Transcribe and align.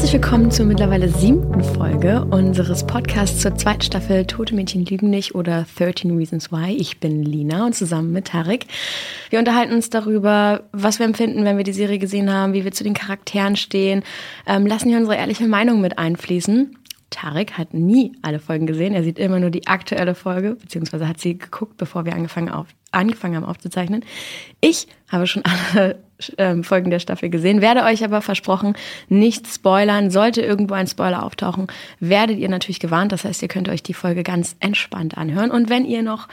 Herzlich 0.00 0.22
willkommen 0.22 0.50
zur 0.50 0.64
mittlerweile 0.64 1.10
siebten 1.10 1.62
Folge 1.62 2.24
unseres 2.24 2.86
Podcasts 2.86 3.42
zur 3.42 3.54
zweiten 3.56 3.82
Staffel 3.82 4.24
Tote 4.24 4.54
Mädchen 4.54 4.86
lügen 4.86 5.10
nicht 5.10 5.34
oder 5.34 5.66
13 5.76 6.16
Reasons 6.16 6.50
Why. 6.50 6.74
Ich 6.74 7.00
bin 7.00 7.22
Lina 7.22 7.66
und 7.66 7.74
zusammen 7.74 8.10
mit 8.10 8.28
Tarek. 8.28 8.64
Wir 9.28 9.38
unterhalten 9.38 9.74
uns 9.74 9.90
darüber, 9.90 10.62
was 10.72 11.00
wir 11.00 11.04
empfinden, 11.04 11.44
wenn 11.44 11.58
wir 11.58 11.64
die 11.64 11.74
Serie 11.74 11.98
gesehen 11.98 12.32
haben, 12.32 12.54
wie 12.54 12.64
wir 12.64 12.72
zu 12.72 12.82
den 12.82 12.94
Charakteren 12.94 13.56
stehen, 13.56 14.02
ähm, 14.46 14.66
lassen 14.66 14.88
hier 14.88 14.96
unsere 14.96 15.16
ehrliche 15.16 15.46
Meinung 15.46 15.82
mit 15.82 15.98
einfließen. 15.98 16.78
Tarek 17.10 17.58
hat 17.58 17.74
nie 17.74 18.12
alle 18.22 18.38
Folgen 18.38 18.66
gesehen. 18.66 18.94
Er 18.94 19.02
sieht 19.02 19.18
immer 19.18 19.38
nur 19.38 19.50
die 19.50 19.66
aktuelle 19.66 20.14
Folge, 20.14 20.54
beziehungsweise 20.54 21.08
hat 21.08 21.20
sie 21.20 21.36
geguckt, 21.36 21.76
bevor 21.76 22.06
wir 22.06 22.14
angefangen, 22.14 22.48
auf, 22.48 22.68
angefangen 22.92 23.36
haben 23.36 23.44
aufzuzeichnen. 23.44 24.04
Ich 24.60 24.86
habe 25.08 25.26
schon 25.26 25.42
alle 25.44 25.98
ähm, 26.38 26.64
Folgen 26.64 26.90
der 26.90 26.98
Staffel 26.98 27.30
gesehen, 27.30 27.60
werde 27.60 27.84
euch 27.84 28.04
aber 28.04 28.20
versprochen, 28.20 28.74
nicht 29.08 29.46
spoilern. 29.46 30.10
Sollte 30.10 30.42
irgendwo 30.42 30.74
ein 30.74 30.86
Spoiler 30.86 31.24
auftauchen, 31.24 31.68
werdet 31.98 32.38
ihr 32.38 32.48
natürlich 32.48 32.80
gewarnt. 32.80 33.12
Das 33.12 33.24
heißt, 33.24 33.42
ihr 33.42 33.48
könnt 33.48 33.68
euch 33.68 33.82
die 33.82 33.94
Folge 33.94 34.22
ganz 34.22 34.56
entspannt 34.60 35.16
anhören. 35.16 35.50
Und 35.50 35.68
wenn 35.68 35.84
ihr 35.84 36.02
noch 36.02 36.28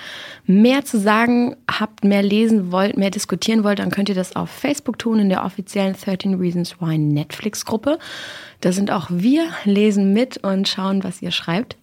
mehr 0.46 0.84
zu 0.86 1.00
sagen 1.00 1.56
habt, 1.70 2.04
mehr 2.04 2.24
lesen 2.24 2.72
wollt, 2.72 2.98
mehr 2.98 3.12
diskutieren 3.12 3.64
wollt, 3.64 3.80
dann 3.80 3.92
könnt 3.92 4.10
ihr 4.10 4.16
das 4.16 4.36
auf 4.36 4.50
Facebook 4.50 5.00
tun 5.00 5.20
in 5.20 5.30
der 5.30 5.46
offiziellen 5.46 5.96
13 5.96 6.36
Reasons 6.36 6.82
Why 6.82 6.98
Netflix-Gruppe. 6.98 7.98
Da 8.62 8.72
sind 8.72 8.92
auch 8.92 9.08
wir, 9.10 9.48
lesen 9.64 10.14
mit 10.14 10.38
und 10.38 10.68
schauen, 10.68 11.04
was 11.04 11.22
ihr 11.22 11.32
schreibt. 11.32 11.78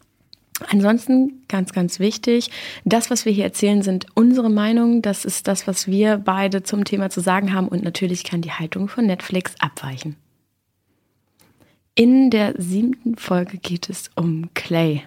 Ansonsten 0.68 1.42
ganz, 1.48 1.72
ganz 1.72 1.98
wichtig, 1.98 2.50
das, 2.84 3.10
was 3.10 3.24
wir 3.24 3.32
hier 3.32 3.44
erzählen, 3.44 3.82
sind 3.82 4.06
unsere 4.14 4.50
Meinungen. 4.50 5.02
Das 5.02 5.24
ist 5.24 5.48
das, 5.48 5.66
was 5.66 5.88
wir 5.88 6.18
beide 6.18 6.62
zum 6.62 6.84
Thema 6.84 7.10
zu 7.10 7.20
sagen 7.20 7.52
haben. 7.52 7.66
Und 7.66 7.82
natürlich 7.82 8.22
kann 8.22 8.40
die 8.40 8.52
Haltung 8.52 8.88
von 8.88 9.06
Netflix 9.06 9.54
abweichen. 9.58 10.16
In 11.96 12.30
der 12.30 12.54
siebten 12.56 13.16
Folge 13.16 13.58
geht 13.58 13.88
es 13.88 14.10
um 14.14 14.50
Clay. 14.54 15.02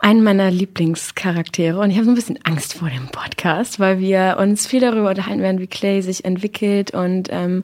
Einen 0.00 0.22
meiner 0.24 0.50
Lieblingscharaktere. 0.50 1.78
Und 1.78 1.90
ich 1.90 1.96
habe 1.96 2.04
so 2.04 2.12
ein 2.12 2.16
bisschen 2.16 2.38
Angst 2.44 2.74
vor 2.74 2.88
dem 2.88 3.08
Podcast, 3.08 3.78
weil 3.78 4.00
wir 4.00 4.38
uns 4.40 4.66
viel 4.66 4.80
darüber 4.80 5.10
unterhalten 5.10 5.42
werden, 5.42 5.60
wie 5.60 5.66
Clay 5.66 6.02
sich 6.02 6.24
entwickelt 6.24 6.92
und 6.92 7.28
ähm, 7.30 7.62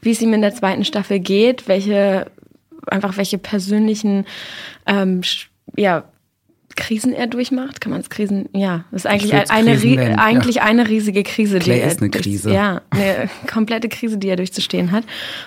wie 0.00 0.10
es 0.10 0.20
ihm 0.20 0.32
in 0.32 0.42
der 0.42 0.54
zweiten 0.54 0.84
Staffel 0.84 1.18
geht, 1.18 1.68
welche 1.68 2.30
einfach 2.86 3.16
welche 3.16 3.38
persönlichen 3.38 4.26
ähm, 4.86 5.22
ja, 5.76 6.04
Krisen 6.76 7.12
er 7.12 7.26
durchmacht. 7.26 7.80
Kann 7.80 7.90
man 7.90 8.00
es 8.00 8.10
Krisen? 8.10 8.48
Ja, 8.52 8.84
das 8.90 9.04
ist 9.04 9.10
eigentlich 9.10 9.34
eine, 9.50 9.76
nennen, 9.76 10.18
eigentlich 10.18 10.56
ja. 10.56 10.62
eine 10.62 10.88
riesige 10.88 11.22
Krise. 11.22 11.58
Clay 11.58 11.76
die 11.76 11.80
er 11.82 11.88
ist 11.88 12.00
eine 12.00 12.10
Krise. 12.10 12.52
ja, 12.52 12.82
eine 12.90 13.28
komplette 13.52 13.88
Krise, 13.88 14.18
die 14.18 14.28
er 14.28 14.36
durchzustehen 14.36 14.92
hat. 14.92 15.04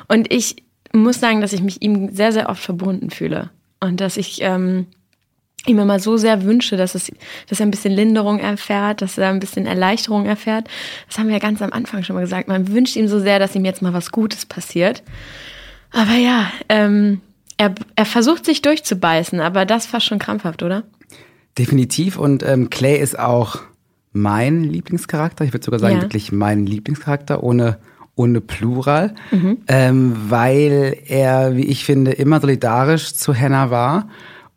Und 0.08 0.34
ich 0.34 0.64
muss 0.92 1.20
sagen, 1.20 1.42
dass 1.42 1.54
ich 1.54 1.62
mich 1.62 1.82
ihm 1.82 2.14
sehr, 2.14 2.32
sehr 2.32 2.50
oft 2.50 2.62
verbunden 2.62 3.10
fühle. 3.12 3.52
Und 3.80 4.02
dass 4.02 4.18
ich 4.18 4.40
ähm, 4.42 4.88
ihm 5.66 5.80
immer 5.80 6.00
so 6.00 6.18
sehr 6.18 6.44
wünsche, 6.44 6.78
dass, 6.78 6.96
es, 6.96 7.12
dass 7.48 7.60
er 7.60 7.66
ein 7.66 7.72
bisschen 7.72 7.94
Linderung 7.94 8.40
erfährt, 8.40 9.02
dass 9.02 9.18
er 9.18 9.30
ein 9.30 9.40
bisschen 9.40 9.66
Erleichterung 9.66 10.26
erfährt. 10.26 10.68
Das 11.08 11.18
haben 11.18 11.28
wir 11.28 11.34
ja 11.34 11.40
ganz 11.40 11.62
am 11.62 11.72
Anfang 11.72 12.04
schon 12.04 12.16
mal 12.16 12.22
gesagt. 12.22 12.48
Man 12.48 12.70
wünscht 12.70 12.96
ihm 12.96 13.08
so 13.08 13.20
sehr, 13.20 13.40
dass 13.40 13.56
ihm 13.56 13.66
jetzt 13.66 13.82
mal 13.82 13.94
was 13.94 14.12
Gutes 14.12 14.46
passiert. 14.46 15.04
Aber 15.92 16.14
ja, 16.14 16.52
ähm, 16.70 17.22
er, 17.58 17.76
er 17.96 18.06
versucht 18.06 18.46
sich 18.46 18.62
durchzubeißen, 18.62 19.40
aber 19.40 19.66
das 19.66 19.86
fast 19.86 20.06
schon 20.06 20.20
krampfhaft, 20.20 20.64
oder? 20.64 20.84
Definitiv. 21.60 22.18
Und 22.18 22.42
ähm, 22.42 22.70
Clay 22.70 22.98
ist 22.98 23.20
auch 23.20 23.60
mein 24.14 24.64
Lieblingscharakter. 24.64 25.44
Ich 25.44 25.54
würde 25.54 25.66
sogar 25.66 25.80
sagen, 25.80 25.98
ja. 25.98 26.02
wirklich 26.02 26.32
mein 26.32 26.66
Lieblingscharakter, 26.66 27.44
ohne, 27.44 27.78
ohne 28.16 28.40
Plural. 28.40 29.14
Mhm. 29.30 29.58
Ähm, 29.68 30.16
weil 30.30 30.98
er, 31.06 31.58
wie 31.58 31.66
ich 31.66 31.84
finde, 31.84 32.14
immer 32.14 32.40
solidarisch 32.40 33.14
zu 33.14 33.36
Hannah 33.36 33.70
war 33.70 34.08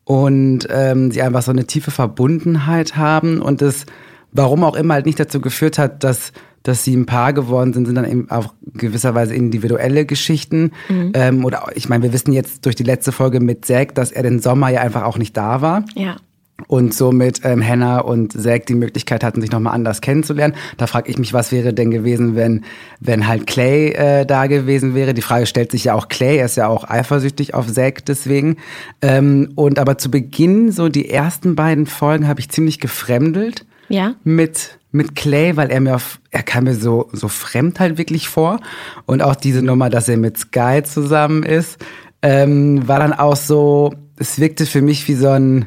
und 0.04 0.68
ähm, 0.70 1.10
sie 1.10 1.22
einfach 1.22 1.42
so 1.42 1.50
eine 1.50 1.66
tiefe 1.66 1.90
Verbundenheit 1.90 2.96
haben 2.96 3.42
und 3.42 3.62
es, 3.62 3.84
warum 4.30 4.62
auch 4.62 4.76
immer, 4.76 4.94
halt 4.94 5.06
nicht 5.06 5.18
dazu 5.18 5.40
geführt 5.40 5.78
hat, 5.78 6.04
dass 6.04 6.32
dass 6.64 6.84
sie 6.84 6.94
ein 6.94 7.06
Paar 7.06 7.32
geworden 7.32 7.72
sind, 7.72 7.86
sind 7.86 7.96
dann 7.96 8.08
eben 8.08 8.30
auch 8.30 8.54
gewisserweise 8.74 9.34
individuelle 9.34 10.06
Geschichten. 10.06 10.70
Mhm. 10.88 11.10
Ähm, 11.14 11.44
oder 11.44 11.64
ich 11.74 11.88
meine, 11.88 12.04
wir 12.04 12.12
wissen 12.12 12.32
jetzt 12.32 12.64
durch 12.64 12.76
die 12.76 12.84
letzte 12.84 13.10
Folge 13.10 13.40
mit 13.40 13.64
Zack, 13.64 13.96
dass 13.96 14.12
er 14.12 14.22
den 14.22 14.38
Sommer 14.38 14.68
ja 14.68 14.80
einfach 14.80 15.02
auch 15.02 15.18
nicht 15.18 15.36
da 15.36 15.60
war. 15.60 15.84
Ja 15.96 16.18
und 16.68 16.94
somit 16.94 17.40
ähm, 17.44 17.66
Hannah 17.66 17.98
und 17.98 18.32
Zack 18.40 18.66
die 18.66 18.74
Möglichkeit 18.74 19.24
hatten, 19.24 19.40
sich 19.40 19.50
nochmal 19.50 19.74
anders 19.74 20.00
kennenzulernen. 20.00 20.54
Da 20.76 20.86
frage 20.86 21.10
ich 21.10 21.18
mich, 21.18 21.32
was 21.32 21.52
wäre 21.52 21.72
denn 21.74 21.90
gewesen, 21.90 22.36
wenn, 22.36 22.64
wenn 23.00 23.26
halt 23.26 23.46
Clay 23.46 23.90
äh, 23.90 24.26
da 24.26 24.46
gewesen 24.46 24.94
wäre. 24.94 25.14
Die 25.14 25.22
Frage 25.22 25.46
stellt 25.46 25.72
sich 25.72 25.84
ja 25.84 25.94
auch 25.94 26.08
Clay, 26.08 26.38
er 26.38 26.46
ist 26.46 26.56
ja 26.56 26.68
auch 26.68 26.88
eifersüchtig 26.88 27.54
auf 27.54 27.72
Zack 27.72 28.04
deswegen. 28.04 28.56
Ähm, 29.00 29.52
und 29.54 29.78
aber 29.78 29.98
zu 29.98 30.10
Beginn, 30.10 30.72
so 30.72 30.88
die 30.88 31.10
ersten 31.10 31.56
beiden 31.56 31.86
Folgen, 31.86 32.28
habe 32.28 32.40
ich 32.40 32.48
ziemlich 32.48 32.80
gefremdelt 32.80 33.66
ja. 33.88 34.14
mit 34.24 34.78
mit 34.94 35.16
Clay, 35.16 35.56
weil 35.56 35.70
er 35.70 35.80
mir 35.80 35.94
auf, 35.94 36.20
er 36.30 36.42
kam 36.42 36.64
mir 36.64 36.74
so 36.74 37.08
so 37.12 37.28
fremd 37.28 37.80
halt 37.80 37.96
wirklich 37.96 38.28
vor 38.28 38.60
und 39.06 39.22
auch 39.22 39.34
diese 39.34 39.62
Nummer, 39.62 39.88
dass 39.88 40.06
er 40.06 40.18
mit 40.18 40.36
Sky 40.36 40.82
zusammen 40.84 41.44
ist, 41.44 41.78
ähm, 42.20 42.86
war 42.86 42.98
dann 42.98 43.14
auch 43.14 43.36
so, 43.36 43.94
es 44.18 44.38
wirkte 44.38 44.66
für 44.66 44.82
mich 44.82 45.08
wie 45.08 45.14
so 45.14 45.28
ein 45.28 45.66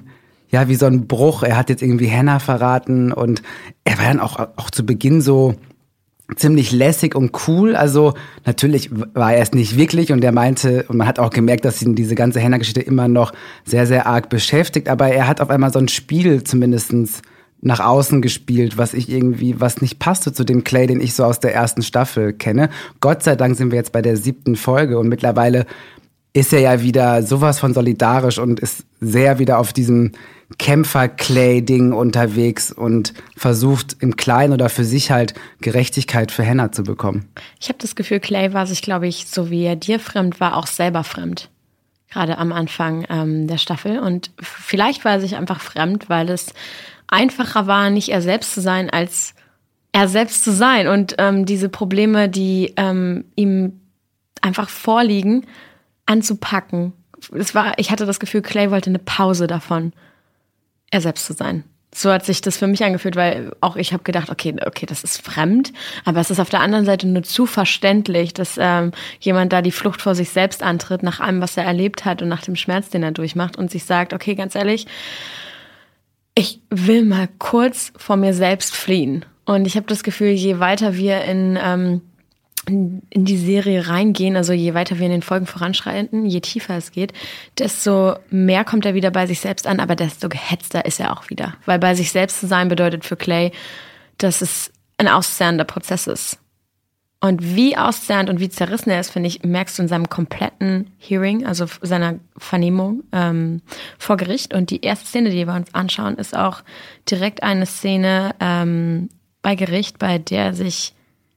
ja, 0.49 0.67
wie 0.67 0.75
so 0.75 0.85
ein 0.85 1.07
Bruch. 1.07 1.43
Er 1.43 1.57
hat 1.57 1.69
jetzt 1.69 1.81
irgendwie 1.81 2.11
Hannah 2.11 2.39
verraten 2.39 3.11
und 3.11 3.41
er 3.83 3.97
war 3.97 4.05
dann 4.05 4.19
auch, 4.19 4.39
auch 4.55 4.69
zu 4.69 4.85
Beginn 4.85 5.21
so 5.21 5.55
ziemlich 6.35 6.71
lässig 6.71 7.15
und 7.15 7.31
cool. 7.47 7.75
Also 7.75 8.13
natürlich 8.45 8.89
war 8.91 9.33
er 9.33 9.41
es 9.41 9.53
nicht 9.53 9.77
wirklich 9.77 10.11
und 10.11 10.23
er 10.23 10.31
meinte, 10.31 10.85
und 10.87 10.97
man 10.97 11.07
hat 11.07 11.19
auch 11.19 11.29
gemerkt, 11.29 11.65
dass 11.65 11.81
ihn 11.81 11.95
diese 11.95 12.15
ganze 12.15 12.41
Hannah-Geschichte 12.41 12.81
immer 12.81 13.07
noch 13.07 13.31
sehr, 13.63 13.85
sehr 13.85 14.07
arg 14.07 14.29
beschäftigt, 14.29 14.89
aber 14.89 15.09
er 15.09 15.27
hat 15.27 15.41
auf 15.41 15.49
einmal 15.49 15.71
so 15.71 15.79
ein 15.79 15.87
Spiel 15.87 16.43
zumindestens 16.43 17.21
nach 17.61 17.79
außen 17.79 18.21
gespielt, 18.21 18.77
was 18.77 18.93
ich 18.93 19.09
irgendwie, 19.09 19.59
was 19.59 19.81
nicht 19.81 19.97
passte 19.97 20.33
zu 20.33 20.43
dem 20.43 20.63
Clay, 20.63 20.87
den 20.87 21.01
ich 21.01 21.13
so 21.13 21.23
aus 21.23 21.39
der 21.39 21.53
ersten 21.53 21.81
Staffel 21.81 22.33
kenne. 22.33 22.69
Gott 23.01 23.23
sei 23.23 23.35
Dank 23.35 23.55
sind 23.55 23.71
wir 23.71 23.77
jetzt 23.77 23.91
bei 23.91 24.01
der 24.01 24.17
siebten 24.17 24.55
Folge 24.55 24.99
und 24.99 25.07
mittlerweile 25.07 25.65
ist 26.35 26.51
er 26.51 26.59
ja 26.59 26.81
wieder 26.81 27.23
sowas 27.23 27.59
von 27.59 27.73
solidarisch 27.73 28.39
und 28.39 28.59
ist 28.59 28.83
sehr 28.99 29.39
wieder 29.39 29.57
auf 29.57 29.71
diesem 29.71 30.11
Kämpfer-Clay-Ding 30.59 31.93
unterwegs 31.93 32.73
und 32.73 33.13
versucht 33.37 33.95
im 34.01 34.17
Kleinen 34.17 34.51
oder 34.51 34.67
für 34.67 34.83
sich 34.83 35.11
halt 35.11 35.33
Gerechtigkeit 35.61 36.31
für 36.31 36.45
Hannah 36.45 36.73
zu 36.73 36.83
bekommen. 36.83 37.25
Ich 37.61 37.69
habe 37.69 37.79
das 37.79 37.95
Gefühl, 37.95 38.19
Clay 38.19 38.53
war 38.53 38.67
sich, 38.67 38.81
glaube 38.81 39.07
ich, 39.07 39.27
so 39.27 39.49
wie 39.49 39.63
er 39.63 39.77
dir 39.77 39.97
fremd 39.97 40.41
war, 40.41 40.57
auch 40.57 40.67
selber 40.67 41.05
fremd. 41.05 41.49
Gerade 42.11 42.37
am 42.37 42.51
Anfang 42.51 43.05
ähm, 43.09 43.47
der 43.47 43.57
Staffel. 43.57 43.99
Und 43.99 44.31
vielleicht 44.41 45.05
war 45.05 45.13
er 45.13 45.21
sich 45.21 45.37
einfach 45.37 45.61
fremd, 45.61 46.09
weil 46.09 46.29
es 46.29 46.47
einfacher 47.07 47.65
war, 47.65 47.89
nicht 47.89 48.09
er 48.09 48.21
selbst 48.21 48.53
zu 48.53 48.59
sein, 48.59 48.89
als 48.89 49.35
er 49.93 50.09
selbst 50.09 50.43
zu 50.43 50.51
sein. 50.51 50.89
Und 50.89 51.15
ähm, 51.17 51.45
diese 51.45 51.69
Probleme, 51.69 52.27
die 52.27 52.73
ähm, 52.75 53.23
ihm 53.37 53.79
einfach 54.41 54.67
vorliegen, 54.67 55.45
anzupacken. 56.05 56.93
Es 57.33 57.55
war, 57.55 57.77
ich 57.77 57.91
hatte 57.91 58.05
das 58.05 58.19
Gefühl, 58.19 58.41
Clay 58.41 58.71
wollte 58.71 58.89
eine 58.89 58.99
Pause 58.99 59.47
davon 59.47 59.93
er 60.91 61.01
selbst 61.01 61.25
zu 61.25 61.33
sein. 61.33 61.63
So 61.93 62.11
hat 62.11 62.25
sich 62.25 62.41
das 62.41 62.57
für 62.57 62.67
mich 62.67 62.83
angefühlt, 62.83 63.15
weil 63.15 63.53
auch 63.61 63.77
ich 63.77 63.93
habe 63.93 64.03
gedacht, 64.03 64.29
okay, 64.29 64.53
okay, 64.65 64.85
das 64.85 65.05
ist 65.05 65.21
fremd, 65.21 65.71
aber 66.03 66.19
es 66.19 66.29
ist 66.29 66.41
auf 66.41 66.49
der 66.49 66.59
anderen 66.59 66.83
Seite 66.83 67.07
nur 67.07 67.23
zu 67.23 67.45
verständlich, 67.45 68.33
dass 68.33 68.57
ähm, 68.59 68.91
jemand 69.21 69.53
da 69.53 69.61
die 69.61 69.71
Flucht 69.71 70.01
vor 70.01 70.13
sich 70.13 70.29
selbst 70.29 70.61
antritt, 70.61 71.03
nach 71.03 71.21
allem, 71.21 71.39
was 71.39 71.55
er 71.55 71.63
erlebt 71.63 72.03
hat 72.03 72.21
und 72.21 72.27
nach 72.27 72.43
dem 72.43 72.57
Schmerz, 72.57 72.89
den 72.89 73.01
er 73.01 73.11
durchmacht 73.11 73.55
und 73.55 73.71
sich 73.71 73.85
sagt, 73.85 74.13
okay, 74.13 74.35
ganz 74.35 74.55
ehrlich, 74.55 74.87
ich 76.37 76.59
will 76.69 77.05
mal 77.05 77.29
kurz 77.39 77.93
vor 77.95 78.17
mir 78.17 78.33
selbst 78.33 78.75
fliehen. 78.75 79.23
Und 79.45 79.65
ich 79.65 79.77
habe 79.77 79.87
das 79.87 80.03
Gefühl, 80.03 80.31
je 80.31 80.59
weiter 80.59 80.97
wir 80.97 81.23
in 81.23 81.57
ähm, 81.61 82.01
in, 82.67 83.01
die 83.13 83.37
Serie 83.37 83.87
reingehen, 83.87 84.35
also 84.35 84.53
je 84.53 84.73
weiter 84.73 84.99
wir 84.99 85.05
in 85.05 85.11
den 85.11 85.21
Folgen 85.21 85.45
voranschreiten, 85.45 86.25
je 86.25 86.41
tiefer 86.41 86.77
es 86.77 86.91
geht, 86.91 87.13
desto 87.57 88.15
mehr 88.29 88.63
kommt 88.63 88.85
er 88.85 88.93
wieder 88.93 89.11
bei 89.11 89.27
sich 89.27 89.39
selbst 89.39 89.67
an, 89.67 89.79
aber 89.79 89.95
desto 89.95 90.29
gehetzter 90.29 90.85
ist 90.85 90.99
er 90.99 91.13
auch 91.13 91.29
wieder. 91.29 91.53
Weil 91.65 91.79
bei 91.79 91.95
sich 91.95 92.11
selbst 92.11 92.39
zu 92.39 92.47
sein 92.47 92.67
bedeutet 92.67 93.05
für 93.05 93.15
Clay, 93.15 93.51
dass 94.17 94.41
es 94.41 94.71
ein 94.97 95.07
auszehrender 95.07 95.65
Prozess 95.65 96.07
ist. 96.07 96.39
Und 97.21 97.55
wie 97.55 97.75
auszehrend 97.75 98.29
und 98.29 98.39
wie 98.39 98.49
zerrissen 98.49 98.91
er 98.91 98.99
ist, 98.99 99.11
finde 99.11 99.27
ich, 99.27 99.43
merkst 99.43 99.77
du 99.77 99.83
in 99.83 99.87
seinem 99.87 100.09
kompletten 100.09 100.91
Hearing, 100.99 101.45
also 101.45 101.65
seiner 101.81 102.19
Vernehmung 102.37 103.03
ähm, 103.11 103.61
vor 103.97 104.17
Gericht. 104.17 104.53
Und 104.53 104.69
die 104.69 104.81
erste 104.81 105.07
Szene, 105.07 105.31
die 105.31 105.47
wir 105.47 105.53
uns 105.55 105.73
anschauen, 105.73 106.17
ist 106.17 106.37
auch 106.37 106.61
direkt 107.09 107.41
eine 107.41 107.65
Szene 107.65 108.35
ähm, 108.39 109.09
bei 109.41 109.55
Gericht, 109.55 109.97
bei 109.97 110.19
der 110.19 110.53
sich 110.53 110.94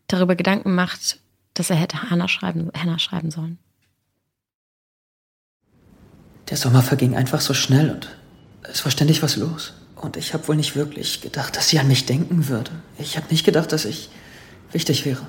darüber 0.08 0.34
Gedanken 0.34 0.74
macht, 0.74 1.20
dass 1.54 1.70
er 1.70 1.76
hätte 1.76 2.10
Hannah 2.10 2.28
schreiben, 2.28 2.70
Hannah 2.76 2.98
schreiben 2.98 3.30
sollen. 3.30 3.58
Der 6.50 6.56
Sommer 6.56 6.82
verging 6.82 7.14
einfach 7.14 7.40
so 7.40 7.54
schnell 7.54 7.90
und 7.90 8.08
es 8.62 8.84
war 8.84 8.90
ständig 8.90 9.22
was 9.22 9.36
los. 9.36 9.74
Und 9.96 10.16
ich 10.16 10.32
habe 10.32 10.46
wohl 10.48 10.56
nicht 10.56 10.76
wirklich 10.76 11.20
gedacht, 11.20 11.56
dass 11.56 11.68
sie 11.68 11.78
an 11.78 11.88
mich 11.88 12.06
denken 12.06 12.48
würde. 12.48 12.70
Ich 12.98 13.16
habe 13.16 13.26
nicht 13.30 13.44
gedacht, 13.44 13.72
dass 13.72 13.84
ich 13.84 14.10
wichtig 14.72 15.04
wäre. 15.04 15.26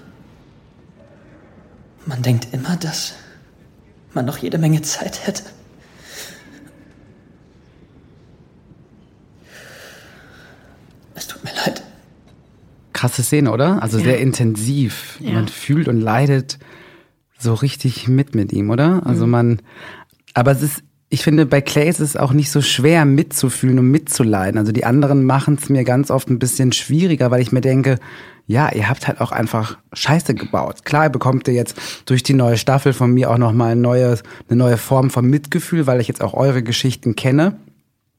Man 2.06 2.22
denkt 2.22 2.54
immer, 2.54 2.78
dass 2.78 3.16
man 4.14 4.26
noch 4.26 4.38
jede 4.38 4.58
Menge 4.58 4.82
Zeit 4.82 5.26
hätte. 5.26 5.44
Es 11.16 11.28
tut 11.28 11.44
mir 11.44 11.54
leid. 11.54 11.84
Krasse 13.00 13.24
Szene, 13.24 13.52
oder? 13.52 13.82
Also 13.82 13.98
Ja. 13.98 14.04
sehr 14.04 14.20
intensiv. 14.20 15.18
Ja. 15.22 15.32
Man 15.34 15.48
fühlt 15.48 15.88
und 15.88 16.02
leidet 16.02 16.60
so 17.38 17.54
richtig 17.54 18.10
mit 18.10 18.36
mit 18.36 18.52
ihm, 18.52 18.70
oder? 18.70 19.02
Also 19.06 19.26
man, 19.26 19.62
aber 20.34 20.52
es 20.52 20.62
ist, 20.62 20.84
ich 21.10 21.24
finde, 21.24 21.46
bei 21.46 21.62
Clay 21.62 21.88
ist 21.88 22.02
es 22.02 22.18
auch 22.18 22.34
nicht 22.34 22.52
so 22.52 22.62
schwer 22.62 23.06
mitzufühlen 23.06 23.80
und 23.80 23.90
mitzuleiden. 23.90 24.58
Also 24.60 24.74
die 24.74 24.84
anderen 24.84 25.24
machen 25.24 25.58
es 25.60 25.70
mir 25.70 25.86
ganz 25.86 26.12
oft 26.12 26.30
ein 26.30 26.40
bisschen 26.40 26.74
schwieriger, 26.74 27.32
weil 27.32 27.42
ich 27.42 27.54
mir 27.54 27.62
denke, 27.62 28.00
ja, 28.48 28.70
ihr 28.74 28.90
habt 28.90 29.08
halt 29.08 29.22
auch 29.22 29.32
einfach 29.32 29.78
Scheiße 29.94 30.34
gebaut. 30.36 30.84
Klar, 30.84 31.10
bekommt 31.10 31.48
ihr 31.48 31.54
jetzt 31.54 31.76
durch 32.06 32.22
die 32.24 32.34
neue 32.34 32.58
Staffel 32.58 32.92
von 32.92 33.14
mir 33.14 33.32
auch 33.32 33.38
nochmal 33.38 33.72
ein 33.72 33.82
neues, 33.82 34.24
eine 34.50 34.58
neue 34.58 34.78
Form 34.78 35.10
von 35.10 35.26
Mitgefühl, 35.26 35.88
weil 35.88 36.02
ich 36.02 36.10
jetzt 36.10 36.22
auch 36.22 36.34
eure 36.34 36.64
Geschichten 36.64 37.16
kenne. 37.16 37.56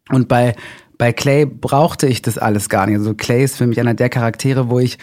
Und 0.08 0.26
bei, 0.28 0.54
bei 1.00 1.14
Clay 1.14 1.46
brauchte 1.46 2.06
ich 2.06 2.20
das 2.20 2.36
alles 2.36 2.68
gar 2.68 2.86
nicht. 2.86 2.98
Also 2.98 3.14
Clay 3.14 3.42
ist 3.42 3.56
für 3.56 3.66
mich 3.66 3.80
einer 3.80 3.94
der 3.94 4.10
Charaktere, 4.10 4.68
wo 4.68 4.80
ich 4.80 4.98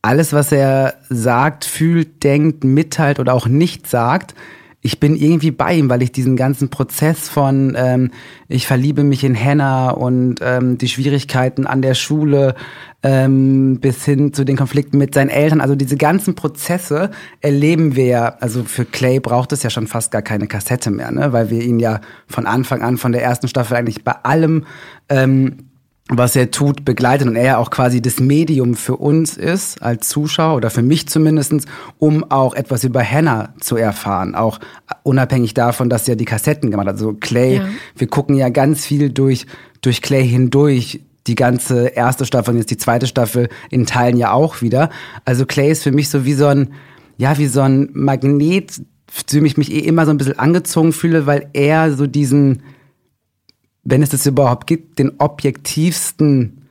alles, 0.00 0.32
was 0.32 0.52
er 0.52 0.94
sagt, 1.10 1.64
fühlt, 1.64 2.22
denkt, 2.22 2.62
mitteilt 2.62 3.18
oder 3.18 3.34
auch 3.34 3.48
nicht 3.48 3.88
sagt, 3.88 4.36
ich 4.84 4.98
bin 4.98 5.14
irgendwie 5.14 5.52
bei 5.52 5.74
ihm, 5.74 5.88
weil 5.88 6.02
ich 6.02 6.10
diesen 6.10 6.34
ganzen 6.34 6.68
Prozess 6.68 7.28
von 7.28 7.74
ähm, 7.76 8.10
ich 8.48 8.66
verliebe 8.66 9.04
mich 9.04 9.22
in 9.22 9.38
Hannah 9.38 9.90
und 9.90 10.36
ähm, 10.42 10.76
die 10.76 10.88
Schwierigkeiten 10.88 11.68
an 11.68 11.82
der 11.82 11.94
Schule 11.94 12.56
ähm, 13.04 13.78
bis 13.80 14.04
hin 14.04 14.32
zu 14.32 14.44
den 14.44 14.56
Konflikten 14.56 14.98
mit 14.98 15.14
seinen 15.14 15.30
Eltern, 15.30 15.60
also 15.60 15.76
diese 15.76 15.96
ganzen 15.96 16.34
Prozesse 16.34 17.10
erleben 17.40 17.94
wir 17.94 18.06
ja, 18.06 18.36
also 18.40 18.64
für 18.64 18.84
Clay 18.84 19.20
braucht 19.20 19.52
es 19.52 19.62
ja 19.62 19.70
schon 19.70 19.86
fast 19.86 20.10
gar 20.10 20.22
keine 20.22 20.48
Kassette 20.48 20.90
mehr, 20.90 21.12
ne? 21.12 21.32
weil 21.32 21.50
wir 21.50 21.62
ihn 21.62 21.78
ja 21.78 22.00
von 22.26 22.46
Anfang 22.46 22.82
an, 22.82 22.98
von 22.98 23.12
der 23.12 23.22
ersten 23.22 23.46
Staffel 23.46 23.76
eigentlich 23.76 24.02
bei 24.02 24.12
allem 24.12 24.64
ähm, 25.08 25.71
was 26.18 26.36
er 26.36 26.50
tut, 26.50 26.84
begleitet 26.84 27.28
und 27.28 27.36
er 27.36 27.44
ja 27.44 27.58
auch 27.58 27.70
quasi 27.70 28.00
das 28.02 28.20
Medium 28.20 28.74
für 28.74 28.96
uns 28.96 29.36
ist, 29.36 29.82
als 29.82 30.08
Zuschauer 30.08 30.56
oder 30.56 30.70
für 30.70 30.82
mich 30.82 31.08
zumindestens, 31.08 31.64
um 31.98 32.30
auch 32.30 32.54
etwas 32.54 32.84
über 32.84 33.02
Hannah 33.02 33.54
zu 33.60 33.76
erfahren. 33.76 34.34
Auch 34.34 34.58
unabhängig 35.02 35.54
davon, 35.54 35.88
dass 35.88 36.08
er 36.08 36.16
die 36.16 36.24
Kassetten 36.24 36.70
gemacht 36.70 36.86
hat. 36.88 36.94
Also 36.94 37.14
Clay, 37.14 37.56
Ja. 37.56 37.64
wir 37.96 38.06
gucken 38.06 38.36
ja 38.36 38.48
ganz 38.48 38.84
viel 38.86 39.10
durch, 39.10 39.46
durch 39.80 40.02
Clay 40.02 40.26
hindurch. 40.26 41.00
Die 41.28 41.36
ganze 41.36 41.86
erste 41.86 42.26
Staffel 42.26 42.50
und 42.50 42.58
jetzt 42.58 42.72
die 42.72 42.76
zweite 42.76 43.06
Staffel 43.06 43.48
in 43.70 43.86
Teilen 43.86 44.16
ja 44.16 44.32
auch 44.32 44.60
wieder. 44.60 44.90
Also 45.24 45.46
Clay 45.46 45.70
ist 45.70 45.84
für 45.84 45.92
mich 45.92 46.08
so 46.08 46.24
wie 46.24 46.32
so 46.34 46.46
ein, 46.46 46.72
ja, 47.16 47.38
wie 47.38 47.46
so 47.46 47.60
ein 47.60 47.90
Magnet, 47.92 48.72
zu 48.72 49.36
dem 49.36 49.44
ich 49.44 49.56
mich 49.56 49.70
eh 49.70 49.78
immer 49.78 50.04
so 50.04 50.10
ein 50.10 50.16
bisschen 50.16 50.40
angezogen 50.40 50.92
fühle, 50.92 51.24
weil 51.26 51.46
er 51.52 51.92
so 51.94 52.08
diesen, 52.08 52.64
wenn 53.84 54.02
es 54.02 54.10
das 54.10 54.26
überhaupt 54.26 54.66
gibt, 54.66 54.98
den 54.98 55.12
objektivsten 55.18 56.62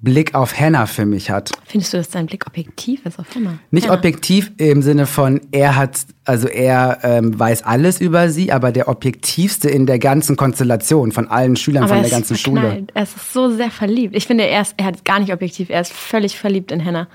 Blick 0.00 0.34
auf 0.34 0.58
Hannah 0.58 0.86
für 0.86 1.06
mich 1.06 1.30
hat. 1.30 1.50
Findest 1.64 1.92
du, 1.92 1.96
dass 1.96 2.10
dein 2.10 2.26
Blick 2.26 2.46
objektiv 2.46 3.04
ist 3.06 3.18
auf 3.18 3.26
Hannah? 3.34 3.58
Nicht 3.70 3.86
ja. 3.86 3.94
objektiv 3.94 4.52
im 4.58 4.82
Sinne 4.82 5.06
von, 5.06 5.40
er 5.52 5.76
hat, 5.76 6.06
also 6.24 6.48
er 6.48 6.98
ähm, 7.02 7.38
weiß 7.38 7.62
alles 7.62 8.00
über 8.00 8.28
sie, 8.28 8.52
aber 8.52 8.72
der 8.72 8.88
objektivste 8.88 9.68
in 9.70 9.86
der 9.86 9.98
ganzen 9.98 10.36
Konstellation 10.36 11.12
von 11.12 11.28
allen 11.28 11.56
Schülern 11.56 11.84
Aber 11.84 11.94
von 11.94 11.96
er 11.98 12.02
der 12.02 12.08
ist 12.08 12.14
ganzen 12.14 12.36
Schule. 12.36 12.60
verknallt. 12.60 12.92
Er 12.94 13.02
ist 13.04 13.32
so 13.32 13.50
sehr 13.50 13.70
verliebt. 13.70 14.14
Ich 14.14 14.26
finde, 14.26 14.44
er, 14.46 14.62
ist, 14.62 14.74
er 14.76 14.86
hat 14.86 15.04
gar 15.04 15.18
nicht 15.18 15.32
objektiv. 15.32 15.70
Er 15.70 15.80
ist 15.80 15.92
völlig 15.92 16.38
verliebt 16.38 16.72
in 16.72 16.84
Hannah. 16.84 17.08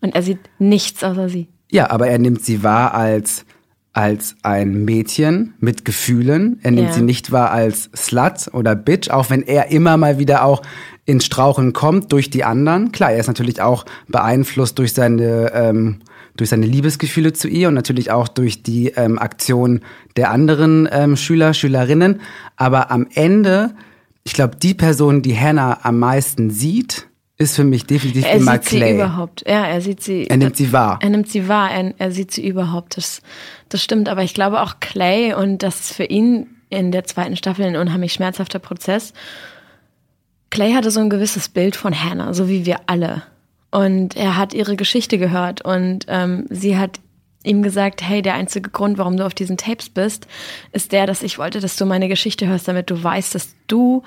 Und 0.00 0.14
er 0.14 0.22
sieht 0.22 0.40
nichts 0.58 1.04
außer 1.04 1.28
sie. 1.28 1.48
Ja, 1.70 1.90
aber 1.90 2.08
er 2.08 2.18
nimmt 2.18 2.44
sie 2.44 2.62
wahr 2.62 2.94
als, 2.94 3.44
als 3.96 4.36
ein 4.42 4.84
Mädchen 4.84 5.54
mit 5.58 5.84
Gefühlen. 5.86 6.58
Er 6.62 6.70
nimmt 6.72 6.88
Ja. 6.88 6.94
sie 6.94 7.02
nicht 7.02 7.32
wahr 7.32 7.50
als 7.50 7.88
Slut 7.96 8.52
oder 8.52 8.74
Bitch, 8.74 9.08
auch 9.10 9.30
wenn 9.30 9.42
er 9.42 9.70
immer 9.70 9.96
mal 9.96 10.18
wieder 10.18 10.44
auch 10.44 10.60
ins 11.06 11.24
Straucheln 11.24 11.72
kommt 11.72 12.12
durch 12.12 12.28
die 12.28 12.44
anderen. 12.44 12.92
Klar, 12.92 13.12
er 13.12 13.20
ist 13.20 13.26
natürlich 13.28 13.62
auch 13.62 13.86
beeinflusst 14.08 14.78
durch 14.78 14.92
seine, 14.92 15.50
ähm, 15.54 16.00
durch 16.36 16.50
seine 16.50 16.66
Liebesgefühle 16.66 17.32
zu 17.32 17.48
ihr 17.48 17.68
und 17.68 17.74
natürlich 17.74 18.10
auch 18.10 18.28
durch 18.28 18.62
die 18.62 18.88
ähm, 18.88 19.18
Aktion 19.18 19.80
der 20.16 20.30
anderen 20.30 20.86
ähm, 20.92 21.16
Schüler, 21.16 21.54
Schülerinnen. 21.54 22.20
Aber 22.56 22.90
am 22.90 23.06
Ende, 23.14 23.70
ich 24.24 24.34
glaube, 24.34 24.56
die 24.56 24.74
Person, 24.74 25.22
die 25.22 25.38
Hannah 25.38 25.78
am 25.84 25.98
meisten 25.98 26.50
sieht, 26.50 27.06
ist 27.38 27.56
für 27.56 27.64
mich 27.64 27.84
definitiv 27.84 28.24
Er 28.24 28.34
immer 28.34 28.54
sieht 28.54 28.64
sie 28.64 28.90
überhaupt. 28.90 29.44
Ja, 29.46 29.66
er 29.66 29.80
sieht 29.80 30.02
sie. 30.02 30.26
Er 30.26 30.38
nimmt 30.38 30.56
sie 30.56 30.72
wahr. 30.72 30.98
Er 31.02 31.10
nimmt 31.10 31.28
sie 31.28 31.48
wahr. 31.48 31.70
Er, 31.70 31.92
er 31.98 32.10
sieht 32.10 32.30
sie 32.30 32.46
überhaupt. 32.46 32.96
Das, 32.96 33.20
das 33.68 33.82
stimmt. 33.82 34.08
Aber 34.08 34.22
ich 34.22 34.32
glaube 34.32 34.62
auch 34.62 34.80
Clay 34.80 35.34
und 35.34 35.62
das 35.62 35.80
ist 35.80 35.92
für 35.92 36.04
ihn 36.04 36.46
in 36.70 36.92
der 36.92 37.04
zweiten 37.04 37.36
Staffel 37.36 37.66
ein 37.66 37.76
unheimlich 37.76 38.14
schmerzhafter 38.14 38.58
Prozess. 38.58 39.12
Clay 40.50 40.72
hatte 40.72 40.90
so 40.90 41.00
ein 41.00 41.10
gewisses 41.10 41.48
Bild 41.48 41.76
von 41.76 41.94
Hannah, 41.94 42.32
so 42.32 42.48
wie 42.48 42.64
wir 42.64 42.80
alle. 42.86 43.22
Und 43.70 44.16
er 44.16 44.36
hat 44.36 44.54
ihre 44.54 44.76
Geschichte 44.76 45.18
gehört 45.18 45.62
und 45.62 46.06
ähm, 46.08 46.46
sie 46.48 46.78
hat 46.78 47.00
ihm 47.42 47.62
gesagt, 47.62 48.02
hey, 48.02 48.22
der 48.22 48.34
einzige 48.34 48.70
Grund, 48.70 48.98
warum 48.98 49.16
du 49.16 49.26
auf 49.26 49.34
diesen 49.34 49.56
Tapes 49.56 49.88
bist, 49.90 50.26
ist 50.72 50.92
der, 50.92 51.06
dass 51.06 51.22
ich 51.22 51.38
wollte, 51.38 51.60
dass 51.60 51.76
du 51.76 51.86
meine 51.86 52.08
Geschichte 52.08 52.46
hörst, 52.46 52.68
damit 52.68 52.90
du 52.90 53.02
weißt, 53.02 53.34
dass 53.34 53.54
du 53.66 54.02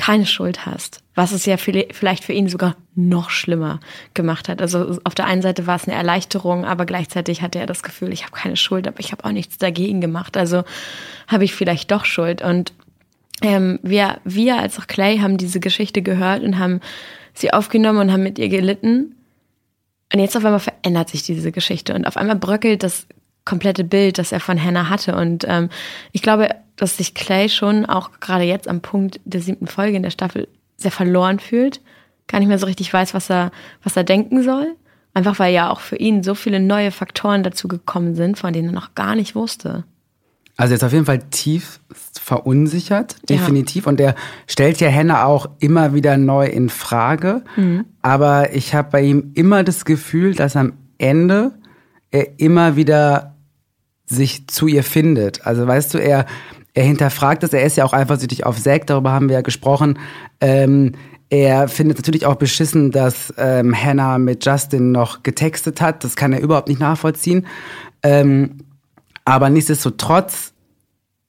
keine 0.00 0.24
Schuld 0.24 0.64
hast. 0.64 1.02
Was 1.14 1.30
es 1.32 1.44
ja 1.44 1.58
viel- 1.58 1.86
vielleicht 1.92 2.24
für 2.24 2.32
ihn 2.32 2.48
sogar 2.48 2.74
noch 2.94 3.28
schlimmer 3.28 3.80
gemacht 4.14 4.48
hat. 4.48 4.62
Also 4.62 4.98
auf 5.04 5.14
der 5.14 5.26
einen 5.26 5.42
Seite 5.42 5.66
war 5.66 5.76
es 5.76 5.86
eine 5.86 5.94
Erleichterung, 5.94 6.64
aber 6.64 6.86
gleichzeitig 6.86 7.42
hatte 7.42 7.58
er 7.58 7.66
das 7.66 7.82
Gefühl, 7.82 8.10
ich 8.10 8.22
habe 8.22 8.32
keine 8.32 8.56
Schuld, 8.56 8.88
aber 8.88 8.98
ich 8.98 9.12
habe 9.12 9.26
auch 9.26 9.30
nichts 9.30 9.58
dagegen 9.58 10.00
gemacht. 10.00 10.38
Also 10.38 10.64
habe 11.28 11.44
ich 11.44 11.54
vielleicht 11.54 11.90
doch 11.90 12.06
Schuld. 12.06 12.40
Und 12.40 12.72
ähm, 13.42 13.78
wir, 13.82 14.20
wir 14.24 14.56
als 14.56 14.78
auch 14.78 14.86
Clay 14.86 15.18
haben 15.18 15.36
diese 15.36 15.60
Geschichte 15.60 16.00
gehört 16.00 16.42
und 16.42 16.58
haben 16.58 16.80
sie 17.34 17.52
aufgenommen 17.52 17.98
und 17.98 18.10
haben 18.10 18.22
mit 18.22 18.38
ihr 18.38 18.48
gelitten. 18.48 19.16
Und 20.14 20.18
jetzt 20.18 20.34
auf 20.34 20.46
einmal 20.46 20.60
verändert 20.60 21.10
sich 21.10 21.24
diese 21.24 21.52
Geschichte 21.52 21.94
und 21.94 22.06
auf 22.06 22.16
einmal 22.16 22.36
bröckelt 22.36 22.82
das 22.82 23.06
komplette 23.50 23.84
Bild, 23.84 24.16
das 24.18 24.32
er 24.32 24.40
von 24.40 24.62
Hannah 24.62 24.88
hatte. 24.88 25.14
Und 25.16 25.44
ähm, 25.48 25.68
ich 26.12 26.22
glaube, 26.22 26.48
dass 26.76 26.96
sich 26.96 27.14
Clay 27.14 27.48
schon 27.48 27.84
auch 27.84 28.10
gerade 28.20 28.44
jetzt 28.44 28.68
am 28.68 28.80
Punkt 28.80 29.20
der 29.24 29.42
siebten 29.42 29.66
Folge 29.66 29.96
in 29.96 30.02
der 30.02 30.10
Staffel 30.10 30.48
sehr 30.76 30.90
verloren 30.92 31.38
fühlt, 31.40 31.80
gar 32.28 32.38
nicht 32.38 32.48
mehr 32.48 32.58
so 32.58 32.66
richtig 32.66 32.92
weiß, 32.92 33.12
was 33.12 33.28
er, 33.30 33.50
was 33.82 33.96
er 33.96 34.04
denken 34.04 34.42
soll. 34.42 34.76
Einfach 35.12 35.38
weil 35.40 35.52
ja 35.52 35.70
auch 35.70 35.80
für 35.80 35.96
ihn 35.96 36.22
so 36.22 36.34
viele 36.34 36.60
neue 36.60 36.92
Faktoren 36.92 37.42
dazu 37.42 37.66
gekommen 37.66 38.14
sind, 38.14 38.38
von 38.38 38.52
denen 38.52 38.68
er 38.68 38.74
noch 38.74 38.94
gar 38.94 39.16
nicht 39.16 39.34
wusste. 39.34 39.82
Also 40.56 40.72
er 40.72 40.76
ist 40.76 40.84
auf 40.84 40.92
jeden 40.92 41.06
Fall 41.06 41.18
tief 41.30 41.80
verunsichert, 42.12 43.16
Ja. 43.28 43.36
definitiv. 43.36 43.86
Und 43.86 44.00
er 44.00 44.14
stellt 44.46 44.78
ja 44.80 44.90
Hannah 44.92 45.24
auch 45.24 45.48
immer 45.58 45.94
wieder 45.94 46.16
neu 46.16 46.46
in 46.46 46.68
Frage. 46.68 47.42
Mhm. 47.56 47.84
Aber 48.02 48.54
ich 48.54 48.74
habe 48.74 48.88
bei 48.92 49.02
ihm 49.02 49.32
immer 49.34 49.64
das 49.64 49.84
Gefühl, 49.84 50.34
dass 50.34 50.54
am 50.56 50.74
Ende 50.98 51.52
er 52.12 52.38
immer 52.38 52.76
wieder 52.76 53.29
sich 54.10 54.46
zu 54.48 54.66
ihr 54.66 54.82
findet. 54.84 55.46
Also 55.46 55.66
weißt 55.66 55.94
du, 55.94 55.98
er, 55.98 56.26
er 56.74 56.84
hinterfragt 56.84 57.42
es, 57.42 57.52
er 57.52 57.64
ist 57.64 57.76
ja 57.76 57.84
auch 57.84 57.92
eifersüchtig 57.94 58.44
auf 58.44 58.60
Zack, 58.60 58.86
darüber 58.86 59.12
haben 59.12 59.28
wir 59.28 59.36
ja 59.36 59.40
gesprochen. 59.42 59.98
Ähm, 60.40 60.92
er 61.30 61.68
findet 61.68 61.98
natürlich 61.98 62.26
auch 62.26 62.34
beschissen, 62.34 62.90
dass 62.90 63.32
ähm, 63.38 63.74
Hannah 63.74 64.18
mit 64.18 64.44
Justin 64.44 64.90
noch 64.92 65.22
getextet 65.22 65.80
hat. 65.80 66.02
Das 66.02 66.16
kann 66.16 66.32
er 66.32 66.40
überhaupt 66.40 66.68
nicht 66.68 66.80
nachvollziehen. 66.80 67.46
Ähm, 68.02 68.58
aber 69.24 69.48
nichtsdestotrotz 69.48 70.52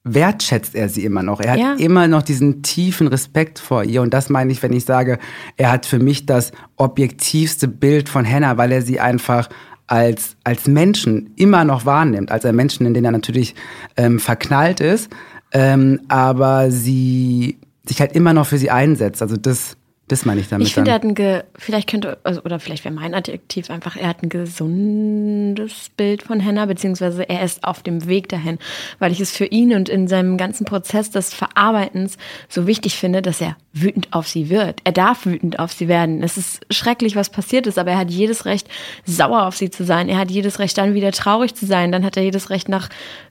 wertschätzt 0.03 0.73
er 0.73 0.89
sie 0.89 1.05
immer 1.05 1.21
noch. 1.21 1.39
Er 1.39 1.51
hat 1.51 1.59
Ja. 1.59 1.75
immer 1.77 2.07
noch 2.07 2.23
diesen 2.23 2.63
tiefen 2.63 3.05
Respekt 3.07 3.59
vor 3.59 3.83
ihr. 3.83 4.01
Und 4.01 4.11
das 4.15 4.29
meine 4.29 4.51
ich, 4.51 4.63
wenn 4.63 4.73
ich 4.73 4.85
sage, 4.85 5.19
er 5.57 5.71
hat 5.71 5.85
für 5.85 5.99
mich 5.99 6.25
das 6.25 6.51
objektivste 6.77 7.67
Bild 7.67 8.09
von 8.09 8.27
Hannah, 8.27 8.57
weil 8.57 8.71
er 8.71 8.81
sie 8.81 8.99
einfach 8.99 9.49
als, 9.87 10.35
als 10.43 10.67
Menschen 10.67 11.33
immer 11.35 11.63
noch 11.63 11.85
wahrnimmt. 11.85 12.31
Als 12.31 12.45
ein 12.45 12.55
Menschen, 12.55 12.85
in 12.85 12.93
den 12.93 13.05
er 13.05 13.11
natürlich 13.11 13.55
ähm, 13.97 14.19
verknallt 14.19 14.79
ist, 14.79 15.09
ähm, 15.51 16.01
aber 16.07 16.71
sie 16.71 17.57
sich 17.85 17.99
halt 17.99 18.13
immer 18.13 18.33
noch 18.33 18.47
für 18.47 18.57
sie 18.57 18.71
einsetzt. 18.71 19.21
Also 19.21 19.37
das, 19.37 19.75
das 20.11 20.25
meine 20.25 20.41
ich 20.41 20.49
damit. 20.49 20.67
Ich 20.67 20.73
finde, 20.73 20.91
er 20.91 20.95
hat 20.95 21.03
ein, 21.03 21.15
ge 21.15 21.43
vielleicht 21.55 21.89
könnte, 21.89 22.17
also, 22.23 22.43
oder 22.43 22.59
vielleicht 22.59 22.83
wäre 22.83 22.93
mein 22.93 23.13
Adjektiv 23.13 23.69
einfach, 23.69 23.95
er 23.95 24.09
hat 24.09 24.23
ein 24.23 24.29
gesundes 24.29 25.89
Bild 25.95 26.23
von 26.23 26.43
Hannah, 26.43 26.65
beziehungsweise 26.65 27.27
er 27.29 27.43
ist 27.43 27.63
auf 27.63 27.81
dem 27.81 28.07
Weg 28.07 28.27
dahin, 28.27 28.59
weil 28.99 29.11
ich 29.11 29.21
es 29.21 29.31
für 29.31 29.45
ihn 29.45 29.73
und 29.73 29.87
in 29.87 30.07
seinem 30.07 30.37
ganzen 30.37 30.65
Prozess 30.65 31.11
des 31.11 31.33
Verarbeitens 31.33 32.17
so 32.49 32.67
wichtig 32.67 32.97
finde, 32.97 33.21
dass 33.21 33.39
er 33.39 33.55
wütend 33.73 34.09
auf 34.11 34.27
sie 34.27 34.49
wird. 34.49 34.81
Er 34.83 34.91
darf 34.91 35.25
wütend 35.25 35.59
auf 35.59 35.71
sie 35.71 35.87
werden. 35.87 36.23
Es 36.23 36.37
ist 36.37 36.65
schrecklich, 36.69 37.15
was 37.15 37.29
passiert 37.29 37.67
ist, 37.67 37.79
aber 37.79 37.91
er 37.91 37.97
hat 37.99 38.11
jedes 38.11 38.45
Recht, 38.45 38.67
sauer 39.05 39.47
auf 39.47 39.55
sie 39.55 39.69
zu 39.69 39.85
sein. 39.85 40.09
Er 40.09 40.17
hat 40.17 40.29
jedes 40.29 40.59
Recht, 40.59 40.77
dann 40.77 40.93
wieder 40.93 41.11
traurig 41.11 41.55
zu 41.55 41.65
sein. 41.65 41.91
Dann 41.91 42.03
hat 42.03 42.17
er 42.17 42.23
jedes 42.23 42.49
Recht, 42.49 42.67
nach 42.67 42.89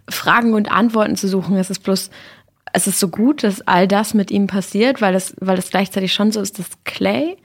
Fragen 0.08 0.54
und 0.54 0.70
Antworten 0.70 1.16
zu 1.16 1.28
suchen. 1.28 1.56
Es 1.56 1.68
ist 1.68 1.82
bloß 1.82 2.10
es 2.72 2.86
ist 2.86 3.00
so 3.00 3.08
gut, 3.08 3.42
dass 3.42 3.66
all 3.66 3.88
das 3.88 4.14
mit 4.14 4.30
ihm 4.30 4.46
passiert, 4.46 5.00
weil 5.00 5.14
es, 5.14 5.34
weil 5.40 5.58
es 5.58 5.70
gleichzeitig 5.70 6.12
schon 6.12 6.32
so 6.32 6.40
ist, 6.40 6.58
dass 6.58 6.66
Clay, 6.84 7.36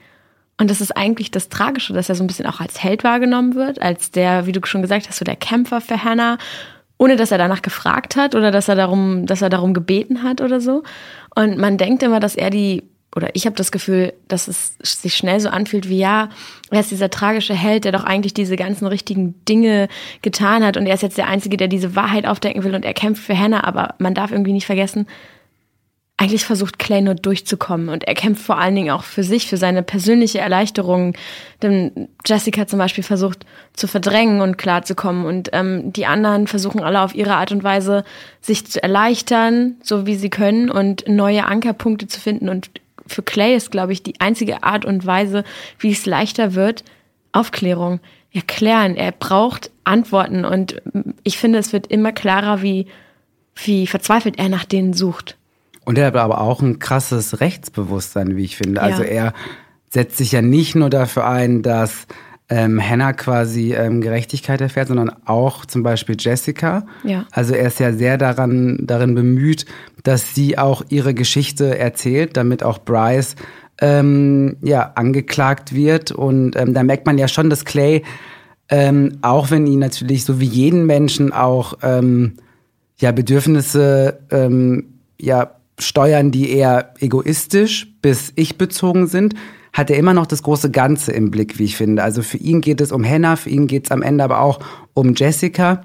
und 0.58 0.70
das 0.70 0.80
ist 0.80 0.96
eigentlich 0.96 1.30
das 1.30 1.48
Tragische, 1.48 1.92
dass 1.92 2.08
er 2.08 2.14
so 2.14 2.24
ein 2.24 2.28
bisschen 2.28 2.46
auch 2.46 2.60
als 2.60 2.82
Held 2.82 3.04
wahrgenommen 3.04 3.54
wird, 3.54 3.82
als 3.82 4.10
der, 4.10 4.46
wie 4.46 4.52
du 4.52 4.64
schon 4.64 4.82
gesagt 4.82 5.08
hast, 5.08 5.18
so 5.18 5.24
der 5.24 5.36
Kämpfer 5.36 5.80
für 5.80 6.02
Hannah. 6.02 6.38
ohne 6.98 7.16
dass 7.16 7.30
er 7.30 7.38
danach 7.38 7.62
gefragt 7.62 8.16
hat 8.16 8.34
oder 8.34 8.50
dass 8.50 8.68
er 8.68 8.74
darum, 8.74 9.26
dass 9.26 9.42
er 9.42 9.50
darum 9.50 9.74
gebeten 9.74 10.22
hat 10.22 10.40
oder 10.40 10.60
so. 10.60 10.82
Und 11.34 11.58
man 11.58 11.76
denkt 11.76 12.02
immer, 12.02 12.20
dass 12.20 12.36
er 12.36 12.50
die 12.50 12.84
oder 13.14 13.30
ich 13.34 13.46
habe 13.46 13.56
das 13.56 13.72
Gefühl, 13.72 14.12
dass 14.28 14.46
es 14.46 14.76
sich 14.82 15.16
schnell 15.16 15.40
so 15.40 15.48
anfühlt 15.48 15.88
wie 15.88 15.98
ja, 15.98 16.28
er 16.70 16.80
ist 16.80 16.90
dieser 16.90 17.10
tragische 17.10 17.54
Held, 17.54 17.84
der 17.84 17.92
doch 17.92 18.04
eigentlich 18.04 18.34
diese 18.34 18.56
ganzen 18.56 18.86
richtigen 18.86 19.34
Dinge 19.46 19.88
getan 20.22 20.64
hat 20.64 20.76
und 20.76 20.86
er 20.86 20.94
ist 20.94 21.02
jetzt 21.02 21.18
der 21.18 21.28
Einzige, 21.28 21.56
der 21.56 21.68
diese 21.68 21.96
Wahrheit 21.96 22.26
aufdecken 22.26 22.62
will 22.64 22.74
und 22.74 22.84
er 22.84 22.94
kämpft 22.94 23.22
für 23.22 23.38
Hannah, 23.38 23.64
aber 23.64 23.94
man 23.98 24.14
darf 24.14 24.32
irgendwie 24.32 24.52
nicht 24.52 24.66
vergessen, 24.66 25.06
eigentlich 26.18 26.44
versucht 26.44 26.78
Clay 26.78 27.02
nur 27.02 27.14
durchzukommen 27.14 27.90
und 27.90 28.04
er 28.04 28.14
kämpft 28.14 28.42
vor 28.42 28.58
allen 28.58 28.74
Dingen 28.74 28.90
auch 28.90 29.02
für 29.02 29.22
sich, 29.22 29.48
für 29.48 29.58
seine 29.58 29.82
persönliche 29.82 30.38
Erleichterung. 30.38 31.14
Denn 31.60 32.08
Jessica 32.24 32.66
zum 32.66 32.78
Beispiel 32.78 33.04
versucht 33.04 33.44
zu 33.74 33.86
verdrängen 33.86 34.40
und 34.40 34.56
klarzukommen 34.56 35.26
und 35.26 35.50
ähm, 35.52 35.92
die 35.92 36.06
anderen 36.06 36.46
versuchen 36.46 36.82
alle 36.82 37.02
auf 37.02 37.14
ihre 37.14 37.34
Art 37.34 37.52
und 37.52 37.64
Weise 37.64 38.02
sich 38.40 38.66
zu 38.66 38.82
erleichtern, 38.82 39.76
so 39.82 40.06
wie 40.06 40.16
sie 40.16 40.30
können 40.30 40.70
und 40.70 41.06
neue 41.06 41.44
Ankerpunkte 41.44 42.06
zu 42.06 42.18
finden 42.18 42.48
und 42.48 42.70
für 43.06 43.22
Clay 43.22 43.54
ist, 43.54 43.70
glaube 43.70 43.92
ich, 43.92 44.02
die 44.02 44.20
einzige 44.20 44.62
Art 44.62 44.84
und 44.84 45.06
Weise, 45.06 45.44
wie 45.78 45.92
es 45.92 46.06
leichter 46.06 46.54
wird, 46.54 46.84
Aufklärung, 47.32 48.00
erklären. 48.32 48.96
Er 48.96 49.12
braucht 49.12 49.70
Antworten 49.84 50.44
und 50.44 50.82
ich 51.22 51.38
finde, 51.38 51.58
es 51.58 51.72
wird 51.72 51.86
immer 51.86 52.12
klarer, 52.12 52.62
wie, 52.62 52.86
wie 53.56 53.86
verzweifelt 53.86 54.38
er 54.38 54.48
nach 54.48 54.64
denen 54.64 54.92
sucht. 54.92 55.36
Und 55.84 55.98
er 55.98 56.06
hat 56.06 56.16
aber 56.16 56.40
auch 56.40 56.60
ein 56.60 56.78
krasses 56.78 57.40
Rechtsbewusstsein, 57.40 58.36
wie 58.36 58.44
ich 58.44 58.56
finde. 58.56 58.82
Also 58.82 59.02
ja. 59.02 59.08
er 59.08 59.32
setzt 59.88 60.16
sich 60.16 60.32
ja 60.32 60.42
nicht 60.42 60.74
nur 60.74 60.90
dafür 60.90 61.26
ein, 61.26 61.62
dass 61.62 62.06
ähm, 62.48 62.80
Hannah 62.80 63.12
quasi 63.12 63.74
ähm, 63.74 64.00
Gerechtigkeit 64.00 64.60
erfährt, 64.60 64.88
sondern 64.88 65.10
auch 65.24 65.66
zum 65.66 65.82
Beispiel 65.82 66.16
Jessica. 66.18 66.86
Ja. 67.02 67.26
Also 67.32 67.54
er 67.54 67.66
ist 67.66 67.80
ja 67.80 67.92
sehr 67.92 68.18
daran, 68.18 68.78
darin 68.82 69.14
bemüht, 69.14 69.66
dass 70.04 70.34
sie 70.34 70.56
auch 70.56 70.84
ihre 70.88 71.12
Geschichte 71.12 71.76
erzählt, 71.76 72.36
damit 72.36 72.62
auch 72.62 72.78
Bryce 72.78 73.34
ähm, 73.80 74.56
ja, 74.62 74.92
angeklagt 74.94 75.74
wird. 75.74 76.12
Und 76.12 76.56
ähm, 76.56 76.72
da 76.72 76.82
merkt 76.84 77.06
man 77.06 77.18
ja 77.18 77.26
schon, 77.26 77.50
dass 77.50 77.64
Clay, 77.64 78.04
ähm, 78.68 79.18
auch 79.22 79.50
wenn 79.50 79.66
ihn 79.66 79.80
natürlich 79.80 80.24
so 80.24 80.40
wie 80.40 80.46
jeden 80.46 80.86
Menschen 80.86 81.32
auch 81.32 81.78
ähm, 81.82 82.34
ja, 82.98 83.12
Bedürfnisse 83.12 84.20
ähm, 84.30 84.94
ja, 85.20 85.52
Steuern, 85.78 86.30
die 86.30 86.50
eher 86.50 86.94
egoistisch 87.00 87.88
bis 88.00 88.32
ich 88.36 88.56
bezogen 88.56 89.08
sind, 89.08 89.34
hat 89.76 89.90
er 89.90 89.98
immer 89.98 90.14
noch 90.14 90.26
das 90.26 90.42
große 90.42 90.70
Ganze 90.70 91.12
im 91.12 91.30
Blick, 91.30 91.58
wie 91.58 91.64
ich 91.64 91.76
finde. 91.76 92.02
Also 92.02 92.22
für 92.22 92.38
ihn 92.38 92.62
geht 92.62 92.80
es 92.80 92.92
um 92.92 93.04
Hannah, 93.04 93.36
für 93.36 93.50
ihn 93.50 93.66
geht 93.66 93.84
es 93.84 93.90
am 93.90 94.00
Ende 94.00 94.24
aber 94.24 94.40
auch 94.40 94.58
um 94.94 95.12
Jessica. 95.14 95.84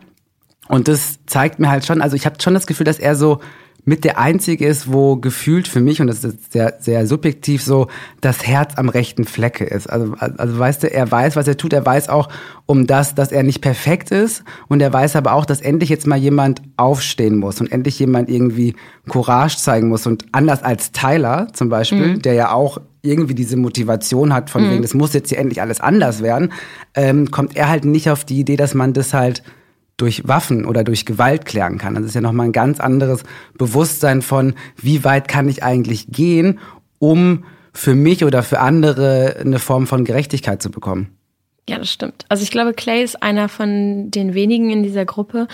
Und 0.70 0.88
das 0.88 1.20
zeigt 1.26 1.60
mir 1.60 1.70
halt 1.70 1.86
schon, 1.86 2.02
also 2.02 2.16
ich 2.16 2.26
habe 2.26 2.42
schon 2.42 2.54
das 2.54 2.68
Gefühl, 2.68 2.86
dass 2.86 3.00
er 3.00 3.18
so 3.18 3.42
mit 3.84 4.06
der 4.06 4.18
einzige 4.18 4.66
ist, 4.66 4.94
wo 4.94 5.18
gefühlt 5.18 5.68
für 5.68 5.82
mich, 5.82 6.00
und 6.00 6.08
das 6.08 6.24
ist 6.24 6.54
sehr, 6.54 6.76
sehr 6.80 7.06
subjektiv 7.06 7.64
so, 7.64 7.88
das 8.22 8.48
Herz 8.48 8.78
am 8.78 8.88
rechten 8.88 9.26
Flecke 9.26 9.66
ist. 9.66 9.90
Also, 9.90 10.14
also 10.20 10.58
weißt 10.58 10.84
du, 10.84 10.94
er 10.94 11.12
weiß, 11.12 11.36
was 11.36 11.50
er 11.50 11.58
tut, 11.58 11.74
er 11.74 11.86
weiß 11.86 12.08
auch 12.08 12.30
um 12.68 12.88
das, 12.88 13.14
dass 13.14 13.34
er 13.34 13.44
nicht 13.44 13.60
perfekt 13.60 14.12
ist 14.12 14.46
und 14.70 14.82
er 14.82 14.94
weiß 14.94 15.18
aber 15.18 15.34
auch, 15.34 15.46
dass 15.46 15.60
endlich 15.60 15.90
jetzt 15.90 16.08
mal 16.08 16.18
jemand 16.18 16.62
aufstehen 16.78 17.40
muss 17.40 17.60
und 17.60 17.74
endlich 17.74 18.00
jemand 18.00 18.30
irgendwie 18.30 18.76
Courage 19.10 19.58
zeigen 19.58 19.90
muss 19.90 20.08
und 20.08 20.28
anders 20.32 20.64
als 20.64 20.94
Tyler 20.94 21.48
zum 21.52 21.68
Beispiel, 21.68 22.16
mhm. 22.16 22.22
der 22.22 22.36
ja 22.36 22.54
auch 22.54 22.80
irgendwie 23.02 23.36
diese 23.36 23.58
Motivation 23.58 24.34
hat 24.34 24.50
von 24.50 24.66
mhm. 24.66 24.72
wegen, 24.72 24.82
das 24.82 24.94
muss 24.94 25.14
jetzt 25.14 25.30
hier 25.30 25.40
endlich 25.40 25.62
alles 25.62 25.82
anders 25.82 26.22
werden, 26.22 26.52
ähm, 26.94 27.32
kommt 27.32 27.56
er 27.56 27.70
halt 27.70 27.86
nicht 27.86 28.10
auf 28.10 28.26
die 28.26 28.40
Idee, 28.40 28.58
dass 28.58 28.74
man 28.74 28.94
das 28.94 29.14
halt 29.14 29.44
durch 29.98 30.28
Waffen 30.28 30.66
oder 30.66 30.84
durch 30.84 31.06
Gewalt 31.06 31.46
klären 31.46 31.78
kann. 31.78 31.96
Das 31.96 32.06
ist 32.06 32.16
ja 32.16 32.22
nochmal 32.22 32.48
ein 32.48 32.52
ganz 32.52 32.80
anderes 32.80 33.24
Bewusstsein 33.58 34.22
von, 34.22 34.56
wie 34.78 35.04
weit 35.04 35.28
kann 35.28 35.48
ich 35.48 35.64
eigentlich 35.64 36.08
gehen, 36.08 36.60
um 36.98 37.44
für 37.74 37.96
mich 37.96 38.26
oder 38.26 38.44
für 38.44 38.60
andere 38.60 39.38
eine 39.40 39.60
Form 39.60 39.88
von 39.88 40.04
Gerechtigkeit 40.04 40.62
zu 40.62 40.72
bekommen. 40.72 41.10
Ja, 41.70 41.78
das 41.78 41.92
stimmt. 41.92 42.26
Also 42.30 42.44
ich 42.44 42.52
glaube, 42.52 42.74
Clay 42.74 43.04
ist 43.04 43.22
einer 43.22 43.48
von 43.48 44.10
den 44.12 44.34
wenigen 44.34 44.72
in 44.72 44.84
dieser 44.84 45.06
Gruppe, 45.06 45.48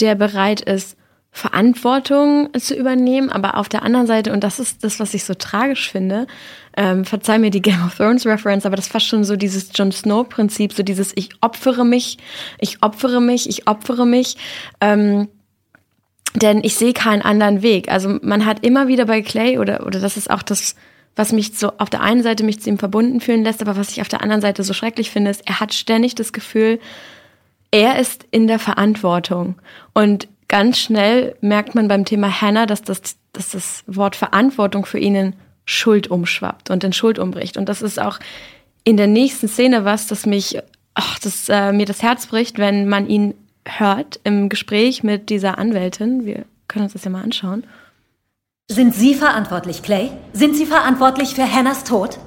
der 0.00 0.14
bereit 0.14 0.60
ist, 0.60 0.96
Verantwortung 1.30 2.48
zu 2.58 2.74
übernehmen, 2.74 3.30
aber 3.30 3.56
auf 3.58 3.68
der 3.68 3.82
anderen 3.82 4.06
Seite, 4.06 4.32
und 4.32 4.42
das 4.42 4.58
ist 4.58 4.82
das, 4.82 4.98
was 4.98 5.14
ich 5.14 5.24
so 5.24 5.34
tragisch 5.34 5.90
finde, 5.90 6.26
ähm, 6.76 7.04
verzeih 7.04 7.38
mir 7.38 7.50
die 7.50 7.62
Game 7.62 7.84
of 7.84 7.96
Thrones 7.96 8.26
Reference, 8.26 8.66
aber 8.66 8.76
das 8.76 8.86
ist 8.86 8.92
fast 8.92 9.06
schon 9.06 9.24
so 9.24 9.36
dieses 9.36 9.70
Jon 9.74 9.92
Snow 9.92 10.28
Prinzip, 10.28 10.72
so 10.72 10.82
dieses 10.82 11.12
ich 11.16 11.30
opfere 11.40 11.84
mich, 11.84 12.18
ich 12.58 12.82
opfere 12.82 13.20
mich, 13.20 13.48
ich 13.48 13.68
opfere 13.68 14.06
mich. 14.06 14.36
Ähm, 14.80 15.28
denn 16.34 16.62
ich 16.62 16.76
sehe 16.76 16.92
keinen 16.92 17.22
anderen 17.22 17.62
Weg. 17.62 17.90
Also 17.90 18.18
man 18.22 18.44
hat 18.44 18.64
immer 18.64 18.86
wieder 18.86 19.06
bei 19.06 19.22
Clay 19.22 19.58
oder 19.58 19.86
oder 19.86 19.98
das 19.98 20.16
ist 20.16 20.30
auch 20.30 20.42
das, 20.42 20.74
was 21.16 21.32
mich 21.32 21.58
so 21.58 21.72
auf 21.78 21.90
der 21.90 22.02
einen 22.02 22.22
Seite 22.22 22.44
mich 22.44 22.60
zu 22.60 22.68
ihm 22.68 22.78
verbunden 22.78 23.20
fühlen 23.20 23.42
lässt, 23.42 23.62
aber 23.62 23.76
was 23.76 23.90
ich 23.90 24.00
auf 24.00 24.08
der 24.08 24.22
anderen 24.22 24.42
Seite 24.42 24.62
so 24.62 24.72
schrecklich 24.72 25.10
finde, 25.10 25.30
ist, 25.30 25.42
er 25.46 25.60
hat 25.60 25.74
ständig 25.74 26.14
das 26.14 26.32
Gefühl, 26.32 26.78
er 27.70 27.98
ist 27.98 28.24
in 28.30 28.46
der 28.46 28.58
Verantwortung 28.58 29.56
und 29.94 30.28
ganz 30.48 30.78
schnell 30.78 31.36
merkt 31.40 31.74
man 31.74 31.88
beim 31.88 32.04
Thema 32.04 32.40
Hannah, 32.40 32.66
dass 32.66 32.82
das, 32.82 33.00
dass 33.32 33.50
das 33.50 33.84
Wort 33.86 34.16
Verantwortung 34.16 34.86
für 34.86 34.98
ihn 34.98 35.14
in 35.14 35.34
Schuld 35.64 36.10
umschwappt 36.10 36.70
und 36.70 36.82
in 36.82 36.92
Schuld 36.92 37.18
umbricht. 37.18 37.56
Und 37.56 37.68
das 37.68 37.82
ist 37.82 38.00
auch 38.00 38.18
in 38.84 38.96
der 38.96 39.06
nächsten 39.06 39.48
Szene 39.48 39.84
was, 39.84 40.06
das 40.06 40.24
mich, 40.24 40.58
ach, 40.94 41.18
das 41.18 41.48
äh, 41.48 41.72
mir 41.72 41.84
das 41.84 42.02
Herz 42.02 42.26
bricht, 42.26 42.58
wenn 42.58 42.88
man 42.88 43.06
ihn 43.06 43.34
hört 43.66 44.18
im 44.24 44.48
Gespräch 44.48 45.02
mit 45.02 45.28
dieser 45.28 45.58
Anwältin. 45.58 46.24
Wir 46.24 46.46
können 46.68 46.84
uns 46.84 46.94
das 46.94 47.04
ja 47.04 47.10
mal 47.10 47.22
anschauen. 47.22 47.64
Sind 48.70 48.94
Sie 48.94 49.14
verantwortlich, 49.14 49.82
Clay? 49.82 50.10
Sind 50.32 50.56
Sie 50.56 50.66
verantwortlich 50.66 51.34
für 51.34 51.50
Hannahs 51.50 51.84
Tod? 51.84 52.18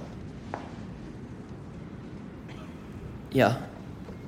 Ja, 3.31 3.57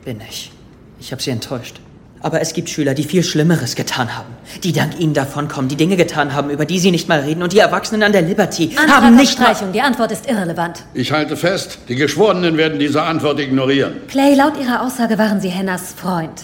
bin 0.06 0.22
ich. 0.22 0.52
Ich 1.00 1.12
habe 1.12 1.22
sie 1.22 1.32
enttäuscht. 1.32 1.80
Aber 2.24 2.40
es 2.40 2.54
gibt 2.54 2.70
Schüler, 2.70 2.94
die 2.94 3.04
viel 3.04 3.22
Schlimmeres 3.22 3.76
getan 3.76 4.16
haben. 4.16 4.30
Die 4.64 4.72
dank 4.72 4.98
ihnen 4.98 5.14
davonkommen, 5.14 5.68
die 5.68 5.76
Dinge 5.76 5.98
getan 5.98 6.34
haben, 6.34 6.50
über 6.50 6.66
die 6.66 6.80
sie 6.80 6.90
nicht 6.90 7.10
mal 7.10 7.20
reden. 7.20 7.44
Und 7.44 7.52
die 7.52 7.60
Erwachsenen 7.60 8.02
an 8.02 8.14
der 8.14 8.22
Liberty 8.22 8.72
Antrag 8.78 9.02
haben 9.02 9.16
nicht 9.18 9.34
Streichung. 9.34 9.74
Die 9.74 9.82
Antwort 9.82 10.14
ist 10.14 10.30
irrelevant. 10.30 10.86
Ich 10.94 11.12
halte 11.12 11.36
fest, 11.36 11.80
die 11.90 11.96
Geschworenen 11.96 12.56
werden 12.56 12.80
diese 12.80 13.04
Antwort 13.04 13.42
ignorieren. 13.42 13.96
Clay, 14.08 14.36
laut 14.36 14.58
Ihrer 14.58 14.82
Aussage 14.84 15.18
waren 15.18 15.42
Sie 15.42 15.50
Hennas 15.50 15.94
Freund. 15.94 16.44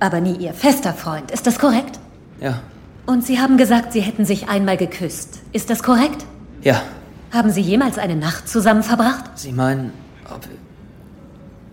Aber 0.00 0.20
nie 0.20 0.34
Ihr 0.38 0.52
fester 0.52 0.92
Freund. 0.92 1.30
Ist 1.30 1.46
das 1.46 1.60
korrekt? 1.60 2.00
Ja. 2.40 2.60
Und 3.06 3.24
Sie 3.24 3.38
haben 3.38 3.56
gesagt, 3.58 3.92
Sie 3.92 4.00
hätten 4.00 4.24
sich 4.24 4.48
einmal 4.48 4.76
geküsst. 4.76 5.38
Ist 5.52 5.70
das 5.70 5.84
korrekt? 5.84 6.26
Ja. 6.62 6.82
Haben 7.30 7.52
Sie 7.52 7.60
jemals 7.60 7.96
eine 7.98 8.16
Nacht 8.16 8.48
zusammen 8.48 8.82
verbracht? 8.82 9.24
Sie 9.36 9.52
meinen, 9.52 9.92
ob, 10.28 10.40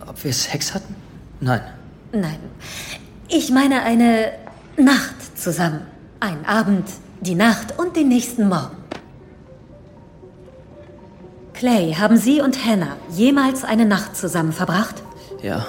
ob 0.08 0.22
wir 0.22 0.32
Sex 0.32 0.72
hatten? 0.72 0.94
Nein. 1.40 1.62
Nein. 2.12 2.38
Ich 3.28 3.50
meine 3.50 3.82
eine 3.82 4.32
Nacht 4.76 5.38
zusammen. 5.38 5.86
Ein 6.20 6.44
Abend, 6.44 6.88
die 7.20 7.34
Nacht 7.34 7.78
und 7.78 7.96
den 7.96 8.08
nächsten 8.08 8.48
Morgen. 8.48 8.76
Clay, 11.54 11.94
haben 11.94 12.16
Sie 12.16 12.40
und 12.40 12.66
Hannah 12.66 12.96
jemals 13.10 13.64
eine 13.64 13.86
Nacht 13.86 14.16
zusammen 14.16 14.52
verbracht? 14.52 15.02
Ja. 15.42 15.64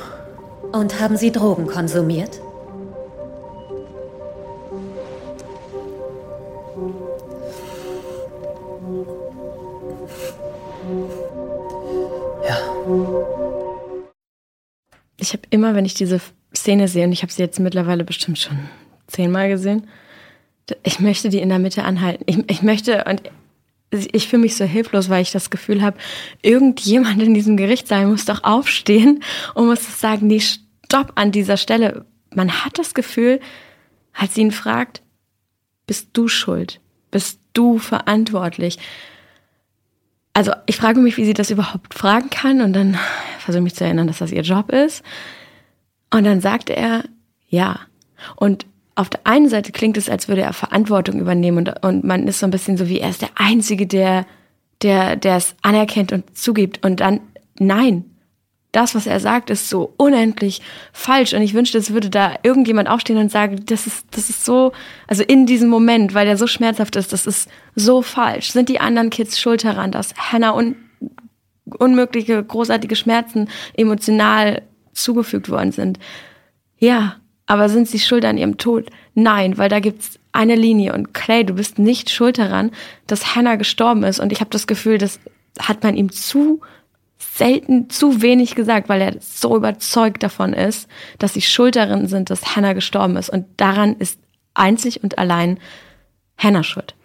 Und 0.71 0.99
haben 0.99 1.15
Sie 1.15 1.31
Drogen 1.31 1.67
konsumiert? 1.67 2.41
Ja. 12.47 12.57
Ich 15.17 15.33
habe 15.33 15.43
immer, 15.49 15.75
wenn 15.75 15.85
ich 15.85 15.93
diese 15.93 16.19
Szene 16.55 16.87
sehe, 16.87 17.05
und 17.05 17.11
ich 17.11 17.21
habe 17.21 17.31
sie 17.31 17.41
jetzt 17.41 17.59
mittlerweile 17.59 18.03
bestimmt 18.03 18.39
schon 18.39 18.57
zehnmal 19.07 19.49
gesehen, 19.49 19.87
ich 20.83 20.99
möchte 20.99 21.29
die 21.29 21.39
in 21.39 21.49
der 21.49 21.59
Mitte 21.59 21.83
anhalten. 21.83 22.23
Ich, 22.25 22.39
ich 22.49 22.61
möchte, 22.61 23.03
und 23.03 23.21
ich 23.91 24.27
fühle 24.27 24.41
mich 24.41 24.55
so 24.55 24.65
hilflos, 24.65 25.09
weil 25.09 25.21
ich 25.21 25.31
das 25.31 25.49
Gefühl 25.49 25.81
habe, 25.81 25.97
irgendjemand 26.41 27.21
in 27.21 27.33
diesem 27.33 27.55
Gerichtssaal 27.57 28.07
muss 28.07 28.25
doch 28.25 28.43
aufstehen 28.43 29.23
und 29.53 29.67
muss 29.67 29.99
sagen, 29.99 30.27
nee, 30.27 30.41
stopp 30.41 31.13
an 31.15 31.31
dieser 31.31 31.57
Stelle. 31.57 32.05
Man 32.33 32.51
hat 32.65 32.77
das 32.77 32.93
Gefühl, 32.93 33.39
als 34.13 34.35
sie 34.35 34.41
ihn 34.41 34.51
fragt, 34.51 35.01
bist 35.87 36.09
du 36.13 36.27
schuld? 36.27 36.81
Bist 37.11 37.39
du 37.53 37.77
verantwortlich? 37.77 38.79
Also 40.33 40.51
ich 40.65 40.75
frage 40.75 40.99
mich, 40.99 41.15
wie 41.17 41.25
sie 41.25 41.33
das 41.33 41.51
überhaupt 41.51 41.93
fragen 41.93 42.29
kann 42.29 42.61
und 42.61 42.73
dann 42.73 42.97
versuche 43.39 43.59
ich 43.59 43.63
mich 43.63 43.75
zu 43.75 43.85
erinnern, 43.85 44.07
dass 44.07 44.17
das 44.17 44.31
ihr 44.31 44.41
Job 44.41 44.71
ist. 44.71 45.03
Und 46.15 46.23
dann 46.23 46.39
sagte 46.39 46.73
er, 46.73 47.03
ja. 47.49 47.81
Und 48.37 48.65
auf 48.95 49.09
der 49.09 49.19
einen 49.25 49.49
Seite 49.49 49.73
klingt 49.73 49.97
es, 49.97 50.09
als 50.09 50.29
würde 50.29 50.43
er 50.43 50.53
Verantwortung 50.53 51.19
übernehmen 51.19 51.57
und, 51.57 51.83
und 51.83 52.05
man 52.05 52.25
ist 52.29 52.39
so 52.39 52.47
ein 52.47 52.51
bisschen 52.51 52.77
so 52.77 52.87
wie, 52.87 53.01
er 53.01 53.09
ist 53.09 53.21
der 53.21 53.31
Einzige, 53.35 53.85
der, 53.85 54.25
der, 54.81 55.17
der 55.17 55.35
es 55.35 55.55
anerkennt 55.61 56.13
und 56.13 56.37
zugibt. 56.37 56.85
Und 56.85 57.01
dann, 57.01 57.19
nein, 57.59 58.05
das, 58.71 58.95
was 58.95 59.07
er 59.07 59.19
sagt, 59.19 59.49
ist 59.49 59.67
so 59.67 59.93
unendlich 59.97 60.61
falsch. 60.93 61.33
Und 61.33 61.41
ich 61.41 61.53
wünschte, 61.53 61.77
es 61.77 61.91
würde 61.91 62.09
da 62.09 62.35
irgendjemand 62.43 62.87
aufstehen 62.87 63.17
und 63.17 63.29
sagen, 63.29 63.65
das 63.65 63.85
ist, 63.85 64.05
das 64.11 64.29
ist 64.29 64.45
so, 64.45 64.71
also 65.07 65.21
in 65.21 65.45
diesem 65.45 65.67
Moment, 65.67 66.13
weil 66.13 66.25
der 66.25 66.37
so 66.37 66.47
schmerzhaft 66.47 66.95
ist, 66.95 67.11
das 67.11 67.25
ist 67.25 67.49
so 67.75 68.01
falsch. 68.01 68.51
Sind 68.51 68.69
die 68.69 68.79
anderen 68.79 69.09
Kids 69.09 69.37
schuld 69.37 69.65
daran, 69.65 69.91
dass 69.91 70.15
Hannah 70.15 70.55
un 70.55 70.77
unmögliche, 71.65 72.41
großartige 72.41 72.95
Schmerzen 72.95 73.49
emotional 73.75 74.61
zugefügt 74.95 75.49
worden 75.49 75.71
sind? 75.71 75.99
Ja, 76.77 77.17
aber 77.45 77.69
sind 77.69 77.87
sie 77.87 77.99
schuld 77.99 78.25
an 78.25 78.37
ihrem 78.37 78.57
Tod? 78.57 78.89
Nein, 79.13 79.57
weil 79.57 79.69
da 79.69 79.79
gibt's 79.79 80.19
eine 80.31 80.55
Linie. 80.55 80.93
Und 80.93 81.13
Clay, 81.13 81.45
du 81.45 81.53
bist 81.53 81.79
nicht 81.79 82.09
schuld 82.09 82.37
daran, 82.37 82.71
dass 83.07 83.35
Hannah 83.35 83.55
gestorben 83.55 84.03
ist. 84.03 84.19
Und 84.19 84.31
ich 84.31 84.39
habe 84.39 84.49
das 84.49 84.67
Gefühl, 84.67 84.97
das 84.97 85.19
hat 85.59 85.83
man 85.83 85.95
ihm 85.95 86.11
zu 86.11 86.61
selten 87.17 87.89
zu 87.89 88.21
wenig 88.21 88.55
gesagt, 88.55 88.89
weil 88.89 89.01
er 89.01 89.15
so 89.19 89.55
überzeugt 89.55 90.23
davon 90.23 90.53
ist, 90.53 90.87
dass 91.19 91.33
sie 91.33 91.41
schuld 91.41 91.75
darin 91.75 92.07
sind, 92.07 92.29
dass 92.29 92.55
Hannah 92.55 92.73
gestorben 92.73 93.15
ist. 93.17 93.29
Und 93.29 93.45
daran 93.57 93.95
ist 93.97 94.19
einzig 94.53 95.03
und 95.03 95.17
allein 95.17 95.59
Hannah 96.37 96.63
schuld. 96.63 96.95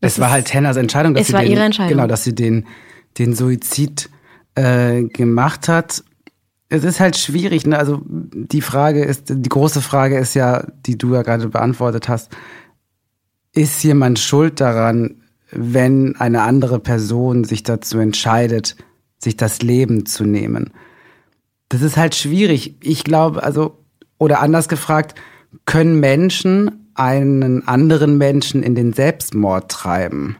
Das 0.00 0.14
es 0.14 0.20
war 0.20 0.30
halt 0.30 0.52
Hannahs 0.52 0.76
Entscheidung, 0.76 1.14
dass 1.14 1.22
es 1.22 1.26
sie 1.28 1.32
war 1.32 1.42
den, 1.42 1.52
ihre 1.52 1.62
Entscheidung. 1.62 1.96
genau, 1.96 2.06
dass 2.06 2.24
sie 2.24 2.34
den 2.34 2.66
den 3.18 3.34
Suizid 3.34 4.10
äh, 4.54 5.04
gemacht 5.04 5.68
hat. 5.68 6.02
Es 6.74 6.82
ist 6.82 6.98
halt 6.98 7.16
schwierig, 7.16 7.66
ne? 7.66 7.78
Also 7.78 8.02
die 8.06 8.60
Frage 8.60 9.04
ist, 9.04 9.26
die 9.28 9.48
große 9.48 9.80
Frage 9.80 10.18
ist 10.18 10.34
ja, 10.34 10.66
die 10.86 10.98
du 10.98 11.14
ja 11.14 11.22
gerade 11.22 11.48
beantwortet 11.48 12.08
hast, 12.08 12.30
ist 13.52 13.82
jemand 13.84 14.18
schuld 14.18 14.60
daran, 14.60 15.22
wenn 15.52 16.16
eine 16.16 16.42
andere 16.42 16.80
Person 16.80 17.44
sich 17.44 17.62
dazu 17.62 17.98
entscheidet, 17.98 18.76
sich 19.18 19.36
das 19.36 19.62
Leben 19.62 20.04
zu 20.04 20.24
nehmen? 20.24 20.72
Das 21.68 21.80
ist 21.80 21.96
halt 21.96 22.16
schwierig. 22.16 22.76
Ich 22.82 23.04
glaube, 23.04 23.44
also, 23.44 23.78
oder 24.18 24.40
anders 24.40 24.68
gefragt, 24.68 25.14
können 25.66 26.00
Menschen 26.00 26.90
einen 26.94 27.68
anderen 27.68 28.18
Menschen 28.18 28.64
in 28.64 28.74
den 28.74 28.92
Selbstmord 28.92 29.70
treiben? 29.70 30.36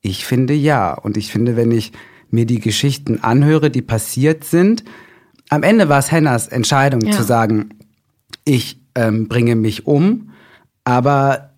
Ich 0.00 0.26
finde 0.26 0.54
ja. 0.54 0.94
Und 0.94 1.16
ich 1.16 1.30
finde, 1.30 1.56
wenn 1.56 1.70
ich 1.70 1.92
mir 2.30 2.44
die 2.44 2.60
Geschichten 2.60 3.20
anhöre, 3.22 3.70
die 3.70 3.82
passiert 3.82 4.42
sind. 4.42 4.82
Am 5.48 5.62
Ende 5.62 5.88
war 5.88 5.98
es 5.98 6.10
Hennas 6.10 6.48
Entscheidung 6.48 7.02
ja. 7.02 7.12
zu 7.12 7.22
sagen, 7.22 7.70
ich 8.44 8.80
ähm, 8.94 9.28
bringe 9.28 9.56
mich 9.56 9.86
um, 9.86 10.30
aber 10.84 11.50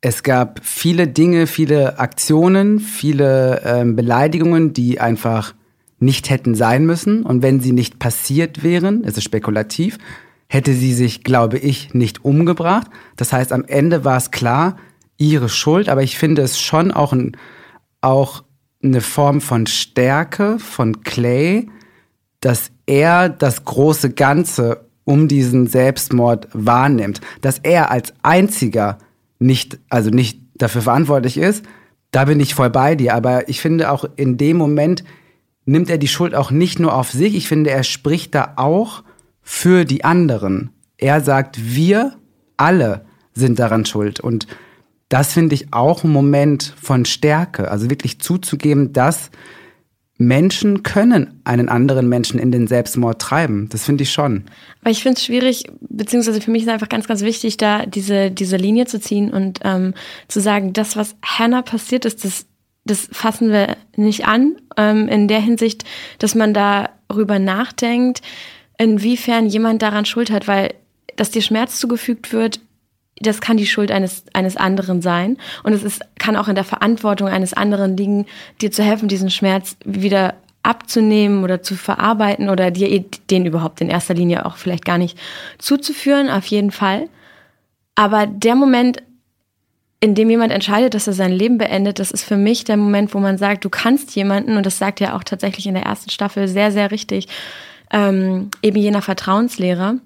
es 0.00 0.22
gab 0.22 0.60
viele 0.62 1.08
Dinge, 1.08 1.46
viele 1.46 1.98
Aktionen, 1.98 2.78
viele 2.80 3.62
ähm, 3.64 3.96
Beleidigungen, 3.96 4.72
die 4.72 5.00
einfach 5.00 5.54
nicht 5.98 6.30
hätten 6.30 6.54
sein 6.54 6.86
müssen. 6.86 7.22
Und 7.22 7.42
wenn 7.42 7.60
sie 7.60 7.72
nicht 7.72 7.98
passiert 7.98 8.62
wären, 8.62 9.04
es 9.04 9.18
ist 9.18 9.24
spekulativ, 9.24 9.98
hätte 10.48 10.72
sie 10.72 10.94
sich, 10.94 11.22
glaube 11.22 11.58
ich, 11.58 11.92
nicht 11.92 12.24
umgebracht. 12.24 12.86
Das 13.16 13.32
heißt, 13.32 13.52
am 13.52 13.64
Ende 13.64 14.04
war 14.04 14.16
es 14.16 14.30
klar, 14.30 14.76
ihre 15.18 15.50
Schuld, 15.50 15.90
aber 15.90 16.02
ich 16.02 16.18
finde 16.18 16.42
es 16.42 16.58
schon 16.58 16.90
auch 16.90 17.12
ein, 17.12 17.36
auch 18.00 18.42
eine 18.82 19.02
Form 19.02 19.42
von 19.42 19.66
Stärke 19.66 20.58
von 20.58 21.02
Clay, 21.02 21.68
dass 22.40 22.70
er 22.86 23.28
das 23.28 23.64
große 23.64 24.10
Ganze 24.10 24.86
um 25.04 25.28
diesen 25.28 25.66
Selbstmord 25.66 26.48
wahrnimmt, 26.52 27.20
dass 27.40 27.58
er 27.58 27.90
als 27.90 28.12
einziger 28.22 28.98
nicht, 29.38 29.78
also 29.88 30.10
nicht 30.10 30.40
dafür 30.54 30.82
verantwortlich 30.82 31.36
ist, 31.36 31.64
da 32.10 32.24
bin 32.24 32.40
ich 32.40 32.54
voll 32.54 32.70
bei 32.70 32.94
dir. 32.94 33.14
Aber 33.14 33.48
ich 33.48 33.60
finde 33.60 33.90
auch 33.90 34.04
in 34.16 34.36
dem 34.36 34.56
Moment 34.56 35.04
nimmt 35.64 35.90
er 35.90 35.98
die 35.98 36.08
Schuld 36.08 36.34
auch 36.34 36.50
nicht 36.50 36.78
nur 36.78 36.94
auf 36.94 37.10
sich. 37.10 37.34
Ich 37.34 37.48
finde, 37.48 37.70
er 37.70 37.84
spricht 37.84 38.34
da 38.34 38.54
auch 38.56 39.02
für 39.42 39.84
die 39.84 40.04
anderen. 40.04 40.70
Er 40.96 41.20
sagt, 41.20 41.74
wir 41.74 42.16
alle 42.56 43.04
sind 43.32 43.58
daran 43.58 43.86
schuld. 43.86 44.20
Und 44.20 44.46
das 45.08 45.32
finde 45.32 45.54
ich 45.54 45.72
auch 45.72 46.04
ein 46.04 46.10
Moment 46.10 46.74
von 46.80 47.04
Stärke. 47.04 47.70
Also 47.70 47.90
wirklich 47.90 48.20
zuzugeben, 48.20 48.92
dass 48.92 49.30
Menschen 50.20 50.82
können 50.82 51.40
einen 51.44 51.70
anderen 51.70 52.06
Menschen 52.06 52.38
in 52.38 52.52
den 52.52 52.66
Selbstmord 52.66 53.22
treiben. 53.22 53.70
Das 53.70 53.86
finde 53.86 54.02
ich 54.02 54.12
schon. 54.12 54.44
Aber 54.82 54.90
ich 54.90 55.02
finde 55.02 55.16
es 55.16 55.24
schwierig, 55.24 55.64
beziehungsweise 55.80 56.42
für 56.42 56.50
mich 56.50 56.64
ist 56.64 56.68
einfach 56.68 56.90
ganz, 56.90 57.08
ganz 57.08 57.22
wichtig, 57.22 57.56
da 57.56 57.86
diese, 57.86 58.30
diese 58.30 58.58
Linie 58.58 58.84
zu 58.84 59.00
ziehen 59.00 59.30
und 59.30 59.60
ähm, 59.64 59.94
zu 60.28 60.40
sagen, 60.40 60.74
das, 60.74 60.94
was 60.94 61.16
Hannah 61.24 61.62
passiert 61.62 62.04
ist, 62.04 62.26
das, 62.26 62.44
das 62.84 63.08
fassen 63.10 63.50
wir 63.50 63.78
nicht 63.96 64.26
an. 64.26 64.56
Ähm, 64.76 65.08
in 65.08 65.26
der 65.26 65.40
Hinsicht, 65.40 65.84
dass 66.18 66.34
man 66.34 66.52
darüber 66.52 67.38
nachdenkt, 67.38 68.20
inwiefern 68.76 69.46
jemand 69.46 69.80
daran 69.80 70.04
schuld 70.04 70.30
hat, 70.30 70.46
weil 70.46 70.74
dass 71.16 71.30
dir 71.30 71.42
Schmerz 71.42 71.80
zugefügt 71.80 72.32
wird, 72.32 72.60
das 73.20 73.40
kann 73.40 73.56
die 73.56 73.66
Schuld 73.66 73.90
eines, 73.90 74.24
eines 74.32 74.56
anderen 74.56 75.02
sein. 75.02 75.36
Und 75.62 75.72
es 75.72 75.82
ist, 75.82 76.00
kann 76.18 76.36
auch 76.36 76.48
in 76.48 76.54
der 76.54 76.64
Verantwortung 76.64 77.28
eines 77.28 77.52
anderen 77.52 77.96
liegen, 77.96 78.26
dir 78.60 78.70
zu 78.70 78.82
helfen, 78.82 79.08
diesen 79.08 79.30
Schmerz 79.30 79.76
wieder 79.84 80.34
abzunehmen 80.62 81.44
oder 81.44 81.62
zu 81.62 81.74
verarbeiten 81.74 82.48
oder 82.50 82.70
dir 82.70 83.04
den 83.30 83.46
überhaupt 83.46 83.80
in 83.80 83.88
erster 83.88 84.14
Linie 84.14 84.44
auch 84.44 84.56
vielleicht 84.56 84.84
gar 84.84 84.98
nicht 84.98 85.18
zuzuführen, 85.58 86.28
auf 86.28 86.46
jeden 86.46 86.70
Fall. 86.70 87.08
Aber 87.94 88.26
der 88.26 88.54
Moment, 88.54 89.02
in 90.00 90.14
dem 90.14 90.30
jemand 90.30 90.52
entscheidet, 90.52 90.94
dass 90.94 91.06
er 91.06 91.12
sein 91.12 91.32
Leben 91.32 91.58
beendet, 91.58 91.98
das 91.98 92.10
ist 92.10 92.24
für 92.24 92.36
mich 92.36 92.64
der 92.64 92.78
Moment, 92.78 93.14
wo 93.14 93.18
man 93.18 93.36
sagt, 93.36 93.64
du 93.64 93.70
kannst 93.70 94.14
jemanden, 94.16 94.56
und 94.56 94.64
das 94.64 94.78
sagt 94.78 95.00
er 95.00 95.14
auch 95.14 95.24
tatsächlich 95.24 95.66
in 95.66 95.74
der 95.74 95.84
ersten 95.84 96.10
Staffel 96.10 96.48
sehr, 96.48 96.72
sehr 96.72 96.90
richtig, 96.90 97.28
ähm, 97.92 98.50
eben 98.62 98.78
jener 98.78 99.02
Vertrauenslehrer, 99.02 99.96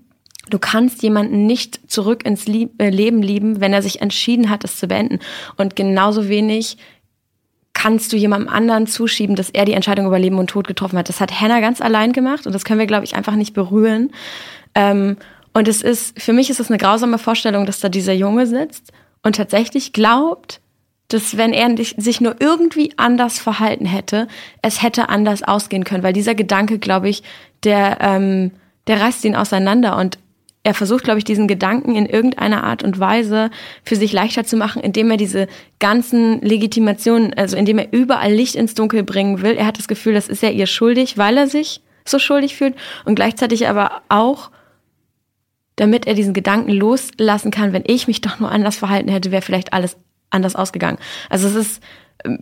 Du 0.50 0.58
kannst 0.58 1.02
jemanden 1.02 1.46
nicht 1.46 1.90
zurück 1.90 2.24
ins 2.24 2.46
äh, 2.46 2.90
Leben 2.90 3.22
lieben, 3.22 3.60
wenn 3.60 3.72
er 3.72 3.82
sich 3.82 4.02
entschieden 4.02 4.50
hat, 4.50 4.64
es 4.64 4.78
zu 4.78 4.86
beenden. 4.88 5.20
Und 5.56 5.76
genauso 5.76 6.28
wenig 6.28 6.76
kannst 7.72 8.12
du 8.12 8.16
jemandem 8.16 8.48
anderen 8.48 8.86
zuschieben, 8.86 9.36
dass 9.36 9.50
er 9.50 9.64
die 9.64 9.72
Entscheidung 9.72 10.06
über 10.06 10.18
Leben 10.18 10.38
und 10.38 10.48
Tod 10.48 10.66
getroffen 10.66 10.98
hat. 10.98 11.08
Das 11.08 11.20
hat 11.20 11.40
Hannah 11.40 11.60
ganz 11.60 11.80
allein 11.80 12.12
gemacht 12.12 12.46
und 12.46 12.54
das 12.54 12.64
können 12.64 12.78
wir, 12.78 12.86
glaube 12.86 13.04
ich, 13.04 13.16
einfach 13.16 13.34
nicht 13.34 13.52
berühren. 13.52 14.12
Ähm, 14.74 15.16
und 15.52 15.68
es 15.68 15.82
ist, 15.82 16.20
für 16.20 16.32
mich 16.32 16.50
ist 16.50 16.60
es 16.60 16.70
eine 16.70 16.78
grausame 16.78 17.18
Vorstellung, 17.18 17.66
dass 17.66 17.80
da 17.80 17.88
dieser 17.88 18.12
Junge 18.12 18.46
sitzt 18.46 18.92
und 19.22 19.36
tatsächlich 19.36 19.92
glaubt, 19.92 20.60
dass 21.08 21.36
wenn 21.36 21.52
er 21.52 21.76
sich 21.76 22.20
nur 22.20 22.36
irgendwie 22.40 22.92
anders 22.96 23.38
verhalten 23.38 23.86
hätte, 23.86 24.26
es 24.62 24.82
hätte 24.82 25.08
anders 25.08 25.42
ausgehen 25.42 25.84
können. 25.84 26.02
Weil 26.02 26.12
dieser 26.12 26.34
Gedanke, 26.34 26.78
glaube 26.78 27.08
ich, 27.08 27.22
der, 27.62 27.98
ähm, 28.00 28.52
der 28.86 29.00
reißt 29.00 29.24
ihn 29.24 29.36
auseinander 29.36 29.96
und 29.96 30.18
er 30.64 30.72
versucht, 30.72 31.04
glaube 31.04 31.18
ich, 31.18 31.24
diesen 31.24 31.46
Gedanken 31.46 31.94
in 31.94 32.06
irgendeiner 32.06 32.64
Art 32.64 32.82
und 32.82 32.98
Weise 32.98 33.50
für 33.84 33.96
sich 33.96 34.12
leichter 34.12 34.44
zu 34.44 34.56
machen, 34.56 34.82
indem 34.82 35.10
er 35.10 35.18
diese 35.18 35.46
ganzen 35.78 36.40
Legitimationen, 36.40 37.34
also 37.34 37.56
indem 37.56 37.78
er 37.78 37.92
überall 37.92 38.32
Licht 38.32 38.54
ins 38.54 38.74
Dunkel 38.74 39.02
bringen 39.02 39.42
will. 39.42 39.52
Er 39.52 39.66
hat 39.66 39.78
das 39.78 39.88
Gefühl, 39.88 40.14
das 40.14 40.26
ist 40.26 40.42
er 40.42 40.52
ihr 40.52 40.66
schuldig, 40.66 41.18
weil 41.18 41.36
er 41.36 41.48
sich 41.48 41.82
so 42.06 42.18
schuldig 42.18 42.56
fühlt 42.56 42.74
und 43.04 43.14
gleichzeitig 43.14 43.68
aber 43.68 44.02
auch, 44.08 44.50
damit 45.76 46.06
er 46.06 46.14
diesen 46.14 46.32
Gedanken 46.32 46.70
loslassen 46.70 47.50
kann, 47.50 47.74
wenn 47.74 47.84
ich 47.86 48.06
mich 48.06 48.22
doch 48.22 48.40
nur 48.40 48.50
anders 48.50 48.76
verhalten 48.76 49.10
hätte, 49.10 49.32
wäre 49.32 49.42
vielleicht 49.42 49.74
alles 49.74 49.98
anders 50.30 50.56
ausgegangen. 50.56 50.98
Also 51.28 51.46
es 51.46 51.54
ist, 51.54 51.82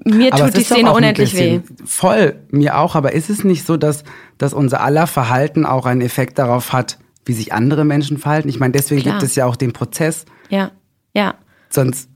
mir 0.05 0.33
aber 0.33 0.47
tut 0.47 0.59
die 0.59 0.65
Szene 0.65 0.93
unendlich 0.93 1.37
weh. 1.37 1.61
Voll, 1.85 2.37
mir 2.51 2.79
auch, 2.79 2.95
aber 2.95 3.15
ist 3.15 3.31
es 3.31 3.43
nicht 3.43 3.67
so, 3.67 3.77
dass, 3.77 4.05
dass 4.39 4.55
unser 4.55 4.81
aller 4.81 5.09
Verhalten 5.09 5.67
auch 5.67 5.87
einen 5.87 6.03
Effekt 6.03 6.39
darauf 6.39 6.73
hat, 6.73 6.99
wie 7.25 7.33
sich 7.33 7.53
andere 7.53 7.85
Menschen 7.85 8.19
verhalten. 8.19 8.49
Ich 8.49 8.59
meine, 8.59 8.73
deswegen 8.73 9.03
Klar. 9.03 9.15
gibt 9.15 9.31
es 9.31 9.35
ja 9.35 9.47
auch 9.47 9.57
den 9.57 9.73
Prozess. 9.73 10.25
Ja, 10.49 10.73
ja. 11.15 11.35
Sonst 11.69 12.09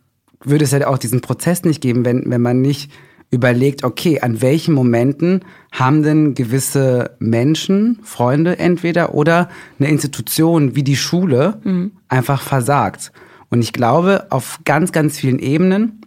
würde 0.43 0.65
es 0.65 0.71
ja 0.71 0.87
auch 0.87 0.99
diesen 0.99 1.21
Prozess 1.21 1.65
nicht 1.65 1.81
geben, 1.81 2.05
wenn, 2.05 2.31
wenn 2.31 2.43
man 2.43 2.61
nicht 2.61 2.91
überlegt, 3.31 3.83
okay, 3.85 4.21
an 4.21 4.41
welchen 4.41 4.75
Momenten 4.75 5.45
haben 5.73 6.03
denn 6.03 6.35
gewisse 6.35 7.17
Menschen, 7.19 7.99
Freunde 8.03 8.59
entweder 8.59 9.15
oder 9.15 9.49
eine 9.79 9.89
Institution 9.89 10.77
wie 10.77 10.85
die 10.85 10.97
Schule 10.97 11.61
mhm. 11.65 11.93
einfach 12.09 12.43
versagt. 12.43 13.13
Und 13.49 13.63
ich 13.63 13.73
glaube, 13.73 14.27
auf 14.31 14.61
ganz, 14.65 14.93
ganz 14.93 15.19
vielen 15.19 15.39
Ebenen 15.39 16.01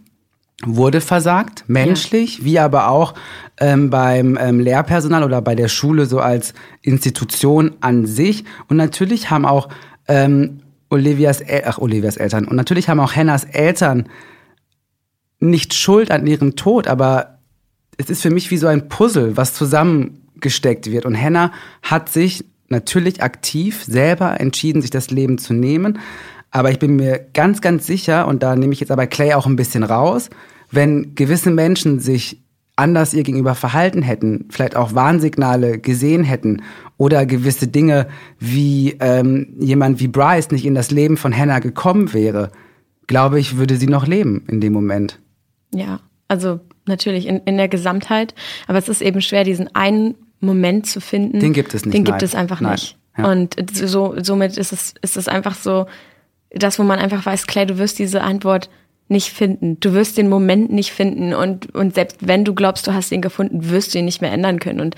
wurde 0.64 1.00
versagt, 1.00 1.64
menschlich, 1.68 2.38
ja. 2.38 2.44
wie 2.44 2.58
aber 2.58 2.88
auch 2.88 3.14
ähm, 3.58 3.90
beim 3.90 4.38
ähm, 4.40 4.60
Lehrpersonal 4.60 5.24
oder 5.24 5.40
bei 5.40 5.54
der 5.54 5.68
Schule 5.68 6.06
so 6.06 6.20
als 6.20 6.54
Institution 6.82 7.76
an 7.80 8.06
sich. 8.06 8.44
Und 8.68 8.76
natürlich 8.76 9.30
haben 9.30 9.46
auch 9.46 9.68
ähm, 10.06 10.60
Olivias, 10.90 11.40
El 11.40 11.62
ach, 11.66 11.78
Olivias 11.78 12.16
Eltern 12.16 12.46
und 12.46 12.56
natürlich 12.56 12.88
haben 12.88 13.00
auch 13.00 13.14
Hennas 13.14 13.44
Eltern 13.44 14.08
nicht 15.38 15.72
Schuld 15.72 16.10
an 16.10 16.26
ihrem 16.26 16.56
Tod, 16.56 16.86
aber 16.86 17.38
es 17.96 18.10
ist 18.10 18.22
für 18.22 18.30
mich 18.30 18.50
wie 18.50 18.56
so 18.56 18.66
ein 18.66 18.88
Puzzle, 18.88 19.36
was 19.36 19.54
zusammengesteckt 19.54 20.90
wird. 20.90 21.06
Und 21.06 21.20
Hannah 21.20 21.52
hat 21.82 22.08
sich 22.08 22.44
natürlich 22.68 23.22
aktiv 23.22 23.82
selber 23.84 24.40
entschieden, 24.40 24.82
sich 24.82 24.90
das 24.90 25.10
Leben 25.10 25.38
zu 25.38 25.52
nehmen. 25.52 25.98
Aber 26.50 26.70
ich 26.70 26.78
bin 26.78 26.96
mir 26.96 27.26
ganz, 27.32 27.60
ganz 27.60 27.86
sicher, 27.86 28.26
und 28.26 28.42
da 28.42 28.56
nehme 28.56 28.72
ich 28.72 28.80
jetzt 28.80 28.90
aber 28.90 29.06
Clay 29.06 29.34
auch 29.34 29.46
ein 29.46 29.56
bisschen 29.56 29.82
raus, 29.82 30.30
wenn 30.70 31.14
gewisse 31.14 31.50
Menschen 31.50 32.00
sich 32.00 32.42
anders 32.76 33.12
ihr 33.12 33.22
gegenüber 33.22 33.54
verhalten 33.54 34.02
hätten, 34.02 34.46
vielleicht 34.48 34.74
auch 34.74 34.94
Warnsignale 34.94 35.78
gesehen 35.78 36.24
hätten 36.24 36.62
oder 36.96 37.26
gewisse 37.26 37.68
Dinge 37.68 38.08
wie 38.38 38.96
ähm, 39.00 39.54
jemand 39.58 40.00
wie 40.00 40.08
Bryce 40.08 40.50
nicht 40.50 40.64
in 40.64 40.74
das 40.74 40.90
Leben 40.90 41.16
von 41.16 41.36
Hannah 41.36 41.58
gekommen 41.58 42.12
wäre, 42.14 42.50
glaube 43.06 43.38
ich, 43.38 43.58
würde 43.58 43.76
sie 43.76 43.86
noch 43.86 44.06
leben 44.06 44.44
in 44.48 44.60
dem 44.60 44.72
Moment. 44.72 45.18
Ja, 45.74 46.00
also 46.28 46.60
natürlich 46.86 47.26
in, 47.26 47.38
in 47.40 47.58
der 47.58 47.68
Gesamtheit, 47.68 48.34
aber 48.66 48.78
es 48.78 48.88
ist 48.88 49.02
eben 49.02 49.20
schwer, 49.20 49.44
diesen 49.44 49.74
einen 49.74 50.14
Moment 50.40 50.86
zu 50.86 51.00
finden. 51.00 51.38
Den 51.38 51.52
gibt 51.52 51.74
es 51.74 51.84
nicht. 51.84 51.94
Den 51.94 52.04
gibt 52.04 52.18
nein. 52.18 52.24
es 52.24 52.34
einfach 52.34 52.60
Nein. 52.60 52.72
nicht. 52.72 52.96
Ja. 53.18 53.30
Und 53.30 53.56
so, 53.72 54.14
somit 54.22 54.56
ist 54.56 54.72
es, 54.72 54.94
ist 55.02 55.16
es 55.16 55.28
einfach 55.28 55.54
so, 55.54 55.86
das, 56.50 56.78
wo 56.78 56.82
man 56.82 56.98
einfach 56.98 57.24
weiß, 57.24 57.46
Clay, 57.46 57.66
du 57.66 57.78
wirst 57.78 57.98
diese 57.98 58.22
Antwort 58.22 58.70
nicht 59.10 59.30
finden. 59.30 59.78
Du 59.80 59.92
wirst 59.92 60.18
den 60.18 60.28
Moment 60.28 60.72
nicht 60.72 60.92
finden 60.92 61.34
und, 61.34 61.74
und 61.74 61.94
selbst 61.94 62.18
wenn 62.20 62.44
du 62.44 62.54
glaubst, 62.54 62.86
du 62.86 62.94
hast 62.94 63.12
ihn 63.12 63.22
gefunden, 63.22 63.70
wirst 63.70 63.94
du 63.94 63.98
ihn 63.98 64.04
nicht 64.04 64.20
mehr 64.20 64.32
ändern 64.32 64.58
können. 64.58 64.80
Und 64.80 64.96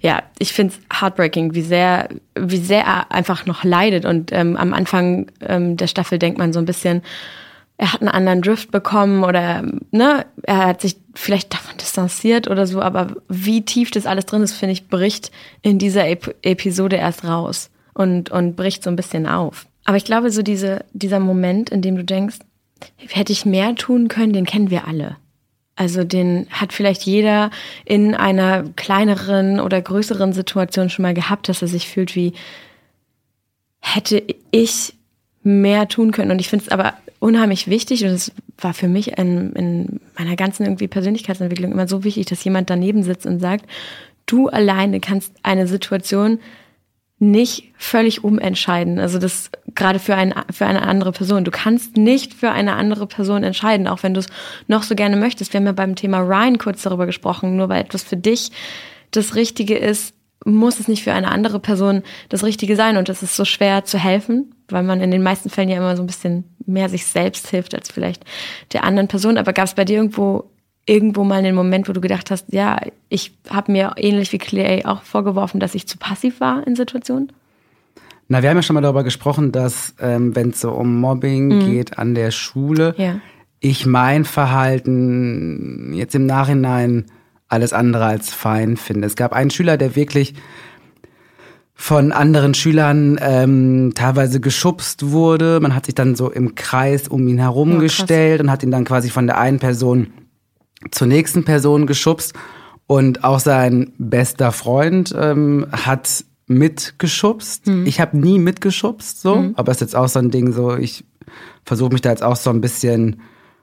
ja, 0.00 0.22
ich 0.38 0.52
finde 0.52 0.74
es 0.74 1.00
heartbreaking, 1.00 1.54
wie 1.54 1.62
sehr, 1.62 2.08
wie 2.38 2.58
sehr 2.58 2.84
er 2.84 3.12
einfach 3.12 3.46
noch 3.46 3.64
leidet. 3.64 4.04
Und 4.04 4.32
ähm, 4.32 4.56
am 4.56 4.74
Anfang 4.74 5.30
ähm, 5.40 5.76
der 5.76 5.86
Staffel 5.86 6.18
denkt 6.18 6.38
man 6.38 6.52
so 6.52 6.58
ein 6.58 6.66
bisschen, 6.66 7.02
er 7.76 7.92
hat 7.92 8.00
einen 8.00 8.10
anderen 8.10 8.42
Drift 8.42 8.70
bekommen 8.70 9.24
oder 9.24 9.64
ne, 9.90 10.26
er 10.42 10.66
hat 10.66 10.80
sich 10.80 10.96
vielleicht 11.14 11.52
davon 11.52 11.76
distanziert 11.76 12.48
oder 12.48 12.66
so, 12.66 12.80
aber 12.80 13.16
wie 13.28 13.64
tief 13.64 13.90
das 13.90 14.06
alles 14.06 14.26
drin 14.26 14.42
ist, 14.42 14.52
finde 14.52 14.74
ich, 14.74 14.88
bricht 14.88 15.32
in 15.62 15.78
dieser 15.78 16.06
Ep 16.06 16.34
Episode 16.42 16.96
erst 16.96 17.24
raus 17.24 17.70
und, 17.94 18.30
und 18.30 18.56
bricht 18.56 18.84
so 18.84 18.90
ein 18.90 18.96
bisschen 18.96 19.26
auf. 19.26 19.66
Aber 19.84 19.96
ich 19.96 20.04
glaube, 20.04 20.30
so 20.30 20.42
diese, 20.42 20.84
dieser 20.92 21.18
Moment, 21.18 21.70
in 21.70 21.82
dem 21.82 21.96
du 21.96 22.04
denkst, 22.04 22.38
hätte 23.08 23.32
ich 23.32 23.46
mehr 23.46 23.74
tun 23.74 24.08
können, 24.08 24.32
den 24.32 24.46
kennen 24.46 24.70
wir 24.70 24.86
alle. 24.86 25.16
Also 25.76 26.04
den 26.04 26.46
hat 26.50 26.72
vielleicht 26.72 27.02
jeder 27.02 27.50
in 27.84 28.14
einer 28.14 28.64
kleineren 28.76 29.58
oder 29.58 29.82
größeren 29.82 30.32
Situation 30.32 30.88
schon 30.88 31.02
mal 31.02 31.14
gehabt, 31.14 31.48
dass 31.48 31.62
er 31.62 31.68
sich 31.68 31.88
fühlt 31.88 32.14
wie, 32.14 32.32
hätte 33.80 34.22
ich 34.50 34.94
mehr 35.42 35.88
tun 35.88 36.12
können. 36.12 36.30
Und 36.30 36.40
ich 36.40 36.48
finde 36.48 36.64
es 36.64 36.70
aber 36.70 36.94
unheimlich 37.18 37.68
wichtig 37.68 38.04
und 38.04 38.10
es 38.10 38.32
war 38.58 38.72
für 38.72 38.88
mich 38.88 39.18
in, 39.18 39.52
in 39.54 40.00
meiner 40.16 40.36
ganzen 40.36 40.64
irgendwie 40.64 40.88
Persönlichkeitsentwicklung 40.88 41.72
immer 41.72 41.88
so 41.88 42.04
wichtig, 42.04 42.26
dass 42.26 42.44
jemand 42.44 42.70
daneben 42.70 43.02
sitzt 43.02 43.26
und 43.26 43.40
sagt, 43.40 43.66
du 44.26 44.48
alleine 44.48 45.00
kannst 45.00 45.32
eine 45.42 45.66
Situation 45.66 46.38
nicht 47.18 47.72
völlig 47.76 48.24
umentscheiden. 48.24 48.98
Also 48.98 49.18
das 49.18 49.50
gerade 49.74 49.98
für, 49.98 50.14
ein, 50.14 50.34
für 50.50 50.66
eine 50.66 50.82
andere 50.82 51.12
Person. 51.12 51.44
Du 51.44 51.50
kannst 51.50 51.96
nicht 51.96 52.34
für 52.34 52.50
eine 52.50 52.74
andere 52.74 53.06
Person 53.06 53.44
entscheiden, 53.44 53.86
auch 53.86 54.02
wenn 54.02 54.14
du 54.14 54.20
es 54.20 54.26
noch 54.66 54.82
so 54.82 54.94
gerne 54.94 55.16
möchtest. 55.16 55.52
Wir 55.52 55.58
haben 55.58 55.66
ja 55.66 55.72
beim 55.72 55.94
Thema 55.94 56.20
Ryan 56.20 56.58
kurz 56.58 56.82
darüber 56.82 57.06
gesprochen, 57.06 57.56
nur 57.56 57.68
weil 57.68 57.82
etwas 57.82 58.02
für 58.02 58.16
dich 58.16 58.50
das 59.10 59.34
Richtige 59.34 59.76
ist, 59.76 60.14
muss 60.44 60.80
es 60.80 60.88
nicht 60.88 61.04
für 61.04 61.12
eine 61.12 61.30
andere 61.30 61.58
Person 61.58 62.02
das 62.28 62.44
Richtige 62.44 62.76
sein. 62.76 62.96
Und 62.96 63.08
es 63.08 63.22
ist 63.22 63.36
so 63.36 63.44
schwer 63.44 63.84
zu 63.84 63.98
helfen, 63.98 64.54
weil 64.68 64.82
man 64.82 65.00
in 65.00 65.10
den 65.10 65.22
meisten 65.22 65.50
Fällen 65.50 65.68
ja 65.68 65.76
immer 65.76 65.96
so 65.96 66.02
ein 66.02 66.06
bisschen 66.06 66.44
mehr 66.66 66.88
sich 66.88 67.06
selbst 67.06 67.48
hilft 67.48 67.74
als 67.74 67.90
vielleicht 67.90 68.24
der 68.72 68.84
anderen 68.84 69.08
Person. 69.08 69.38
Aber 69.38 69.52
gab 69.52 69.66
es 69.66 69.74
bei 69.74 69.84
dir 69.84 69.96
irgendwo 69.96 70.50
irgendwo 70.86 71.24
mal 71.24 71.36
einen 71.36 71.54
Moment, 71.54 71.88
wo 71.88 71.92
du 71.92 72.00
gedacht 72.00 72.30
hast, 72.30 72.52
ja, 72.52 72.78
ich 73.08 73.32
habe 73.48 73.72
mir 73.72 73.92
ähnlich 73.96 74.32
wie 74.32 74.38
Clay 74.38 74.84
auch 74.84 75.02
vorgeworfen, 75.02 75.60
dass 75.60 75.74
ich 75.74 75.86
zu 75.86 75.96
passiv 75.98 76.40
war 76.40 76.66
in 76.66 76.76
Situationen? 76.76 77.32
Na, 78.28 78.42
wir 78.42 78.50
haben 78.50 78.56
ja 78.56 78.62
schon 78.62 78.74
mal 78.74 78.80
darüber 78.80 79.04
gesprochen, 79.04 79.52
dass 79.52 79.94
ähm, 80.00 80.34
wenn 80.34 80.50
es 80.50 80.60
so 80.60 80.70
um 80.72 81.00
Mobbing 81.00 81.60
geht 81.66 81.98
an 81.98 82.14
der 82.14 82.30
Schule, 82.30 82.94
Ja. 82.96 83.20
ich 83.60 83.86
mein 83.86 84.24
Verhalten 84.24 85.92
jetzt 85.94 86.14
im 86.14 86.26
Nachhinein 86.26 87.04
alles 87.48 87.72
andere 87.72 88.06
als 88.06 88.32
fein 88.32 88.76
finde. 88.76 89.06
Es 89.06 89.16
gab 89.16 89.32
einen 89.32 89.50
Schüler, 89.50 89.76
der 89.76 89.94
wirklich 89.96 90.34
von 91.74 92.12
anderen 92.12 92.54
Schülern 92.54 93.18
ähm, 93.20 93.92
teilweise 93.94 94.40
geschubst 94.40 95.10
wurde. 95.10 95.60
Man 95.60 95.74
hat 95.74 95.86
sich 95.86 95.94
dann 95.94 96.14
so 96.14 96.30
im 96.30 96.54
Kreis 96.54 97.08
um 97.08 97.26
ihn 97.28 97.40
Oh, 97.44 97.64
krass. 97.64 97.80
gestellt 97.80 98.40
und 98.40 98.50
hat 98.50 98.62
ihn 98.62 98.70
dann 98.70 98.84
quasi 98.84 99.10
von 99.10 99.26
der 99.26 99.38
einen 99.38 99.58
Person 99.58 100.08
zur 100.90 101.06
nächsten 101.06 101.44
Person 101.44 101.86
geschubst. 101.86 102.34
Und 102.86 103.24
auch 103.24 103.40
sein 103.40 103.92
bester 103.98 104.52
Freund 104.52 105.14
ähm, 105.18 105.66
hat 105.72 106.24
mitgeschubst. 106.46 107.68
Ich 107.86 108.00
habe 108.00 108.18
nie 108.18 108.38
mitgeschubst, 108.38 109.20
so, 109.22 109.52
aber 109.54 109.72
es 109.72 109.78
ist 109.78 109.80
jetzt 109.80 109.96
auch 109.96 110.08
so 110.08 110.18
ein 110.18 110.30
Ding, 110.30 110.52
so 110.52 110.76
ich 110.76 111.04
versuche 111.64 111.92
mich 111.92 112.02
da 112.02 112.10
jetzt 112.10 112.22
auch 112.22 112.36
so 112.36 112.50
ein 112.50 112.60
bisschen 112.60 113.22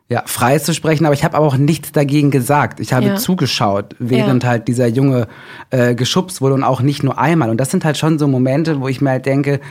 ja, 0.10 0.24
frei 0.26 0.58
zu 0.60 0.74
sprechen, 0.74 1.06
aber 1.06 1.13
ich 1.13 1.24
habe 1.24 1.38
aber 1.38 1.45
auch 1.45 1.56
nichts 1.56 1.91
dagegen 1.93 2.32
gesagt. 2.32 2.80
Ich 2.82 2.91
habe 2.91 3.06
Ja. 3.06 3.15
zugeschaut, 3.15 3.95
während 4.00 4.43
Ja. 4.43 4.50
halt 4.50 4.67
dieser 4.67 4.88
Junge 4.88 5.28
äh, 5.69 5.93
geschubst 5.95 6.41
wurde 6.41 6.56
und 6.56 6.63
auch 6.63 6.82
nicht 6.82 7.02
nur 7.04 7.17
einmal. 7.17 7.50
Und 7.50 7.58
das 7.62 7.71
sind 7.71 7.86
halt 7.86 7.97
schon 7.97 8.17
so 8.19 8.28
Momente, 8.28 8.82
wo 8.82 8.88
ich 8.89 9.00
mir 9.00 9.12
halt 9.12 9.26
denke, 9.26 9.62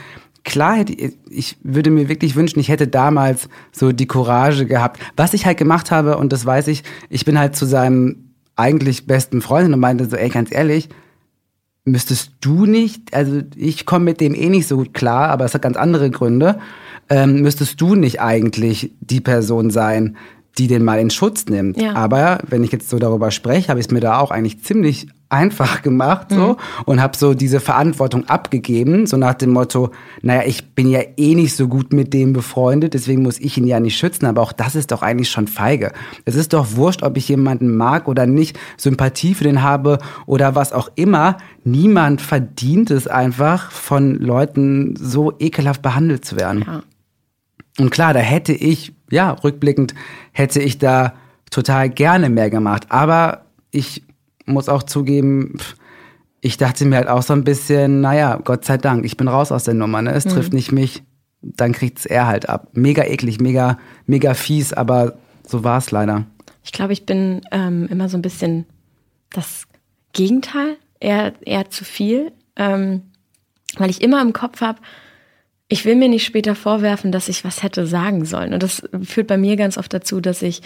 klar 0.45 0.77
hätte 0.77 0.95
ich, 1.29 1.57
würde 1.63 1.91
mir 1.91 2.09
wirklich 2.09 2.37
wünschen, 2.37 2.61
ich 2.61 2.69
hätte 2.69 2.89
damals 2.89 3.49
so 3.73 3.93
die 3.93 4.07
Courage 4.07 4.67
gehabt. 4.67 5.01
Was 5.17 5.35
ich 5.35 5.47
halt 5.47 5.59
gemacht 5.59 5.91
habe, 5.91 6.17
und 6.19 6.33
das 6.33 6.45
weiß 6.47 6.69
ich, 6.69 6.83
ich 7.09 7.25
bin 7.25 7.39
halt 7.39 7.57
zu 7.57 7.67
seinem 7.67 8.31
eigentlich 8.57 9.07
besten 9.07 9.43
Freund 9.43 9.73
und 9.73 9.81
meinte 9.81 10.05
so, 10.05 10.17
ey, 10.17 10.29
ganz 10.29 10.53
ehrlich, 10.53 10.89
müsstest 11.85 12.33
du 12.41 12.67
nicht, 12.67 13.15
also 13.15 13.41
ich 13.57 13.87
komme 13.87 14.05
mit 14.07 14.21
dem 14.21 14.35
eh 14.35 14.49
nicht 14.49 14.69
so 14.69 14.77
gut 14.77 14.95
klar, 14.95 15.29
aber 15.29 15.45
es 15.45 15.55
hat 15.55 15.63
ganz 15.63 15.77
andere 15.77 16.11
Gründe, 16.11 16.59
ähm, 17.09 17.41
müsstest 17.43 17.81
du 17.81 17.95
nicht 17.95 18.21
eigentlich 18.21 18.93
die 19.01 19.21
Person 19.21 19.71
sein, 19.71 20.17
die 20.59 20.67
den 20.67 20.85
mal 20.85 20.99
in 20.99 21.11
Schutz 21.11 21.47
nimmt. 21.47 21.81
Ja. 21.81 21.95
Aber 21.95 22.41
wenn 22.49 22.65
ich 22.65 22.73
jetzt 22.73 22.91
so 22.91 22.99
darüber 22.99 23.31
spreche, 23.31 23.69
habe 23.69 23.81
ich 23.81 23.87
es 23.87 23.93
mir 23.93 24.01
da 24.01 24.19
auch 24.19 24.31
eigentlich 24.31 24.63
ziemlich 24.63 25.09
einfach 25.31 25.83
gemacht 25.83 26.27
so 26.31 26.57
und 26.85 27.01
habe 27.01 27.17
so 27.17 27.35
diese 27.35 27.61
Verantwortung 27.61 28.29
abgegeben, 28.29 29.07
so 29.07 29.17
nach 29.17 29.35
dem 29.35 29.51
Motto, 29.51 29.91
naja, 30.23 30.43
ich 30.45 30.75
bin 30.75 30.91
ja 30.91 31.01
eh 31.17 31.35
nicht 31.35 31.55
so 31.55 31.69
gut 31.69 31.93
mit 31.93 32.13
dem 32.13 32.33
befreundet, 32.33 32.95
deswegen 32.95 33.23
muss 33.23 33.39
ich 33.39 33.57
ihn 33.57 33.67
ja 33.67 33.79
nicht 33.79 33.97
schützen, 33.97 34.27
aber 34.27 34.43
auch 34.43 34.53
das 34.53 34.75
ist 34.75 34.91
doch 34.91 35.03
eigentlich 35.03 35.31
schon 35.31 35.47
feige. 35.47 35.93
Es 36.25 36.35
ist 36.35 36.53
doch 36.53 36.75
wurscht, 36.75 37.03
ob 37.05 37.17
ich 37.17 37.29
jemanden 37.29 37.77
mag 37.77 38.09
oder 38.09 38.27
nicht, 38.27 38.59
Sympathie 38.77 39.35
für 39.35 39.45
den 39.45 39.63
habe 39.63 39.99
oder 40.27 40.57
was 40.57 40.73
auch 40.73 40.91
immer. 40.97 41.37
Niemand 41.63 42.21
verdient 42.21 42.91
es 42.91 43.07
einfach, 43.07 43.71
von 43.71 44.17
Leuten 44.17 44.95
so 44.97 45.33
ekelhaft 45.39 45.81
behandelt 45.81 46.25
zu 46.25 46.37
werden. 46.37 46.65
Ja. 46.67 46.83
Und 47.79 47.91
klar, 47.91 48.15
da 48.15 48.21
hätte 48.21 48.53
ich, 48.53 48.93
ja, 49.11 49.31
rückblickend, 49.31 49.95
hätte 50.33 50.61
ich 50.61 50.79
da 50.79 51.15
total 51.51 51.89
gerne 51.89 52.31
mehr 52.31 52.51
gemacht. 52.51 52.87
Aber 52.91 53.45
ich 53.71 54.03
muss 54.53 54.69
auch 54.69 54.83
zugeben, 54.83 55.57
ich 56.41 56.57
dachte 56.57 56.85
mir 56.85 56.97
halt 56.97 57.09
auch 57.09 57.23
so 57.23 57.33
ein 57.33 57.45
bisschen, 57.45 58.01
naja, 58.01 58.41
Gott 58.43 58.65
sei 58.65 58.79
Dank, 58.79 59.05
ich 59.05 59.17
bin 59.17 59.29
raus 59.29 59.53
aus 59.53 59.65
der 59.65 59.75
Nummer, 59.75 60.03
ne? 60.03 60.13
Es 60.13 60.25
trifft 60.25 60.53
nicht 60.53 60.73
mich, 60.73 61.03
dann 61.43 61.73
kriegt's 61.73 62.07
er 62.07 62.27
halt 62.27 62.49
ab. 62.49 62.69
Mega 62.73 63.05
eklig, 63.05 63.41
mega, 63.41 63.79
mega 64.07 64.35
fies, 64.35 64.73
aber 64.73 65.19
so 65.47 65.65
war's 65.65 65.91
leider. 65.91 66.25
Ich 66.65 66.73
glaube, 66.73 66.93
ich 66.93 67.07
bin 67.07 67.43
ähm, 67.51 67.89
immer 67.91 68.09
so 68.09 68.17
ein 68.17 68.23
bisschen 68.23 68.67
das 69.31 69.65
Gegenteil, 70.13 70.77
eher, 70.99 71.33
eher 71.47 71.71
zu 71.71 71.85
viel, 71.85 72.33
ähm, 72.57 73.03
weil 73.77 73.91
ich 73.91 74.03
immer 74.03 74.21
im 74.21 74.33
Kopf 74.33 74.61
habe, 74.61 74.81
ich 75.69 75.85
will 75.85 75.95
mir 75.95 76.09
nicht 76.09 76.25
später 76.25 76.55
vorwerfen, 76.55 77.13
dass 77.13 77.29
ich 77.29 77.45
was 77.45 77.63
hätte 77.63 77.87
sagen 77.87 78.25
sollen. 78.25 78.53
Und 78.53 78.63
das 78.63 78.83
führt 79.05 79.29
bei 79.29 79.39
mir 79.39 79.57
ganz 79.57 79.79
oft 79.79 79.93
dazu, 79.93 80.21
dass 80.21 80.43
ich 80.43 80.63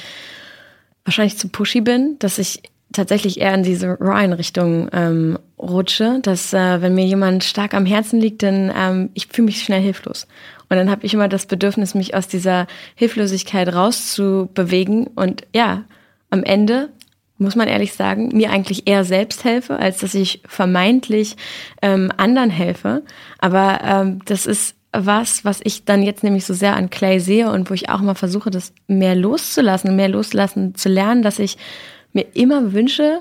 wahrscheinlich 1.05 1.37
zu 1.37 1.49
pushy 1.49 1.83
bin, 1.83 2.19
dass 2.19 2.39
ich 2.39 2.63
tatsächlich 2.95 3.41
eher 3.41 3.55
in 3.55 3.63
diese 3.63 3.99
Ryan-Richtung 4.01 4.89
ähm, 4.93 5.39
rutsche, 5.59 6.21
dass 6.23 6.53
äh, 6.53 6.81
wenn 6.81 6.95
mir 6.95 7.05
jemand 7.05 7.45
stark 7.45 7.75
am 7.75 7.87
Herzen 7.87 8.21
liegt, 8.21 8.43
dann 8.43 8.73
ähm, 8.75 9.11
ich 9.15 9.27
fühle 9.27 9.47
mich 9.47 9.63
schnell 9.63 9.83
hilflos. 9.83 10.27
Und 10.71 10.77
dann 10.79 10.91
habe 10.91 11.05
ich 11.05 11.13
immer 11.13 11.29
das 11.29 11.47
Bedürfnis, 11.47 11.95
mich 11.95 12.15
aus 12.15 12.27
dieser 12.27 12.67
Hilflosigkeit 12.95 13.73
rauszubewegen. 13.75 15.09
Und 15.09 15.47
ja, 15.55 15.85
am 16.31 16.43
Ende 16.43 16.89
muss 17.39 17.57
man 17.57 17.69
ehrlich 17.69 17.93
sagen, 17.93 18.31
mir 18.33 18.51
eigentlich 18.51 18.87
eher 18.87 19.05
selbst 19.05 19.45
helfe, 19.45 19.79
als 19.79 19.99
dass 19.99 20.15
ich 20.15 20.43
vermeintlich 20.47 21.37
ähm, 21.83 22.11
anderen 22.17 22.51
helfe. 22.51 23.03
Aber 23.39 23.81
ähm, 23.85 24.21
das 24.25 24.47
ist 24.47 24.77
was, 24.93 25.45
was 25.45 25.61
ich 25.65 25.85
dann 25.85 26.03
jetzt 26.03 26.23
nämlich 26.23 26.45
so 26.45 26.55
sehr 26.55 26.77
an 26.77 26.89
Clay 26.89 27.19
sehe 27.19 27.51
und 27.51 27.69
wo 27.69 27.75
ich 27.75 27.89
auch 27.89 28.01
mal 28.01 28.15
versuche, 28.15 28.51
das 28.51 28.73
mehr 28.87 29.17
loszulassen, 29.17 29.97
mehr 29.97 30.09
loslassen 30.09 30.75
zu 30.77 30.89
lernen, 30.89 31.23
dass 31.23 31.41
ich 31.41 31.59
mir 32.15 32.27
immer 32.35 32.73
wünsche, 32.73 33.19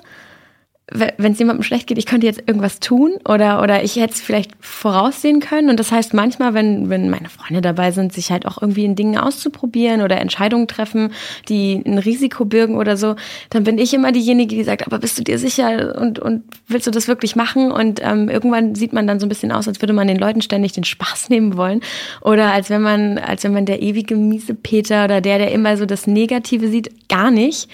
wenn 0.91 1.31
es 1.31 1.39
jemandem 1.39 1.63
schlecht 1.63 1.87
geht, 1.87 1.97
ich 1.97 2.05
könnte 2.05 2.27
jetzt 2.27 2.43
irgendwas 2.45 2.81
tun 2.81 3.13
oder, 3.27 3.63
oder 3.63 3.83
ich 3.83 3.95
hätte 3.95 4.13
es 4.13 4.21
vielleicht 4.21 4.51
voraussehen 4.59 5.39
können. 5.39 5.69
Und 5.69 5.79
das 5.79 5.93
heißt 5.93 6.13
manchmal, 6.13 6.53
wenn, 6.53 6.89
wenn 6.89 7.09
meine 7.09 7.29
Freunde 7.29 7.61
dabei 7.61 7.91
sind, 7.91 8.11
sich 8.11 8.31
halt 8.31 8.45
auch 8.45 8.61
irgendwie 8.61 8.83
in 8.83 8.95
Dingen 8.95 9.17
auszuprobieren 9.17 10.01
oder 10.01 10.19
Entscheidungen 10.19 10.67
treffen, 10.67 11.11
die 11.47 11.81
ein 11.85 11.97
Risiko 11.99 12.43
birgen 12.43 12.75
oder 12.75 12.97
so, 12.97 13.15
dann 13.49 13.63
bin 13.63 13.77
ich 13.77 13.93
immer 13.93 14.11
diejenige, 14.11 14.55
die 14.55 14.63
sagt, 14.63 14.85
aber 14.85 14.99
bist 14.99 15.17
du 15.17 15.23
dir 15.23 15.39
sicher 15.39 15.95
und, 15.99 16.19
und 16.19 16.43
willst 16.67 16.85
du 16.85 16.91
das 16.91 17.07
wirklich 17.07 17.37
machen? 17.37 17.71
Und 17.71 18.01
ähm, 18.03 18.27
irgendwann 18.27 18.75
sieht 18.75 18.91
man 18.91 19.07
dann 19.07 19.21
so 19.21 19.25
ein 19.25 19.29
bisschen 19.29 19.53
aus, 19.53 19.69
als 19.69 19.81
würde 19.81 19.93
man 19.93 20.07
den 20.07 20.19
Leuten 20.19 20.41
ständig 20.41 20.73
den 20.73 20.83
Spaß 20.83 21.29
nehmen 21.29 21.55
wollen. 21.55 21.79
Oder 22.21 22.51
als 22.51 22.69
wenn 22.69 22.81
man, 22.81 23.17
als 23.17 23.45
wenn 23.45 23.53
man 23.53 23.65
der 23.65 23.81
ewige 23.81 24.17
miese 24.17 24.53
Peter 24.53 25.05
oder 25.05 25.21
der, 25.21 25.37
der 25.37 25.51
immer 25.53 25.77
so 25.77 25.85
das 25.85 26.07
Negative 26.07 26.67
sieht, 26.67 27.07
gar 27.07 27.31
nicht. 27.31 27.69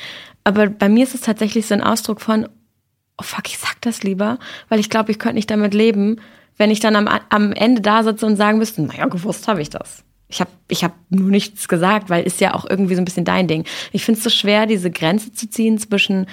Aber 0.49 0.67
bei 0.67 0.89
mir 0.89 1.03
ist 1.03 1.13
es 1.13 1.21
tatsächlich 1.21 1.67
so 1.67 1.75
ein 1.75 1.83
Ausdruck 1.83 2.21
von, 2.21 2.49
oh 3.19 3.23
fuck, 3.23 3.47
ich 3.47 3.59
sag 3.59 3.79
das 3.81 4.01
lieber, 4.01 4.39
weil 4.67 4.79
ich 4.79 4.89
glaube, 4.89 5.11
ich 5.11 5.19
könnte 5.19 5.35
nicht 5.35 5.51
damit 5.51 5.75
leben, 5.75 6.19
wenn 6.57 6.71
ich 6.71 6.79
dann 6.79 6.95
am, 6.95 7.07
am 7.29 7.53
Ende 7.53 7.83
da 7.83 8.01
sitze 8.01 8.25
und 8.25 8.35
sagen 8.35 8.57
müsste, 8.57 8.81
naja, 8.81 9.05
gewusst 9.05 9.47
habe 9.47 9.61
ich 9.61 9.69
das. 9.69 10.03
Ich 10.27 10.41
habe 10.41 10.49
ich 10.67 10.83
hab 10.83 10.93
nur 11.09 11.29
nichts 11.29 11.67
gesagt, 11.67 12.09
weil 12.09 12.23
ist 12.23 12.41
ja 12.41 12.55
auch 12.55 12.67
irgendwie 12.67 12.95
so 12.95 13.01
ein 13.01 13.05
bisschen 13.05 13.25
dein 13.25 13.47
Ding. 13.47 13.63
Ich 13.91 14.03
finde 14.03 14.17
es 14.17 14.23
so 14.23 14.31
schwer, 14.31 14.65
diese 14.65 14.89
Grenze 14.89 15.31
zu 15.33 15.47
ziehen 15.47 15.77
zwischen, 15.77 16.25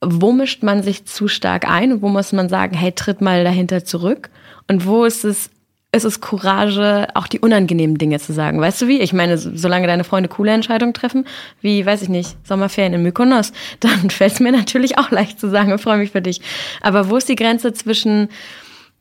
wo 0.00 0.32
mischt 0.32 0.64
man 0.64 0.82
sich 0.82 1.04
zu 1.04 1.28
stark 1.28 1.70
ein 1.70 1.92
und 1.92 2.02
wo 2.02 2.08
muss 2.08 2.32
man 2.32 2.48
sagen, 2.48 2.76
hey, 2.76 2.90
tritt 2.90 3.20
mal 3.20 3.44
dahinter 3.44 3.84
zurück 3.84 4.30
und 4.66 4.84
wo 4.84 5.04
ist 5.04 5.24
es 5.24 5.48
ist 5.94 6.04
es 6.04 6.20
Courage, 6.20 7.08
auch 7.14 7.26
die 7.26 7.40
unangenehmen 7.40 7.96
Dinge 7.96 8.18
zu 8.18 8.32
sagen. 8.32 8.60
Weißt 8.60 8.82
du 8.82 8.88
wie? 8.88 9.00
Ich 9.00 9.12
meine, 9.12 9.38
solange 9.38 9.86
deine 9.86 10.04
Freunde 10.04 10.28
coole 10.28 10.52
Entscheidungen 10.52 10.94
treffen, 10.94 11.26
wie, 11.60 11.86
weiß 11.86 12.02
ich 12.02 12.08
nicht, 12.08 12.36
Sommerferien 12.46 12.92
in 12.92 13.02
Mykonos, 13.02 13.52
dann 13.80 14.10
fällt 14.10 14.32
es 14.32 14.40
mir 14.40 14.52
natürlich 14.52 14.98
auch 14.98 15.10
leicht 15.10 15.40
zu 15.40 15.48
sagen, 15.48 15.72
ich 15.74 15.80
freue 15.80 15.98
mich 15.98 16.10
für 16.10 16.22
dich. 16.22 16.40
Aber 16.80 17.10
wo 17.10 17.16
ist 17.16 17.28
die 17.28 17.36
Grenze 17.36 17.72
zwischen, 17.72 18.28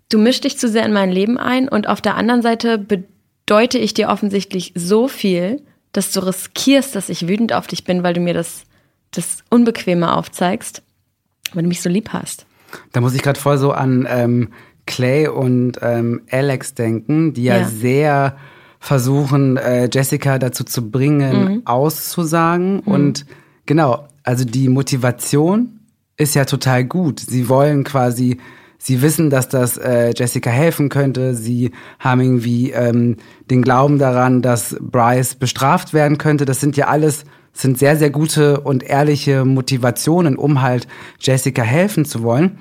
du 0.09 0.19
mischst 0.19 0.43
dich 0.43 0.57
zu 0.57 0.69
sehr 0.69 0.85
in 0.85 0.93
mein 0.93 1.11
Leben 1.11 1.37
ein 1.37 1.67
und 1.67 1.87
auf 1.87 2.01
der 2.01 2.15
anderen 2.15 2.41
Seite 2.41 2.77
bedeute 2.77 3.77
ich 3.77 3.93
dir 3.93 4.09
offensichtlich 4.09 4.71
so 4.75 5.07
viel, 5.07 5.61
dass 5.91 6.11
du 6.11 6.21
riskierst, 6.21 6.95
dass 6.95 7.09
ich 7.09 7.27
wütend 7.27 7.53
auf 7.53 7.67
dich 7.67 7.83
bin, 7.83 8.03
weil 8.03 8.13
du 8.13 8.21
mir 8.21 8.33
das, 8.33 8.63
das 9.11 9.43
Unbequeme 9.49 10.15
aufzeigst, 10.15 10.81
weil 11.53 11.63
du 11.63 11.69
mich 11.69 11.81
so 11.81 11.89
lieb 11.89 12.09
hast. 12.09 12.45
Da 12.91 13.01
muss 13.01 13.13
ich 13.13 13.21
gerade 13.21 13.39
voll 13.39 13.57
so 13.57 13.71
an 13.71 14.07
ähm, 14.09 14.49
Clay 14.85 15.27
und 15.27 15.79
ähm, 15.81 16.21
Alex 16.29 16.73
denken, 16.73 17.33
die 17.33 17.43
ja, 17.43 17.57
ja 17.57 17.67
sehr 17.67 18.35
versuchen, 18.79 19.57
äh, 19.57 19.89
Jessica 19.91 20.37
dazu 20.39 20.63
zu 20.65 20.91
bringen, 20.91 21.45
mhm. 21.45 21.61
auszusagen. 21.65 22.75
Mhm. 22.75 22.81
Und 22.91 23.25
genau, 23.65 24.07
also 24.23 24.43
die 24.43 24.67
Motivation 24.67 25.79
ist 26.17 26.35
ja 26.35 26.45
total 26.45 26.83
gut. 26.83 27.21
Sie 27.21 27.47
wollen 27.47 27.85
quasi, 27.85 28.37
sie 28.77 29.01
wissen, 29.01 29.29
dass 29.29 29.47
das 29.47 29.77
äh, 29.77 30.13
Jessica 30.15 30.49
helfen 30.49 30.89
könnte. 30.89 31.33
Sie 31.33 31.71
haben 31.99 32.19
irgendwie 32.19 32.71
ähm, 32.71 33.17
den 33.49 33.61
Glauben 33.61 33.99
daran, 33.99 34.41
dass 34.41 34.75
Bryce 34.81 35.35
bestraft 35.35 35.93
werden 35.93 36.17
könnte. 36.17 36.43
Das 36.45 36.59
sind 36.59 36.75
ja 36.75 36.87
alles 36.87 37.23
sind 37.53 37.77
sehr, 37.77 37.95
sehr 37.95 38.09
gute 38.09 38.61
und 38.61 38.83
ehrliche 38.83 39.45
Motivationen, 39.45 40.37
um 40.37 40.61
halt 40.61 40.87
Jessica 41.19 41.61
helfen 41.61 42.03
zu 42.03 42.23
wollen. 42.23 42.57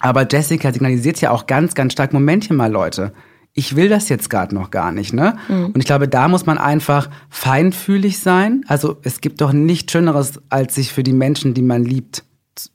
Aber 0.00 0.26
Jessica 0.30 0.72
signalisiert 0.72 1.20
ja 1.20 1.30
auch 1.30 1.46
ganz, 1.46 1.74
ganz 1.74 1.92
stark, 1.92 2.12
Momentchen 2.12 2.56
mal, 2.56 2.70
Leute. 2.70 3.12
Ich 3.54 3.74
will 3.74 3.88
das 3.88 4.10
jetzt 4.10 4.28
gerade 4.28 4.54
noch 4.54 4.70
gar 4.70 4.92
nicht, 4.92 5.14
ne? 5.14 5.36
Mhm. 5.48 5.66
Und 5.66 5.78
ich 5.78 5.86
glaube, 5.86 6.08
da 6.08 6.28
muss 6.28 6.44
man 6.44 6.58
einfach 6.58 7.08
feinfühlig 7.30 8.18
sein. 8.18 8.64
Also 8.68 8.98
es 9.02 9.22
gibt 9.22 9.40
doch 9.40 9.52
nichts 9.52 9.92
Schöneres, 9.92 10.40
als 10.50 10.74
sich 10.74 10.92
für 10.92 11.02
die 11.02 11.14
Menschen, 11.14 11.54
die 11.54 11.62
man 11.62 11.84
liebt, 11.84 12.24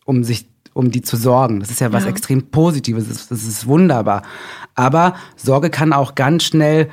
um 0.05 0.23
sich 0.23 0.47
um 0.73 0.89
die 0.89 1.01
zu 1.01 1.17
sorgen. 1.17 1.59
Das 1.59 1.69
ist 1.69 1.81
ja 1.81 1.91
was 1.91 2.05
ja. 2.05 2.09
extrem 2.09 2.43
Positives, 2.43 3.07
das 3.07 3.17
ist, 3.17 3.31
das 3.31 3.43
ist 3.43 3.67
wunderbar. 3.67 4.23
Aber 4.73 5.15
Sorge 5.35 5.69
kann 5.69 5.93
auch 5.93 6.15
ganz 6.15 6.43
schnell 6.43 6.89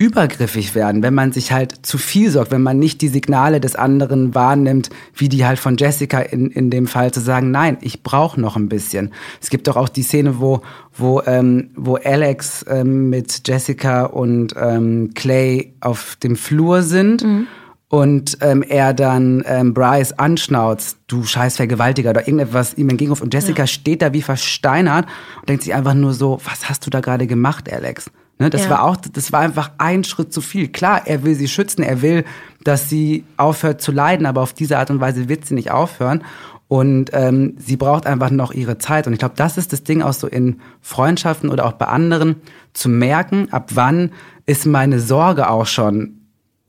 übergriffig 0.00 0.74
werden, 0.74 1.02
wenn 1.02 1.12
man 1.12 1.30
sich 1.30 1.52
halt 1.52 1.84
zu 1.84 1.98
viel 1.98 2.30
sorgt, 2.30 2.50
wenn 2.50 2.62
man 2.62 2.78
nicht 2.78 3.02
die 3.02 3.08
Signale 3.08 3.60
des 3.60 3.76
anderen 3.76 4.34
wahrnimmt, 4.34 4.88
wie 5.14 5.28
die 5.28 5.44
halt 5.44 5.58
von 5.58 5.76
Jessica 5.76 6.20
in, 6.20 6.50
in 6.50 6.70
dem 6.70 6.86
Fall 6.86 7.12
zu 7.12 7.20
sagen, 7.20 7.50
nein, 7.50 7.76
ich 7.82 8.02
brauche 8.02 8.40
noch 8.40 8.56
ein 8.56 8.70
bisschen. 8.70 9.12
Es 9.42 9.50
gibt 9.50 9.68
doch 9.68 9.76
auch 9.76 9.90
die 9.90 10.02
Szene, 10.02 10.40
wo, 10.40 10.62
wo, 10.96 11.20
ähm, 11.26 11.68
wo 11.76 11.96
Alex 11.96 12.64
ähm, 12.66 13.10
mit 13.10 13.46
Jessica 13.46 14.06
und 14.06 14.54
ähm, 14.58 15.10
Clay 15.14 15.74
auf 15.80 16.16
dem 16.22 16.34
Flur 16.34 16.82
sind. 16.82 17.22
Mhm. 17.22 17.46
Und 17.88 18.38
ähm, 18.40 18.62
er 18.62 18.94
dann 18.94 19.42
ähm, 19.46 19.74
Bryce 19.74 20.12
anschnauzt, 20.12 20.96
du 21.08 21.24
scheiß 21.24 21.56
Vergewaltiger 21.56 22.10
oder 22.10 22.26
irgendetwas 22.26 22.78
ihm 22.78 22.88
entgegenruft. 22.88 23.20
Und 23.20 23.34
Jessica 23.34 23.64
ja. 23.64 23.66
steht 23.66 24.00
da 24.00 24.14
wie 24.14 24.22
versteinert 24.22 25.06
und 25.40 25.48
denkt 25.48 25.64
sich 25.64 25.74
einfach 25.74 25.94
nur 25.94 26.14
so, 26.14 26.38
was 26.44 26.70
hast 26.70 26.86
du 26.86 26.90
da 26.90 27.00
gerade 27.00 27.26
gemacht, 27.26 27.70
Alex? 27.70 28.10
Ne, 28.40 28.48
das 28.48 28.64
ja. 28.64 28.70
war 28.70 28.84
auch, 28.84 28.96
das 28.96 29.32
war 29.32 29.40
einfach 29.40 29.72
ein 29.76 30.02
Schritt 30.02 30.32
zu 30.32 30.40
viel. 30.40 30.68
Klar, 30.68 31.02
er 31.04 31.24
will 31.24 31.34
sie 31.34 31.46
schützen, 31.46 31.82
er 31.82 32.00
will, 32.00 32.24
dass 32.64 32.88
sie 32.88 33.24
aufhört 33.36 33.82
zu 33.82 33.92
leiden, 33.92 34.24
aber 34.24 34.40
auf 34.40 34.54
diese 34.54 34.78
Art 34.78 34.90
und 34.90 34.98
Weise 34.98 35.28
wird 35.28 35.44
sie 35.44 35.54
nicht 35.54 35.70
aufhören. 35.70 36.24
Und 36.66 37.10
ähm, 37.12 37.54
sie 37.58 37.76
braucht 37.76 38.06
einfach 38.06 38.30
noch 38.30 38.52
ihre 38.52 38.78
Zeit. 38.78 39.06
Und 39.06 39.12
ich 39.12 39.18
glaube, 39.18 39.34
das 39.36 39.58
ist 39.58 39.74
das 39.74 39.82
Ding 39.82 40.00
auch 40.00 40.14
so 40.14 40.26
in 40.26 40.60
Freundschaften 40.80 41.50
oder 41.50 41.66
auch 41.66 41.72
bei 41.72 41.86
anderen, 41.86 42.36
zu 42.72 42.88
merken, 42.88 43.48
ab 43.50 43.72
wann 43.74 44.12
ist 44.46 44.64
meine 44.64 45.00
Sorge 45.00 45.50
auch 45.50 45.66
schon 45.66 46.20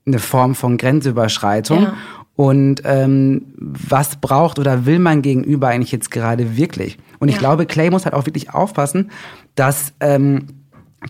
eine 0.05 0.19
Form 0.19 0.55
von 0.55 0.77
Grenzüberschreitung. 0.77 1.83
Ja. 1.83 1.93
Und 2.35 2.81
ähm, 2.83 3.53
was 3.55 4.17
braucht 4.17 4.59
oder 4.59 4.85
will 4.85 4.99
mein 4.99 5.21
Gegenüber 5.21 5.69
eigentlich 5.69 5.91
jetzt 5.93 6.11
gerade 6.11 6.57
wirklich? 6.57 6.97
Und 7.19 7.29
ich 7.29 7.35
ja. 7.35 7.39
glaube, 7.39 7.65
Clay 7.65 7.89
muss 7.91 8.03
halt 8.03 8.15
auch 8.15 8.25
wirklich 8.25 8.53
aufpassen, 8.53 9.11
dass 9.55 9.93
ähm, 10.01 10.47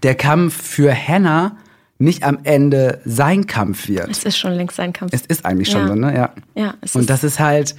der 0.03 0.15
Kampf 0.15 0.61
für 0.61 0.93
Hannah 0.93 1.57
nicht 2.01 2.23
am 2.23 2.39
Ende 2.43 2.99
sein 3.05 3.45
Kampf 3.45 3.87
wird. 3.87 4.09
Es 4.09 4.23
ist 4.23 4.37
schon 4.37 4.53
längst 4.53 4.75
sein 4.75 4.91
Kampf. 4.91 5.13
Es 5.13 5.21
ist 5.21 5.45
eigentlich 5.45 5.69
schon 5.69 5.81
ja. 5.81 5.87
so, 5.87 5.95
ne? 5.95 6.15
Ja. 6.15 6.33
ja 6.55 6.73
es 6.81 6.95
und 6.95 7.09
das 7.09 7.23
ist 7.23 7.39
halt. 7.39 7.75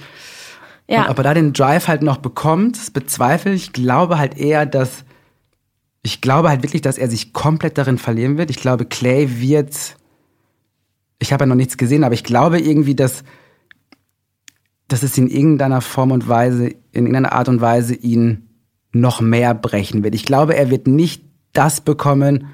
Ja. 0.87 1.03
Und 1.03 1.09
ob 1.09 1.17
er 1.17 1.23
da 1.23 1.33
den 1.33 1.53
Drive 1.53 1.87
halt 1.87 2.01
noch 2.01 2.17
bekommt, 2.17 2.77
das 2.77 2.91
bezweifle 2.91 3.53
ich. 3.53 3.63
Ich 3.63 3.73
glaube 3.73 4.17
halt 4.17 4.37
eher, 4.37 4.65
dass. 4.65 5.03
Ich 6.05 6.19
glaube 6.19 6.49
halt 6.49 6.63
wirklich, 6.63 6.81
dass 6.81 6.97
er 6.97 7.09
sich 7.09 7.31
komplett 7.31 7.77
darin 7.77 7.97
verlieren 7.97 8.37
wird. 8.37 8.49
Ich 8.49 8.57
glaube, 8.57 8.85
Clay 8.85 9.39
wird. 9.39 9.95
Ich 11.19 11.31
habe 11.31 11.43
ja 11.43 11.45
noch 11.45 11.55
nichts 11.55 11.77
gesehen, 11.77 12.03
aber 12.03 12.13
ich 12.13 12.25
glaube 12.25 12.59
irgendwie, 12.59 12.95
dass, 12.95 13.23
dass 14.89 15.03
es 15.03 15.17
in 15.17 15.29
irgendeiner 15.29 15.79
Form 15.79 16.11
und 16.11 16.27
Weise, 16.27 16.67
in 16.67 17.05
irgendeiner 17.05 17.31
Art 17.31 17.47
und 17.47 17.61
Weise 17.61 17.95
ihn 17.95 18.49
noch 18.91 19.21
mehr 19.21 19.53
brechen 19.53 20.03
wird. 20.03 20.15
Ich 20.15 20.25
glaube, 20.25 20.55
er 20.55 20.69
wird 20.69 20.87
nicht 20.87 21.23
das 21.53 21.81
bekommen, 21.81 22.53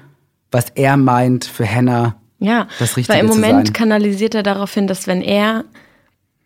was 0.50 0.70
er 0.74 0.96
meint 0.96 1.44
für 1.44 1.68
Hannah 1.68 2.16
ja, 2.40 2.66
das 2.78 2.96
Richtige 2.96 3.18
weil 3.18 3.24
im 3.24 3.30
Moment 3.30 3.74
kanalisiert 3.74 4.34
er 4.34 4.42
darauf 4.42 4.72
hin, 4.72 4.86
dass 4.86 5.06
wenn 5.06 5.20
er, 5.20 5.64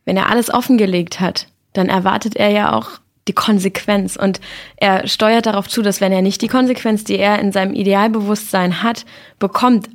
wenn 0.04 0.16
er 0.16 0.28
alles 0.28 0.52
offengelegt 0.52 1.20
hat, 1.20 1.46
dann 1.72 1.88
erwartet 1.88 2.34
er 2.34 2.50
ja 2.50 2.72
auch 2.72 2.90
die 3.28 3.32
Konsequenz. 3.32 4.16
Und 4.16 4.40
er 4.76 5.06
steuert 5.06 5.46
darauf 5.46 5.68
zu, 5.68 5.82
dass 5.82 6.00
wenn 6.00 6.12
er 6.12 6.20
nicht 6.20 6.42
die 6.42 6.48
Konsequenz, 6.48 7.04
die 7.04 7.16
er 7.16 7.38
in 7.38 7.52
seinem 7.52 7.74
Idealbewusstsein 7.74 8.82
hat, 8.82 9.06
bekommt, 9.38 9.88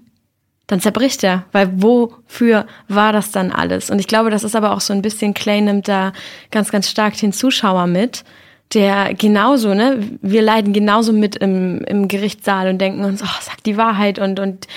dann 0.67 0.80
zerbricht 0.80 1.24
er, 1.24 1.45
weil 1.52 1.69
wofür 1.82 2.65
war 2.88 3.12
das 3.12 3.32
dann 3.32 3.52
alles? 3.52 3.89
Und 3.89 4.00
ich 4.00 4.08
glaube, 4.08 4.30
das 4.30 4.43
ist 4.43 4.56
aber 4.56 4.72
auch 4.72 4.82
so 4.82 4.93
ein 4.93 5.02
bisschen, 5.02 5.34
Clay 5.34 5.62
nimmt 5.62 5.88
da 5.88 6.13
ganz, 6.52 6.72
ganz 6.72 6.89
stark 6.89 7.17
den 7.17 7.34
Zuschauer 7.34 7.88
mit, 7.88 8.24
der 8.73 9.13
genauso, 9.15 9.73
ne, 9.73 9.99
wir 10.21 10.41
leiden 10.41 10.73
genauso 10.73 11.12
mit 11.12 11.36
im, 11.38 11.84
im 11.86 12.08
Gerichtssaal 12.08 12.69
und 12.69 12.79
denken 12.79 13.03
uns, 13.03 13.23
oh, 13.23 13.41
sag 13.41 13.63
die 13.63 13.77
Wahrheit 13.77 14.19
und, 14.19 14.39
und 14.39 14.67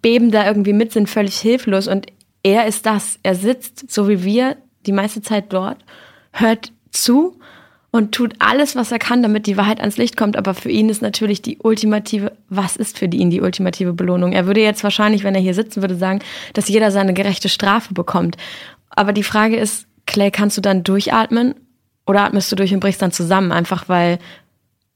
beben 0.00 0.30
da 0.30 0.46
irgendwie 0.46 0.72
mit, 0.72 0.92
sind 0.92 1.08
völlig 1.08 1.38
hilflos. 1.38 1.86
Und 1.86 2.06
er 2.42 2.66
ist 2.66 2.86
das. 2.86 3.18
Er 3.22 3.34
sitzt, 3.34 3.90
so 3.90 4.08
wie 4.08 4.24
wir, 4.24 4.56
die 4.86 4.92
meiste 4.92 5.22
Zeit 5.22 5.52
dort, 5.52 5.78
hört 6.32 6.72
zu 6.90 7.38
und 7.90 8.12
tut 8.12 8.34
alles, 8.38 8.74
was 8.74 8.90
er 8.90 8.98
kann, 8.98 9.22
damit 9.22 9.46
die 9.46 9.58
Wahrheit 9.58 9.80
ans 9.80 9.98
Licht 9.98 10.16
kommt. 10.16 10.36
Aber 10.36 10.54
für 10.54 10.70
ihn 10.70 10.88
ist 10.88 11.02
natürlich 11.02 11.42
die 11.42 11.58
ultimative, 11.58 12.32
was 12.48 12.76
ist 12.76 12.98
für 12.98 13.04
ihn 13.04 13.30
die 13.30 13.42
ultimative 13.42 13.92
Belohnung? 13.92 14.32
Er 14.32 14.46
würde 14.46 14.62
jetzt 14.62 14.82
wahrscheinlich, 14.82 15.24
wenn 15.24 15.34
er 15.34 15.42
hier 15.42 15.54
sitzen 15.54 15.82
würde, 15.82 15.96
sagen, 15.96 16.20
dass 16.54 16.68
jeder 16.68 16.90
seine 16.90 17.12
gerechte 17.12 17.50
Strafe 17.50 17.92
bekommt. 17.92 18.36
Aber 18.88 19.12
die 19.12 19.22
Frage 19.22 19.56
ist, 19.56 19.86
Clay, 20.06 20.30
kannst 20.30 20.56
du 20.56 20.62
dann 20.62 20.84
durchatmen 20.84 21.54
oder 22.06 22.24
atmest 22.24 22.50
du 22.50 22.56
durch 22.56 22.74
und 22.74 22.80
brichst 22.80 23.02
dann 23.02 23.12
zusammen, 23.12 23.52
einfach 23.52 23.88
weil 23.88 24.18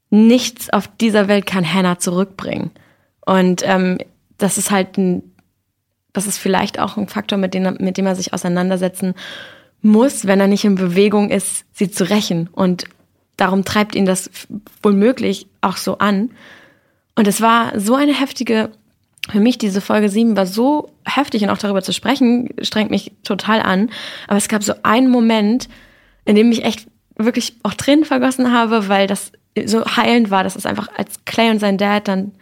nichts 0.09 0.69
auf 0.71 0.89
dieser 0.99 1.27
Welt 1.27 1.45
kann 1.45 1.71
Hannah 1.71 1.99
zurückbringen. 1.99 2.71
Und 3.25 3.61
ähm, 3.65 3.97
das 4.37 4.57
ist 4.57 4.71
halt 4.71 4.97
ein, 4.97 5.23
das 6.13 6.27
ist 6.27 6.37
vielleicht 6.37 6.79
auch 6.79 6.97
ein 6.97 7.07
Faktor, 7.07 7.37
mit 7.37 7.53
dem, 7.53 7.77
mit 7.79 7.97
dem 7.97 8.05
er 8.05 8.15
sich 8.15 8.33
auseinandersetzen 8.33 9.13
muss, 9.81 10.25
wenn 10.25 10.39
er 10.39 10.47
nicht 10.47 10.65
in 10.65 10.75
Bewegung 10.75 11.29
ist, 11.29 11.65
sie 11.73 11.91
zu 11.91 12.09
rächen. 12.09 12.49
Und 12.51 12.85
darum 13.35 13.63
treibt 13.63 13.95
ihn 13.95 14.05
das 14.05 14.29
wohl 14.81 14.93
möglich 14.93 15.47
auch 15.61 15.77
so 15.77 15.97
an. 15.99 16.31
Und 17.15 17.27
es 17.27 17.41
war 17.41 17.79
so 17.79 17.95
eine 17.95 18.13
heftige, 18.13 18.71
für 19.29 19.39
mich 19.39 19.57
diese 19.57 19.81
Folge 19.81 20.09
7 20.09 20.37
war 20.37 20.45
so 20.45 20.91
heftig 21.05 21.43
und 21.43 21.49
auch 21.49 21.57
darüber 21.57 21.81
zu 21.81 21.93
sprechen, 21.93 22.49
strengt 22.61 22.91
mich 22.91 23.11
total 23.23 23.61
an. 23.61 23.89
Aber 24.27 24.37
es 24.37 24.47
gab 24.47 24.63
so 24.63 24.73
einen 24.83 25.09
Moment, 25.09 25.67
in 26.25 26.35
dem 26.35 26.51
ich 26.51 26.63
echt 26.63 26.87
wirklich 27.17 27.57
auch 27.63 27.73
Tränen 27.73 28.05
vergossen 28.05 28.51
habe, 28.51 28.89
weil 28.89 29.07
das 29.07 29.31
so 29.65 29.85
heilend 29.85 30.29
war, 30.29 30.43
dass 30.43 30.55
es 30.55 30.65
einfach 30.65 30.89
als 30.97 31.25
Clay 31.25 31.49
und 31.49 31.59
sein 31.59 31.77
Dad 31.77 32.07
dann 32.07 32.33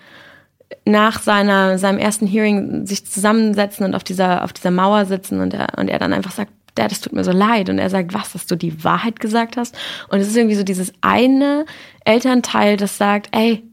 nach 0.85 1.21
seiner, 1.21 1.77
seinem 1.77 1.97
ersten 1.97 2.27
Hearing 2.27 2.85
sich 2.85 3.05
zusammensetzen 3.05 3.85
und 3.85 3.95
auf 3.95 4.03
dieser, 4.03 4.43
auf 4.43 4.53
dieser 4.53 4.71
Mauer 4.71 5.05
sitzen 5.05 5.39
und 5.39 5.53
er, 5.53 5.77
und 5.77 5.89
er 5.89 5.99
dann 5.99 6.13
einfach 6.13 6.31
sagt, 6.31 6.51
Dad, 6.75 6.91
es 6.91 7.01
tut 7.01 7.13
mir 7.13 7.23
so 7.23 7.31
leid. 7.31 7.69
Und 7.69 7.79
er 7.79 7.89
sagt, 7.89 8.13
was, 8.13 8.33
dass 8.33 8.45
du 8.45 8.55
die 8.57 8.83
Wahrheit 8.83 9.19
gesagt 9.19 9.55
hast? 9.55 9.75
Und 10.09 10.19
es 10.19 10.27
ist 10.27 10.35
irgendwie 10.35 10.55
so 10.55 10.63
dieses 10.63 10.91
eine 11.01 11.65
Elternteil, 12.03 12.75
das 12.75 12.97
sagt, 12.97 13.29
ey, 13.31 13.63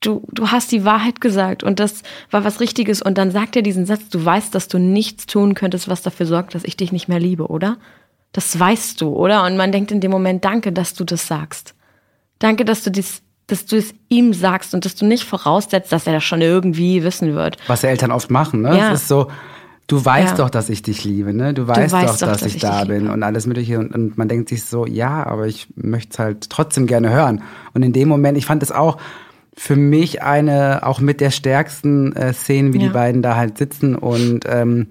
du, 0.00 0.22
du 0.30 0.50
hast 0.50 0.70
die 0.70 0.84
Wahrheit 0.84 1.20
gesagt 1.20 1.62
und 1.62 1.80
das 1.80 2.02
war 2.30 2.44
was 2.44 2.60
Richtiges. 2.60 3.02
Und 3.02 3.18
dann 3.18 3.30
sagt 3.30 3.56
er 3.56 3.62
diesen 3.62 3.86
Satz, 3.86 4.08
du 4.08 4.24
weißt, 4.24 4.54
dass 4.54 4.68
du 4.68 4.78
nichts 4.78 5.26
tun 5.26 5.54
könntest, 5.54 5.88
was 5.88 6.02
dafür 6.02 6.26
sorgt, 6.26 6.54
dass 6.54 6.64
ich 6.64 6.76
dich 6.76 6.92
nicht 6.92 7.08
mehr 7.08 7.20
liebe, 7.20 7.48
oder? 7.48 7.76
Das 8.34 8.58
weißt 8.58 9.00
du, 9.00 9.08
oder? 9.10 9.44
Und 9.46 9.56
man 9.56 9.72
denkt 9.72 9.90
in 9.92 10.00
dem 10.00 10.10
Moment, 10.10 10.44
danke, 10.44 10.72
dass 10.72 10.92
du 10.92 11.04
das 11.04 11.26
sagst. 11.26 11.74
Danke, 12.40 12.64
dass 12.66 12.82
du 12.82 12.90
dies, 12.90 13.22
dass 13.46 13.64
du 13.64 13.76
es 13.76 13.94
ihm 14.08 14.34
sagst 14.34 14.74
und 14.74 14.84
dass 14.84 14.96
du 14.96 15.06
nicht 15.06 15.24
voraussetzt, 15.24 15.90
dass 15.92 16.06
er 16.06 16.12
das 16.14 16.24
schon 16.24 16.42
irgendwie 16.42 17.02
wissen 17.04 17.34
wird. 17.34 17.56
Was 17.68 17.84
Eltern 17.84 18.10
oft 18.10 18.30
machen, 18.30 18.60
ne? 18.62 18.76
Ja. 18.76 18.92
Es 18.92 19.02
ist 19.02 19.08
so, 19.08 19.28
du 19.86 20.04
weißt 20.04 20.32
Ja. 20.32 20.36
doch, 20.44 20.50
dass 20.50 20.68
ich 20.68 20.82
dich 20.82 21.04
liebe, 21.04 21.32
ne? 21.32 21.54
Du 21.54 21.68
weißt, 21.68 21.92
weißt 21.92 22.22
doch, 22.22 22.26
doch, 22.26 22.32
dass, 22.32 22.40
dass 22.40 22.48
ich, 22.48 22.56
ich 22.56 22.62
da 22.62 22.84
bin 22.84 23.02
liebe. 23.02 23.12
und 23.12 23.22
alles 23.22 23.46
Mögliche. 23.46 23.78
Und, 23.78 23.94
und 23.94 24.18
man 24.18 24.28
denkt 24.28 24.48
sich 24.48 24.64
so, 24.64 24.84
ja, 24.84 25.24
aber 25.24 25.46
ich 25.46 25.68
möchte 25.76 26.12
es 26.12 26.18
halt 26.18 26.50
trotzdem 26.50 26.86
gerne 26.88 27.10
hören. 27.10 27.40
Und 27.72 27.82
in 27.84 27.92
dem 27.92 28.08
Moment, 28.08 28.36
ich 28.36 28.46
fand 28.46 28.62
es 28.64 28.72
auch 28.72 28.98
für 29.56 29.76
mich 29.76 30.22
eine, 30.24 30.84
auch 30.84 30.98
mit 30.98 31.20
der 31.20 31.30
stärksten 31.30 32.16
äh, 32.16 32.32
Szenen, 32.32 32.72
wie 32.72 32.78
Ja. 32.78 32.88
die 32.88 32.92
beiden 32.92 33.22
da 33.22 33.36
halt 33.36 33.58
sitzen 33.58 33.94
und 33.94 34.40
ähm, 34.48 34.88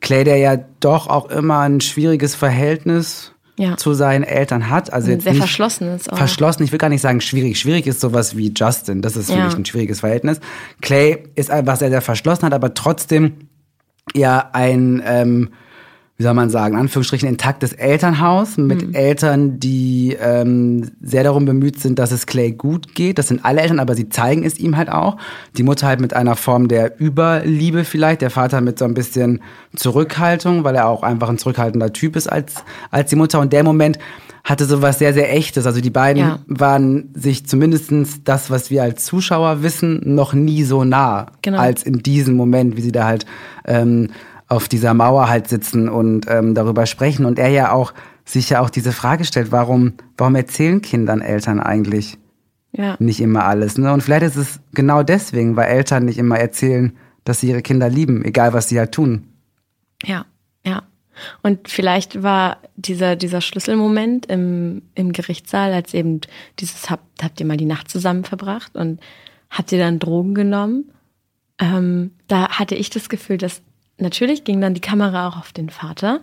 Clay, 0.00 0.24
der 0.24 0.36
ja 0.36 0.56
doch 0.80 1.06
auch 1.08 1.30
immer 1.30 1.60
ein 1.60 1.80
schwieriges 1.80 2.34
Verhältnis 2.34 3.32
Ja. 3.58 3.76
zu 3.78 3.94
seinen 3.94 4.22
Eltern 4.24 4.68
hat. 4.68 4.92
Also 4.92 5.10
jetzt 5.10 5.22
sehr 5.24 5.32
nicht 5.32 5.40
verschlossen 5.40 5.88
ist 5.94 6.12
auch. 6.12 6.18
Verschlossen, 6.18 6.62
ich 6.64 6.72
will 6.72 6.78
gar 6.78 6.90
nicht 6.90 7.00
sagen 7.00 7.20
schwierig. 7.22 7.58
Schwierig 7.58 7.86
ist 7.86 8.00
sowas 8.00 8.36
wie 8.36 8.52
Justin. 8.54 9.00
Das 9.02 9.16
ist 9.16 9.30
für 9.30 9.38
Ja. 9.38 9.44
mich 9.46 9.54
ein 9.56 9.64
schwieriges 9.64 10.00
Verhältnis. 10.00 10.40
Clay 10.82 11.24
ist 11.34 11.50
einfach 11.50 11.76
sehr, 11.76 11.88
sehr 11.90 12.02
verschlossen, 12.02 12.44
hat 12.44 12.52
aber 12.54 12.74
trotzdem 12.74 13.48
ja 14.14 14.50
ein, 14.52 15.02
ähm, 15.06 15.50
wie 16.18 16.22
soll 16.22 16.32
man 16.32 16.48
sagen, 16.48 16.74
in 16.74 16.80
Anführungsstrichen 16.80 17.28
intaktes 17.28 17.74
Elternhaus 17.74 18.56
mit 18.56 18.88
Mhm. 18.88 18.94
Eltern, 18.94 19.60
die 19.60 20.16
ähm, 20.18 20.90
sehr 21.02 21.24
darum 21.24 21.44
bemüht 21.44 21.78
sind, 21.78 21.98
dass 21.98 22.10
es 22.10 22.24
Clay 22.26 22.52
gut 22.52 22.94
geht. 22.94 23.18
Das 23.18 23.28
sind 23.28 23.44
alle 23.44 23.60
Eltern, 23.60 23.80
aber 23.80 23.94
sie 23.94 24.08
zeigen 24.08 24.42
es 24.42 24.58
ihm 24.58 24.78
halt 24.78 24.88
auch. 24.90 25.18
Die 25.58 25.62
Mutter 25.62 25.86
halt 25.86 26.00
mit 26.00 26.14
einer 26.14 26.34
Form 26.34 26.68
der 26.68 26.98
Überliebe 27.00 27.84
vielleicht, 27.84 28.22
der 28.22 28.30
Vater 28.30 28.62
mit 28.62 28.78
so 28.78 28.86
ein 28.86 28.94
bisschen 28.94 29.42
Zurückhaltung, 29.76 30.64
weil 30.64 30.74
er 30.74 30.88
auch 30.88 31.02
einfach 31.02 31.28
ein 31.28 31.38
zurückhaltender 31.38 31.92
Typ 31.92 32.16
ist 32.16 32.26
als, 32.26 32.54
als 32.90 33.10
die 33.10 33.16
Mutter. 33.16 33.38
Und 33.40 33.52
der 33.52 33.62
Moment 33.62 33.98
hatte 34.42 34.64
sowas 34.64 34.98
sehr, 34.98 35.12
sehr 35.12 35.34
Echtes. 35.34 35.66
Also 35.66 35.80
die 35.80 35.90
beiden 35.90 36.22
Ja. 36.22 36.38
waren 36.46 37.10
sich 37.14 37.46
zumindestens 37.46 38.22
das, 38.24 38.50
was 38.50 38.70
wir 38.70 38.82
als 38.82 39.04
Zuschauer 39.04 39.62
wissen, 39.62 40.00
noch 40.14 40.32
nie 40.32 40.62
so 40.64 40.82
nah 40.84 41.26
Genau. 41.42 41.58
als 41.58 41.82
in 41.82 41.98
diesem 41.98 42.36
Moment, 42.36 42.76
wie 42.76 42.80
sie 42.82 42.92
da 42.92 43.04
halt 43.04 43.26
ähm, 43.66 44.08
auf 44.48 44.68
dieser 44.68 44.94
Mauer 44.94 45.28
halt 45.28 45.48
sitzen 45.48 45.88
und 45.88 46.26
ähm, 46.28 46.54
darüber 46.54 46.86
sprechen. 46.86 47.24
Und 47.24 47.38
er 47.38 47.48
ja 47.48 47.72
auch 47.72 47.92
sich 48.24 48.50
ja 48.50 48.60
auch 48.60 48.70
diese 48.70 48.92
Frage 48.92 49.24
stellt, 49.24 49.52
warum, 49.52 49.94
warum 50.16 50.34
erzählen 50.34 50.82
Kindern 50.82 51.20
Eltern 51.20 51.60
eigentlich 51.60 52.18
Ja. 52.72 52.96
nicht 52.98 53.20
immer 53.20 53.44
alles? 53.44 53.78
Ne? 53.78 53.92
Und 53.92 54.02
vielleicht 54.02 54.24
ist 54.24 54.36
es 54.36 54.60
genau 54.72 55.02
deswegen, 55.02 55.56
weil 55.56 55.68
Eltern 55.68 56.04
nicht 56.04 56.18
immer 56.18 56.38
erzählen, 56.38 56.92
dass 57.24 57.40
sie 57.40 57.48
ihre 57.48 57.62
Kinder 57.62 57.88
lieben, 57.88 58.24
egal 58.24 58.52
was 58.52 58.68
sie 58.68 58.78
halt 58.78 58.92
tun. 58.92 59.28
Ja, 60.04 60.26
ja. 60.64 60.82
Und 61.42 61.68
vielleicht 61.68 62.22
war 62.22 62.58
dieser, 62.76 63.16
dieser 63.16 63.40
Schlüsselmoment 63.40 64.26
im, 64.26 64.82
im 64.94 65.12
Gerichtssaal, 65.12 65.72
als 65.72 65.94
eben 65.94 66.20
dieses, 66.60 66.90
habt, 66.90 67.22
habt 67.22 67.40
ihr 67.40 67.46
mal 67.46 67.56
die 67.56 67.64
Nacht 67.64 67.90
zusammen 67.90 68.24
verbracht 68.24 68.76
und 68.76 69.00
habt 69.50 69.72
ihr 69.72 69.78
dann 69.78 69.98
Drogen 69.98 70.34
genommen? 70.34 70.92
Ähm, 71.58 72.10
da 72.28 72.50
hatte 72.50 72.74
ich 72.74 72.90
das 72.90 73.08
Gefühl, 73.08 73.38
dass 73.38 73.62
natürlich 73.98 74.44
ging 74.44 74.60
dann 74.60 74.74
die 74.74 74.80
Kamera 74.80 75.28
auch 75.28 75.36
auf 75.36 75.52
den 75.52 75.70
Vater, 75.70 76.20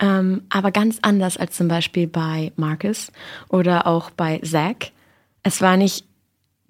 ähm, 0.00 0.42
aber 0.48 0.70
ganz 0.72 0.98
anders 1.02 1.36
als 1.36 1.56
zum 1.56 1.68
Beispiel 1.68 2.06
bei 2.06 2.52
Marcus 2.56 3.12
oder 3.48 3.86
auch 3.86 4.10
bei 4.10 4.40
Zack. 4.44 4.92
Es 5.42 5.60
war 5.60 5.76
nicht 5.76 6.04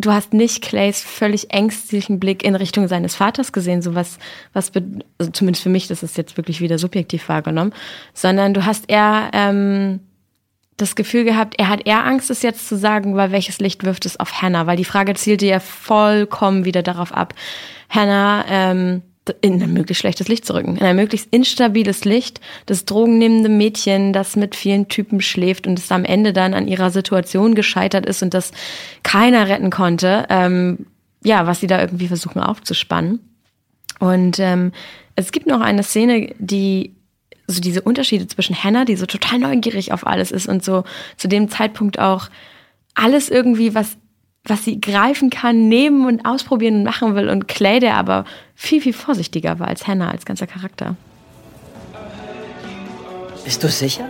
du 0.00 0.12
hast 0.12 0.32
nicht 0.32 0.62
Clays 0.62 1.02
völlig 1.02 1.52
ängstlichen 1.52 2.20
Blick 2.20 2.42
in 2.42 2.54
Richtung 2.54 2.88
seines 2.88 3.14
Vaters 3.14 3.52
gesehen, 3.52 3.82
so 3.82 3.94
was, 3.94 4.18
was 4.52 4.72
also 5.18 5.30
zumindest 5.32 5.62
für 5.62 5.68
mich, 5.68 5.88
das 5.88 6.02
ist 6.02 6.16
jetzt 6.16 6.36
wirklich 6.36 6.60
wieder 6.60 6.78
subjektiv 6.78 7.28
wahrgenommen, 7.28 7.72
sondern 8.14 8.54
du 8.54 8.64
hast 8.64 8.88
eher 8.88 9.30
ähm, 9.32 10.00
das 10.76 10.96
Gefühl 10.96 11.24
gehabt, 11.24 11.54
er 11.58 11.68
hat 11.68 11.86
eher 11.86 12.04
Angst, 12.06 12.30
es 12.30 12.42
jetzt 12.42 12.66
zu 12.66 12.76
sagen, 12.76 13.14
weil 13.14 13.32
welches 13.32 13.58
Licht 13.58 13.84
wirft 13.84 14.06
es 14.06 14.18
auf 14.18 14.40
Hannah, 14.40 14.66
weil 14.66 14.78
die 14.78 14.84
Frage 14.84 15.14
zielte 15.14 15.46
ja 15.46 15.60
vollkommen 15.60 16.64
wieder 16.64 16.82
darauf 16.82 17.12
ab, 17.12 17.34
Hannah 17.90 18.44
ähm, 18.48 19.02
in 19.42 19.62
ein 19.62 19.72
möglichst 19.72 20.00
schlechtes 20.00 20.28
Licht 20.28 20.44
zu 20.44 20.54
rücken, 20.54 20.76
in 20.76 20.84
ein 20.84 20.96
möglichst 20.96 21.28
instabiles 21.30 22.04
Licht, 22.04 22.40
das 22.66 22.84
drogennehmende 22.84 23.48
Mädchen, 23.48 24.12
das 24.12 24.34
mit 24.34 24.56
vielen 24.56 24.88
Typen 24.88 25.20
schläft 25.20 25.66
und 25.66 25.78
es 25.78 25.92
am 25.92 26.04
Ende 26.04 26.32
dann 26.32 26.54
an 26.54 26.66
ihrer 26.66 26.90
Situation 26.90 27.54
gescheitert 27.54 28.06
ist 28.06 28.22
und 28.22 28.34
das 28.34 28.52
keiner 29.02 29.48
retten 29.48 29.70
konnte, 29.70 30.26
ähm, 30.30 30.86
ja, 31.22 31.46
was 31.46 31.60
sie 31.60 31.66
da 31.66 31.80
irgendwie 31.80 32.08
versuchen 32.08 32.40
aufzuspannen. 32.40 33.20
Und 33.98 34.38
ähm, 34.38 34.72
es 35.16 35.32
gibt 35.32 35.46
noch 35.46 35.60
eine 35.60 35.82
Szene, 35.82 36.34
die 36.38 36.94
so 37.46 37.60
diese 37.60 37.82
Unterschiede 37.82 38.26
zwischen 38.26 38.56
Hannah, 38.62 38.84
die 38.84 38.96
so 38.96 39.06
total 39.06 39.38
neugierig 39.38 39.92
auf 39.92 40.06
alles 40.06 40.30
ist 40.30 40.48
und 40.48 40.64
so 40.64 40.84
zu 41.16 41.28
dem 41.28 41.48
Zeitpunkt 41.48 41.98
auch 41.98 42.28
alles 42.94 43.28
irgendwie, 43.28 43.74
was, 43.74 43.96
was 44.44 44.64
sie 44.64 44.80
greifen 44.80 45.30
kann, 45.30 45.68
nehmen 45.68 46.06
und 46.06 46.24
ausprobieren 46.24 46.76
und 46.76 46.84
machen 46.84 47.14
will. 47.14 47.28
Und 47.28 47.46
Clay, 47.46 47.78
der 47.78 47.96
aber 47.96 48.24
viel, 48.54 48.80
viel 48.80 48.92
vorsichtiger 48.92 49.58
war 49.58 49.68
als 49.68 49.86
Hannah, 49.86 50.10
als 50.10 50.24
ganzer 50.24 50.46
Charakter. 50.46 50.96
Bist 53.44 53.62
du 53.62 53.68
sicher? 53.68 54.08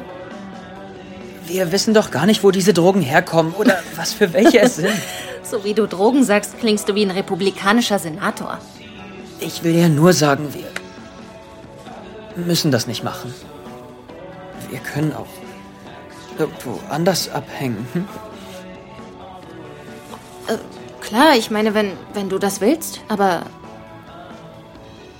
Wir 1.46 1.72
wissen 1.72 1.94
doch 1.94 2.10
gar 2.10 2.26
nicht, 2.26 2.44
wo 2.44 2.52
diese 2.52 2.72
Drogen 2.72 3.02
herkommen 3.02 3.52
oder 3.54 3.78
was 3.96 4.12
für 4.12 4.32
welche 4.32 4.60
es 4.60 4.76
sind. 4.76 4.94
So 5.42 5.64
wie 5.64 5.74
du 5.74 5.86
Drogen 5.86 6.22
sagst, 6.22 6.58
klingst 6.60 6.88
du 6.88 6.94
wie 6.94 7.04
ein 7.04 7.10
republikanischer 7.10 7.98
Senator. 7.98 8.58
Ich 9.40 9.64
will 9.64 9.74
ja 9.74 9.88
nur 9.88 10.12
sagen, 10.12 10.54
wir 10.54 12.44
müssen 12.44 12.70
das 12.70 12.86
nicht 12.86 13.02
machen. 13.02 13.34
Wir 14.68 14.78
können 14.78 15.12
auch 15.12 15.26
irgendwo 16.38 16.78
anders 16.88 17.30
abhängen. 17.30 17.86
Hm? 17.94 18.06
Klar, 21.00 21.34
ich 21.36 21.50
meine, 21.50 21.74
wenn, 21.74 21.92
wenn 22.14 22.28
du 22.28 22.38
das 22.38 22.60
willst, 22.60 23.00
aber 23.08 23.42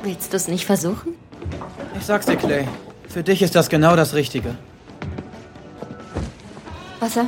willst 0.03 0.33
du 0.33 0.37
es 0.37 0.49
nicht 0.49 0.67
versuchen? 0.67 1.15
Ich 1.99 2.07
sag's 2.07 2.27
dir, 2.27 2.37
Clay. 2.37 2.69
Für 3.09 3.23
dich 3.23 3.43
ist 3.43 3.55
das 3.55 3.69
genau 3.69 3.97
das 3.97 4.15
Richtige. 4.15 4.57
Wasser? 7.01 7.27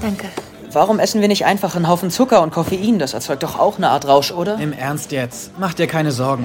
Danke. 0.00 0.28
Warum 0.72 0.98
essen 0.98 1.20
wir 1.20 1.28
nicht 1.28 1.46
einfach 1.46 1.76
einen 1.76 1.88
Haufen 1.88 2.10
Zucker 2.10 2.42
und 2.42 2.52
Koffein? 2.52 2.98
Das 2.98 3.14
erzeugt 3.14 3.42
doch 3.42 3.58
auch 3.58 3.78
eine 3.78 3.88
Art 3.88 4.06
Rausch, 4.06 4.32
oder? 4.32 4.58
Im 4.58 4.72
Ernst 4.72 5.12
jetzt. 5.12 5.52
Mach 5.58 5.72
dir 5.72 5.86
keine 5.86 6.12
Sorgen. 6.12 6.42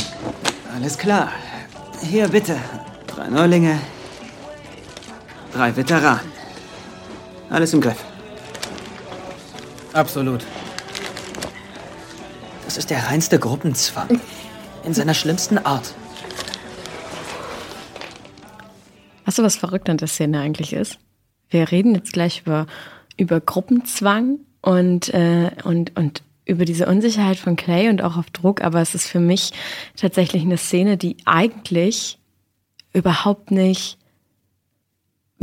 Alles 0.74 0.98
klar. 0.98 1.30
Hier 2.02 2.30
bitte. 2.30 2.56
Drei 3.08 3.28
Neulinge. 3.28 3.80
Drei 5.54 5.76
Veteranen. 5.76 6.32
Alles 7.50 7.74
im 7.74 7.82
Griff. 7.82 7.98
Absolut. 9.92 10.46
Das 12.74 12.80
ist 12.80 12.90
der 12.90 13.06
reinste 13.06 13.38
Gruppenzwang. 13.38 14.20
In 14.84 14.96
seiner 14.96 15.14
schlimmsten 15.14 15.60
Art. 15.60 15.94
Weißt 19.26 19.38
du, 19.38 19.44
was 19.44 19.58
verrückt 19.58 19.92
an 19.92 19.98
der 19.98 20.08
Szene 20.08 20.40
eigentlich 20.40 20.74
ist? 20.74 20.98
Wir 21.52 21.70
reden 21.70 21.94
jetzt 21.94 22.14
gleich 22.14 22.42
über, 22.42 22.66
über 23.16 23.40
Gruppenzwang 23.40 24.40
und, 24.64 25.14
äh, 25.14 25.52
und, 25.64 25.96
und 25.96 26.24
über 26.46 26.66
diese 26.66 26.88
Unsicherheit 26.88 27.38
von 27.38 27.58
Clay 27.58 27.90
und 27.90 28.02
auch 28.02 28.18
auf 28.18 28.32
Druck, 28.32 28.64
aber 28.64 28.82
es 28.82 28.96
ist 28.96 29.06
für 29.06 29.20
mich 29.20 29.52
tatsächlich 29.96 30.42
eine 30.42 30.58
Szene, 30.58 30.98
die 30.98 31.18
eigentlich 31.26 32.18
überhaupt 32.92 33.52
nicht 33.52 34.00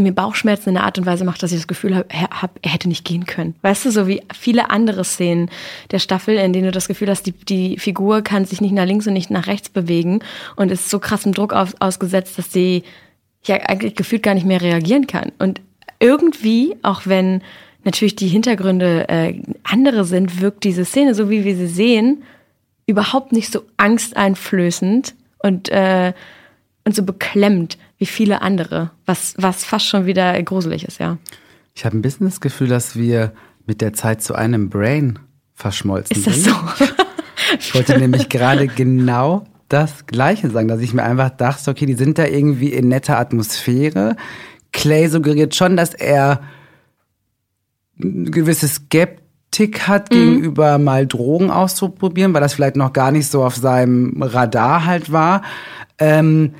mir 0.03 0.13
Bauchschmerzen 0.13 0.71
in 0.71 0.77
einer 0.77 0.87
Art 0.87 0.99
und 0.99 1.07
Weise 1.07 1.25
macht, 1.25 1.43
dass 1.43 1.53
ich 1.53 1.59
das 1.59 1.69
Gefühl 1.69 1.95
habe, 1.95 2.07
er, 2.09 2.29
hätte 2.63 2.89
nicht 2.89 3.05
gehen 3.05 3.27
können. 3.27 3.55
Weißt 3.63 3.85
du, 3.85 3.91
so 3.91 4.07
wie 4.07 4.23
viele 4.35 4.71
andere 4.71 5.05
Szenen 5.05 5.51
der 5.91 5.99
Staffel, 5.99 6.37
in 6.37 6.53
denen 6.53 6.67
du 6.67 6.73
das 6.73 6.89
Gefühl 6.89 7.09
hast, 7.09 7.27
die, 7.27 7.33
die 7.33 7.79
Figur 7.79 8.23
kann 8.23 8.45
sich 8.45 8.61
nicht 8.61 8.73
nach 8.73 8.87
links 8.87 9.07
und 9.07 9.13
nicht 9.13 9.31
nach 9.31 9.47
rechts 9.47 9.69
bewegen 9.69 10.21
und 10.57 10.71
ist 10.71 10.91
so 10.91 10.99
krassem 10.99 11.33
Druck 11.33 11.53
auf, 11.53 11.75
ausgesetzt, 11.81 12.39
dass 12.39 12.53
sie 12.53 12.83
ja 13.45 13.57
eigentlich 13.57 13.95
gefühlt 13.95 14.23
gar 14.23 14.35
nicht 14.35 14.47
mehr 14.47 14.61
reagieren 14.61 15.07
kann. 15.07 15.33
Und 15.39 15.61
irgendwie, 15.99 16.77
auch 16.83 17.03
wenn 17.05 17.43
natürlich 17.85 18.17
die 18.17 18.29
Hintergründe 18.29 19.09
äh, 19.09 19.41
andere 19.63 20.05
sind, 20.05 20.41
wirkt 20.41 20.65
diese 20.65 20.85
Szene, 20.85 21.15
so 21.15 21.31
wie 21.31 21.45
wir 21.45 21.57
sie 21.57 21.67
sehen, 21.67 22.23
überhaupt 22.87 23.33
nicht 23.33 23.53
so 23.53 23.63
angsteinflößend 23.77 25.15
und, 25.39 25.69
äh, 25.71 26.13
und 26.85 26.95
so 26.95 27.03
beklemmt 27.03 27.79
wie 28.01 28.07
viele 28.07 28.41
andere, 28.41 28.91
was, 29.05 29.35
was 29.37 29.63
fast 29.63 29.87
schon 29.87 30.07
wieder 30.07 30.43
gruselig 30.43 30.87
ist, 30.87 30.99
ja. 30.99 31.19
Ich 31.75 31.85
habe 31.85 31.99
ein 31.99 32.03
bisschen 32.03 32.27
das 32.27 32.41
Gefühl, 32.41 32.69
dass 32.69 32.97
wir 32.97 33.33
mit 33.67 33.83
der 33.83 33.93
Zeit 33.93 34.23
zu 34.23 34.35
einem 34.35 34.71
Brain 34.71 35.19
verschmolzen 35.55 36.17
Ist 36.17 36.27
das 36.27 36.43
sind. 36.43 36.55
so? 36.55 36.85
Ich 37.59 37.75
wollte 37.75 37.99
nämlich 37.99 38.29
gerade 38.31 38.69
genau 38.69 39.45
das 39.69 40.07
Gleiche 40.07 40.49
sagen, 40.49 40.67
dass 40.67 40.81
ich 40.81 40.95
mir 40.95 41.03
einfach 41.03 41.29
dachte, 41.29 41.71
okay, 41.71 41.85
die 41.85 41.95
sind 41.95 42.17
da 42.17 42.25
irgendwie 42.25 42.73
in 42.73 42.89
netter 42.89 43.19
Atmosphäre. 43.19 44.17
Clay 44.73 45.09
suggeriert 45.09 45.55
schon, 45.55 45.77
dass 45.77 45.93
er 45.93 46.41
eine 48.03 48.31
gewisse 48.31 48.67
Skeptik 48.67 49.87
hat 49.89 50.09
gegenüber 50.09 50.79
mal 50.79 51.07
Drogen 51.07 51.51
auszuprobieren, 51.51 52.33
weil 52.33 52.41
das 52.41 52.55
vielleicht 52.55 52.77
noch 52.77 52.95
gar 52.95 53.13
nicht 53.13 53.31
so 53.31 53.45
auf 53.45 53.57
seinem 53.57 54.23
Radar 54.23 54.87
halt 54.87 55.13
war. 55.13 55.43
Ähm, 55.99 56.55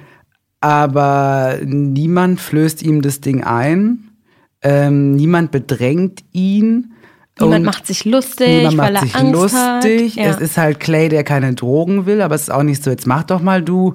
aber 0.61 1.59
niemand 1.65 2.41
flößt 2.41 2.83
ihm 2.83 3.03
das 3.03 3.21
Ding 3.21 3.43
ein. 3.45 4.11
Ähm, 4.63 5.13
niemand 5.17 5.51
bedrängt 5.51 6.21
ihn. 6.33 6.93
Niemand 7.41 7.65
macht 7.65 7.87
sich 7.87 8.05
lustig, 8.05 8.49
Niemand 8.69 8.77
weil 8.79 8.93
macht 8.93 9.03
er 9.03 9.07
sich 9.07 9.17
Angst 9.17 9.33
lustig. 9.33 10.17
hat. 10.17 10.25
Ja. 10.27 10.31
Es 10.31 10.41
ist 10.41 10.59
halt 10.59 10.79
Clay, 10.81 11.09
der 11.09 11.25
keine 11.25 11.55
Drogen 11.55 12.05
will, 12.05 12.21
aber 12.21 12.35
es 12.35 12.43
ist 12.43 12.51
auch 12.51 12.63
nicht 12.63 12.85
so, 12.85 12.91
jetzt 12.91 13.07
mach 13.07 13.23
doch 13.23 13.41
mal 13.41 13.63
du, 13.63 13.95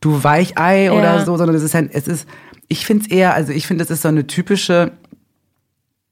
du 0.00 0.24
Weichei 0.24 0.90
oder 0.90 1.16
Ja. 1.16 1.24
so, 1.26 1.36
sondern 1.36 1.54
es 1.56 1.62
ist 1.62 1.74
halt, 1.74 1.90
es 1.92 2.08
ist, 2.08 2.26
ich 2.68 2.86
finde 2.86 3.04
es 3.04 3.10
eher, 3.10 3.34
also 3.34 3.52
ich 3.52 3.66
finde, 3.66 3.84
es 3.84 3.90
ist 3.90 4.00
so 4.02 4.08
eine 4.08 4.26
typische, 4.26 4.92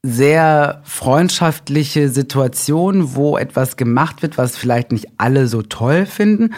sehr 0.03 0.83
freundschaftliche 0.85 2.11
Situation, 2.11 3.15
wo 3.15 3.39
etwas 3.39 3.79
gemacht 3.79 4.21
wird, 4.21 4.37
was 4.37 4.55
vielleicht 4.59 4.93
nicht 4.93 5.07
alle 5.17 5.49
so 5.49 5.63
toll 5.63 6.05
finden, 6.05 6.53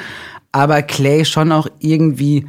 aber 0.50 0.82
Clay 0.82 1.24
schon 1.24 1.52
auch 1.52 1.68
irgendwie 1.78 2.46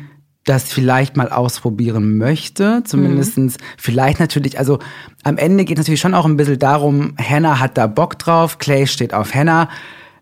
das 0.48 0.72
vielleicht 0.72 1.18
mal 1.18 1.30
ausprobieren 1.30 2.18
möchte, 2.18 2.82
zumindestens 2.86 3.58
vielleicht 3.78 4.20
natürlich, 4.20 4.58
also 4.58 4.80
am 5.24 5.38
Ende 5.38 5.66
geht 5.66 5.78
natürlich 5.78 6.00
schon 6.00 6.14
auch 6.14 6.26
ein 6.26 6.38
bisschen 6.38 6.60
darum, 6.60 7.16
Hannah 7.18 7.60
hat 7.60 7.78
da 7.78 7.88
Bock 7.88 8.18
drauf, 8.18 8.58
Clay 8.58 8.88
steht 8.88 9.14
auf 9.14 9.36
Hannah. 9.36 9.70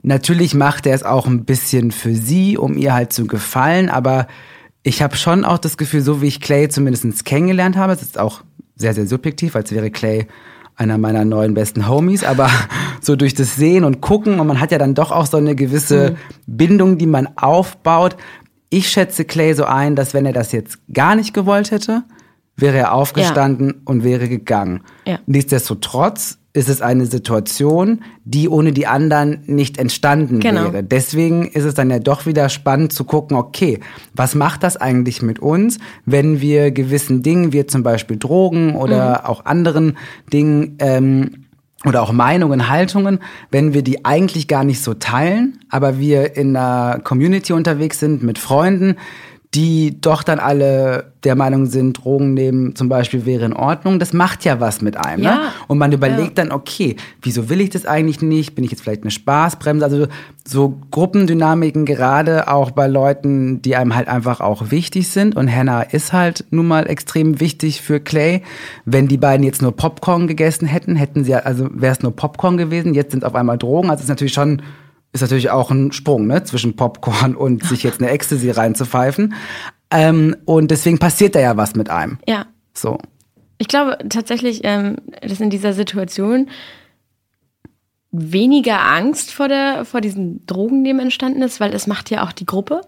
Natürlich 0.02 0.54
macht 0.54 0.86
er 0.86 0.96
es 0.96 1.04
auch 1.04 1.28
ein 1.28 1.46
bisschen 1.46 1.92
für 1.92 2.14
sie, 2.14 2.58
um 2.58 2.78
ihr 2.78 2.94
halt 2.94 3.14
zu 3.14 3.28
gefallen, 3.28 3.90
aber 3.90 4.28
ich 4.84 5.02
habe 5.02 5.16
schon 5.16 5.46
auch 5.46 5.58
das 5.58 5.78
Gefühl, 5.78 6.02
so 6.02 6.22
wie 6.22 6.28
ich 6.28 6.42
Clay 6.42 6.70
zumindest 6.70 7.26
kennengelernt 7.26 7.76
habe, 7.76 7.94
es 7.94 8.02
ist 8.02 8.20
auch 8.20 8.44
sehr, 8.76 8.94
sehr 8.94 9.08
subjektiv, 9.08 9.56
als 9.56 9.72
wäre 9.72 9.90
Clay 9.90 10.28
einer 10.76 10.98
meiner 10.98 11.24
neuen 11.24 11.54
besten 11.54 11.88
Homies, 11.88 12.24
aber 12.24 12.50
so 13.02 13.16
durch 13.16 13.34
das 13.34 13.56
Sehen 13.56 13.84
und 13.84 14.02
Gucken 14.02 14.40
und 14.40 14.48
man 14.48 14.60
hat 14.60 14.72
ja 14.72 14.78
dann 14.78 14.96
doch 14.96 15.12
auch 15.12 15.26
so 15.26 15.38
eine 15.38 15.56
gewisse 15.56 16.16
Bindung, 16.48 16.98
die 16.98 17.08
man 17.08 17.30
aufbaut. 17.38 18.18
Ich 18.76 18.90
schätze 18.90 19.24
Clay 19.24 19.54
so 19.54 19.64
ein, 19.64 19.96
dass 19.96 20.14
wenn 20.14 20.26
er 20.26 20.34
das 20.34 20.52
jetzt 20.52 20.80
gar 20.92 21.16
nicht 21.16 21.34
gewollt 21.34 21.72
hätte, 21.72 22.04
wäre 22.58 22.78
er 22.78 22.94
aufgestanden 22.94 23.76
und 23.86 24.04
wäre 24.04 24.28
gegangen. 24.28 24.82
Ja. 25.06 25.20
Nichtsdestotrotz 25.28 26.40
ist 26.52 26.68
es 26.68 26.82
eine 26.82 27.06
Situation, 27.06 28.02
die 28.26 28.50
ohne 28.50 28.74
die 28.74 28.86
anderen 28.86 29.44
nicht 29.46 29.78
entstanden 29.78 30.42
Genau. 30.42 30.74
wäre. 30.74 30.84
Deswegen 30.84 31.48
ist 31.48 31.64
es 31.64 31.74
dann 31.74 31.90
ja 31.90 32.00
doch 32.00 32.26
wieder 32.26 32.50
spannend 32.50 32.92
zu 32.92 33.06
gucken, 33.06 33.38
okay, 33.38 33.80
was 34.14 34.36
macht 34.36 34.64
das 34.64 34.76
eigentlich 34.76 35.22
mit 35.22 35.40
uns, 35.40 35.80
wenn 36.06 36.42
wir 36.42 36.72
gewissen 36.72 37.24
Dingen, 37.24 37.54
wie 37.54 37.66
zum 37.66 37.82
Beispiel 37.82 38.18
Drogen 38.18 38.76
oder 38.76 39.30
auch 39.30 39.46
anderen 39.46 39.98
Dingen, 40.34 40.76
ähm, 40.80 41.45
oder 41.86 42.02
auch 42.02 42.12
Meinungen, 42.12 42.70
Haltungen, 42.70 43.20
wenn 43.52 43.74
wir 43.74 43.84
die 43.84 44.06
eigentlich 44.06 44.48
gar 44.48 44.64
nicht 44.64 44.82
so 44.82 44.94
teilen, 44.94 45.60
aber 45.70 46.00
wir 46.00 46.36
in 46.36 46.56
einer 46.56 47.00
Community 47.00 47.54
unterwegs 47.54 48.00
sind 48.00 48.24
mit 48.24 48.40
Freunden, 48.40 48.98
die 49.56 50.02
doch 50.02 50.22
dann 50.22 50.40
alle 50.40 51.14
der 51.24 51.36
Meinung 51.36 51.66
sind, 51.68 51.94
Drogen 52.04 52.34
nehmen 52.34 52.76
zum 52.76 52.90
Beispiel 52.90 53.26
wäre 53.26 53.46
in 53.46 53.54
Ordnung. 53.54 54.00
Das 54.00 54.12
macht 54.12 54.44
ja 54.44 54.60
was 54.60 54.82
mit 54.82 54.98
einem. 54.98 55.24
Ne? 55.24 55.30
Ja. 55.30 55.54
Und 55.68 55.78
man 55.78 55.94
überlegt 55.94 56.38
dann, 56.38 56.52
okay, 56.52 56.98
wieso 57.22 57.50
will 57.50 57.62
ich 57.62 57.70
das 57.70 57.86
eigentlich 57.86 58.22
nicht? 58.22 58.54
Bin 58.54 58.66
ich 58.66 58.72
jetzt 58.72 58.82
vielleicht 58.82 59.04
eine 59.04 59.12
Spaßbremse? 59.12 59.86
Also 59.86 60.08
so 60.46 60.78
Gruppendynamiken 60.92 61.86
gerade 61.86 62.50
auch 62.50 62.72
bei 62.72 62.88
Leuten, 62.88 63.62
die 63.62 63.78
einem 63.78 63.96
halt 63.96 64.10
einfach 64.10 64.42
auch 64.42 64.72
wichtig 64.72 65.08
sind. 65.08 65.38
Und 65.38 65.50
Hannah 65.50 65.84
ist 65.84 66.12
halt 66.12 66.44
nun 66.52 66.68
mal 66.68 66.88
extrem 66.88 67.40
wichtig 67.40 67.82
für 67.82 68.02
Clay. 68.02 68.44
Wenn 68.84 69.08
die 69.08 69.18
beiden 69.18 69.46
jetzt 69.46 69.62
nur 69.62 69.74
Popcorn 69.74 70.28
gegessen 70.28 70.68
hätten, 70.68 70.98
hätten 70.98 71.24
sie, 71.24 71.34
also 71.34 71.70
wäre 71.72 71.94
es 71.94 72.04
nur 72.04 72.14
Popcorn 72.14 72.58
gewesen. 72.58 72.94
Jetzt 72.94 73.12
sind 73.12 73.24
es 73.24 73.28
auf 73.28 73.36
einmal 73.36 73.58
Drogen. 73.58 73.90
Also 73.90 74.00
es 74.00 74.04
ist 74.04 74.10
natürlich 74.10 74.34
schon 74.34 74.62
ist 75.16 75.22
natürlich 75.22 75.50
auch 75.50 75.72
ein 75.72 75.92
Sprung 75.92 76.28
ne, 76.28 76.44
zwischen 76.44 76.76
Popcorn 76.76 77.36
und 77.36 77.64
sich 77.64 77.84
jetzt 77.84 78.02
eine 78.02 78.12
Ecstasy 78.12 78.52
reinzupfeifen. 78.52 79.34
Ähm, 79.90 80.36
und 80.46 80.70
deswegen 80.70 81.00
passiert 81.00 81.36
da 81.36 81.40
ja 81.40 81.58
was 81.58 81.76
mit 81.76 81.90
einem. 81.90 82.20
ja. 82.28 82.46
So. 82.78 82.98
Ich 83.58 83.70
glaube 83.70 83.98
tatsächlich, 84.10 84.62
ähm, 84.64 84.98
dass 85.22 85.40
in 85.40 85.50
dieser 85.50 85.72
Situation 85.72 86.50
weniger 88.12 88.82
Angst 88.86 89.32
vor, 89.32 89.48
der, 89.48 89.86
vor 89.86 90.02
diesen 90.02 90.46
Drogennehmen 90.46 91.04
entstanden 91.04 91.42
ist, 91.42 91.62
weil 91.62 91.74
es 91.74 91.88
macht 91.88 92.10
ja 92.10 92.26
auch 92.26 92.34
die 92.34 92.46
Gruppe. 92.46 92.82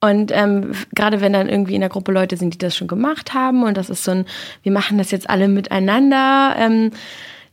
Und 0.00 0.32
ähm, 0.34 0.72
gerade 0.92 1.20
wenn 1.20 1.32
dann 1.32 1.48
irgendwie 1.48 1.76
in 1.76 1.80
der 1.80 1.88
Gruppe 1.88 2.10
Leute 2.10 2.36
sind, 2.36 2.54
die 2.54 2.58
das 2.58 2.76
schon 2.76 2.88
gemacht 2.88 3.34
haben 3.34 3.62
und 3.62 3.76
das 3.76 3.88
ist 3.88 4.02
so 4.02 4.10
ein, 4.10 4.26
wir 4.64 4.72
machen 4.72 4.98
das 4.98 5.12
jetzt 5.12 5.30
alle 5.30 5.46
miteinander, 5.46 6.56
ähm, 6.58 6.90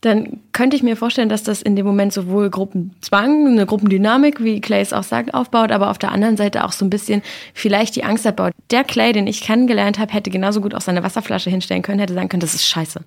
dann 0.01 0.39
könnte 0.53 0.77
ich 0.77 0.83
mir 0.83 0.95
vorstellen, 0.95 1.27
dass 1.27 1.43
das 1.43 1.61
in 1.61 1.75
dem 1.75 1.85
Moment 1.85 2.13
sowohl 2.13 2.49
Gruppenzwang, 2.49 3.47
eine 3.47 3.65
Gruppendynamik, 3.65 4.41
wie 4.41 4.61
Clay 4.61 4.81
es 4.81 4.93
auch 4.93 5.03
sagt, 5.03 5.33
aufbaut, 5.33 5.71
aber 5.71 5.89
auf 5.89 5.97
der 5.97 6.11
anderen 6.11 6.37
Seite 6.37 6.63
auch 6.63 6.71
so 6.71 6.85
ein 6.85 6.89
bisschen 6.89 7.21
vielleicht 7.53 7.97
die 7.97 8.05
Angst 8.05 8.25
abbaut. 8.25 8.53
Der 8.71 8.85
Clay, 8.85 9.11
den 9.11 9.27
ich 9.27 9.41
kennengelernt 9.41 9.99
habe, 9.99 10.13
hätte 10.13 10.29
genauso 10.29 10.61
gut 10.61 10.73
auch 10.73 10.81
seine 10.81 11.03
Wasserflasche 11.03 11.49
hinstellen 11.49 11.81
können, 11.81 11.99
hätte 11.99 12.13
sagen 12.13 12.29
können, 12.29 12.39
das 12.39 12.53
ist 12.53 12.65
scheiße. 12.65 13.01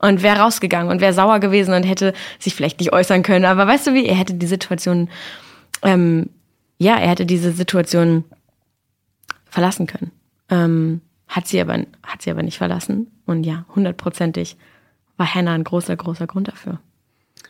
Und 0.00 0.22
wäre 0.22 0.38
rausgegangen 0.38 0.92
und 0.92 1.00
wäre 1.00 1.12
sauer 1.12 1.40
gewesen 1.40 1.74
und 1.74 1.82
hätte 1.82 2.12
sich 2.38 2.54
vielleicht 2.54 2.78
nicht 2.78 2.92
äußern 2.92 3.24
können. 3.24 3.44
Aber 3.44 3.66
weißt 3.66 3.88
du 3.88 3.94
wie, 3.94 4.06
er 4.06 4.14
hätte 4.14 4.34
die 4.34 4.46
Situation, 4.46 5.08
ähm, 5.82 6.30
ja, 6.78 6.96
er 6.98 7.08
hätte 7.08 7.26
diese 7.26 7.50
Situation 7.50 8.22
verlassen 9.50 9.88
können. 9.88 10.12
Ähm, 10.50 11.00
hat 11.26 11.48
sie 11.48 11.60
aber, 11.60 11.78
hat 12.04 12.22
sie 12.22 12.30
aber 12.30 12.44
nicht 12.44 12.58
verlassen. 12.58 13.08
Und 13.26 13.42
ja, 13.42 13.64
hundertprozentig 13.74 14.56
war 15.18 15.34
Hannah 15.34 15.52
ein 15.52 15.64
großer, 15.64 15.94
großer 15.96 16.26
Grund 16.26 16.48
dafür. 16.48 16.80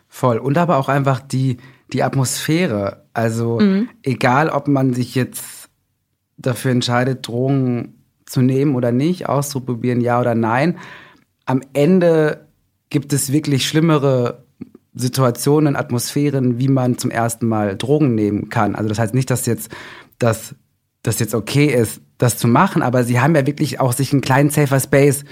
Voll. 0.09 0.39
Und 0.39 0.59
aber 0.59 0.79
auch 0.79 0.89
einfach 0.89 1.21
die, 1.21 1.59
die 1.93 2.03
Atmosphäre. 2.03 3.05
Also 3.13 3.61
egal, 4.03 4.49
ob 4.49 4.67
man 4.67 4.95
sich 4.95 5.15
jetzt 5.15 5.69
dafür 6.37 6.73
entscheidet, 6.73 7.27
Drogen 7.27 7.95
zu 8.27 8.41
nehmen 8.41 8.75
oder 8.75 8.93
nicht, 8.93 9.29
auszuprobieren, 9.29 10.01
ja 10.01 10.21
oder 10.21 10.35
nein. 10.35 10.79
Am 11.47 11.63
Ende 11.73 12.49
gibt 12.91 13.13
es 13.13 13.33
wirklich 13.33 13.67
schlimmere 13.69 14.45
Situationen, 14.95 15.77
Atmosphären, 15.77 16.59
wie 16.59 16.69
man 16.69 16.99
zum 16.99 17.11
ersten 17.11 17.47
Mal 17.47 17.77
Drogen 17.77 18.15
nehmen 18.15 18.49
kann. 18.49 18.75
Also 18.75 18.89
das 18.89 18.99
heißt 18.99 19.15
nicht, 19.15 19.31
dass 19.31 19.47
jetzt 19.47 19.71
das, 20.19 20.55
das 21.03 21.19
jetzt 21.21 21.35
okay 21.35 21.67
ist, 21.67 22.01
das 22.19 22.37
zu 22.37 22.49
machen, 22.49 22.83
aber 22.83 23.05
sie 23.05 23.21
haben 23.21 23.35
ja 23.35 23.47
wirklich 23.47 23.81
auch 23.81 23.93
sich 23.93 24.13
einen 24.13 24.23
kleinen 24.23 24.51
safer 24.51 24.81
Space 24.81 25.25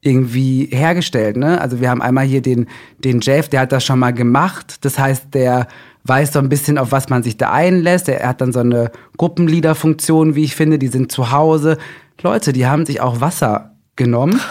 irgendwie 0.00 0.68
hergestellt. 0.70 1.36
Ne? 1.36 1.60
Also 1.60 1.80
wir 1.80 1.90
haben 1.90 2.02
einmal 2.02 2.24
hier 2.24 2.40
den, 2.40 2.66
den 2.98 3.20
Jeff, 3.20 3.48
der 3.48 3.60
hat 3.60 3.72
das 3.72 3.84
schon 3.84 3.98
mal 3.98 4.12
gemacht. 4.12 4.84
Das 4.84 4.98
heißt, 4.98 5.34
der 5.34 5.66
weiß 6.04 6.32
so 6.32 6.38
ein 6.38 6.48
bisschen, 6.48 6.78
auf 6.78 6.92
was 6.92 7.08
man 7.08 7.22
sich 7.22 7.36
da 7.36 7.50
einlässt. 7.50 8.08
Er 8.08 8.28
hat 8.28 8.40
dann 8.40 8.52
so 8.52 8.60
eine 8.60 8.90
Gruppenleader-Funktion, 9.16 10.34
wie 10.34 10.44
ich 10.44 10.54
finde. 10.54 10.78
Die 10.78 10.88
sind 10.88 11.10
zu 11.10 11.32
Hause. 11.32 11.78
Leute, 12.22 12.52
die 12.52 12.66
haben 12.66 12.86
sich 12.86 13.00
auch 13.00 13.20
Wasser 13.20 13.72
genommen. 13.96 14.40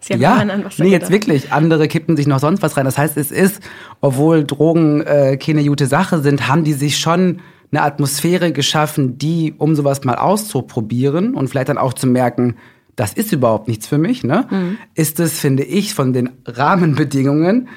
Sie 0.00 0.14
haben 0.14 0.20
ja, 0.20 0.34
an 0.36 0.64
Wasser 0.64 0.84
nee, 0.84 0.90
jetzt 0.90 1.08
gedacht. 1.08 1.12
wirklich. 1.12 1.52
Andere 1.52 1.88
kippen 1.88 2.16
sich 2.16 2.26
noch 2.26 2.38
sonst 2.38 2.62
was 2.62 2.76
rein. 2.76 2.84
Das 2.84 2.96
heißt, 2.96 3.16
es 3.16 3.32
ist, 3.32 3.60
obwohl 4.00 4.44
Drogen 4.44 5.00
äh, 5.02 5.36
keine 5.36 5.64
gute 5.64 5.86
Sache 5.86 6.20
sind, 6.20 6.48
haben 6.48 6.64
die 6.64 6.72
sich 6.72 6.98
schon 6.98 7.40
eine 7.70 7.82
Atmosphäre 7.82 8.52
geschaffen, 8.52 9.18
die, 9.18 9.54
um 9.58 9.74
sowas 9.74 10.04
mal 10.04 10.14
auszuprobieren 10.14 11.34
und 11.34 11.48
vielleicht 11.48 11.68
dann 11.68 11.78
auch 11.78 11.92
zu 11.92 12.06
merken, 12.06 12.56
das 12.98 13.12
ist 13.12 13.32
überhaupt 13.32 13.68
nichts 13.68 13.86
für 13.86 13.98
mich, 13.98 14.24
ne? 14.24 14.46
Mhm. 14.50 14.78
Ist 14.94 15.20
es, 15.20 15.38
finde 15.38 15.62
ich, 15.62 15.94
von 15.94 16.12
den 16.12 16.30
Rahmenbedingungen 16.44 17.68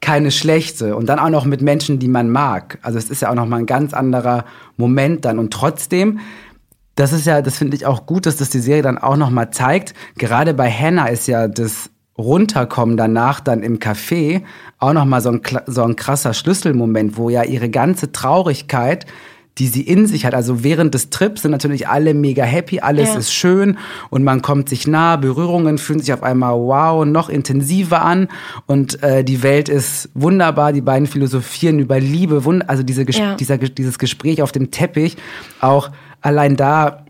keine 0.00 0.30
schlechte 0.30 0.96
und 0.96 1.06
dann 1.06 1.18
auch 1.18 1.30
noch 1.30 1.44
mit 1.44 1.62
Menschen, 1.62 1.98
die 1.98 2.08
man 2.08 2.30
mag. 2.30 2.78
Also 2.82 2.98
es 2.98 3.08
ist 3.08 3.22
ja 3.22 3.30
auch 3.30 3.34
noch 3.34 3.46
mal 3.46 3.58
ein 3.58 3.66
ganz 3.66 3.94
anderer 3.94 4.44
Moment 4.76 5.24
dann 5.24 5.38
und 5.38 5.52
trotzdem 5.52 6.18
das 6.96 7.12
ist 7.12 7.26
ja, 7.26 7.42
das 7.42 7.58
finde 7.58 7.76
ich 7.76 7.84
auch 7.84 8.06
gut, 8.06 8.24
dass 8.24 8.36
das 8.36 8.48
die 8.48 8.58
Serie 8.58 8.82
dann 8.82 8.96
auch 8.96 9.16
noch 9.16 9.28
mal 9.28 9.50
zeigt. 9.50 9.92
Gerade 10.16 10.54
bei 10.54 10.70
Hannah 10.70 11.08
ist 11.08 11.28
ja 11.28 11.46
das 11.46 11.90
Runterkommen 12.16 12.96
danach 12.96 13.40
dann 13.40 13.62
im 13.62 13.78
Café 13.78 14.42
auch 14.78 14.94
noch 14.94 15.04
mal 15.04 15.20
so 15.20 15.30
ein, 15.30 15.42
so 15.66 15.82
ein 15.82 15.96
krasser 15.96 16.32
Schlüsselmoment, 16.32 17.18
wo 17.18 17.28
ja 17.28 17.44
ihre 17.44 17.68
ganze 17.68 18.12
Traurigkeit, 18.12 19.04
die 19.58 19.68
sie 19.68 19.80
in 19.82 20.06
sich 20.06 20.26
hat, 20.26 20.34
also 20.34 20.62
während 20.62 20.92
des 20.94 21.08
Trips 21.10 21.42
sind 21.42 21.50
natürlich 21.50 21.88
alle 21.88 22.12
mega 22.12 22.44
happy, 22.44 22.80
alles 22.80 23.08
Ja. 23.14 23.18
ist 23.18 23.32
schön 23.32 23.78
und 24.10 24.22
man 24.22 24.42
kommt 24.42 24.68
sich 24.68 24.86
nah, 24.86 25.16
Berührungen 25.16 25.78
fühlen 25.78 26.00
sich 26.00 26.12
auf 26.12 26.22
einmal 26.22 26.54
wow, 26.58 27.06
noch 27.06 27.28
intensiver 27.30 28.02
an 28.02 28.28
und 28.66 29.02
äh, 29.02 29.24
die 29.24 29.42
Welt 29.42 29.68
ist 29.70 30.10
wunderbar, 30.14 30.72
die 30.72 30.82
beiden 30.82 31.06
philosophieren 31.06 31.78
über 31.78 31.98
Liebe, 31.98 32.42
also 32.66 32.82
diese, 32.82 33.10
Ja. 33.10 33.34
dieser, 33.36 33.56
dieses 33.56 33.98
Gespräch 33.98 34.42
auf 34.42 34.52
dem 34.52 34.70
Teppich, 34.70 35.16
auch 35.60 35.90
allein 36.20 36.56
da, 36.56 37.05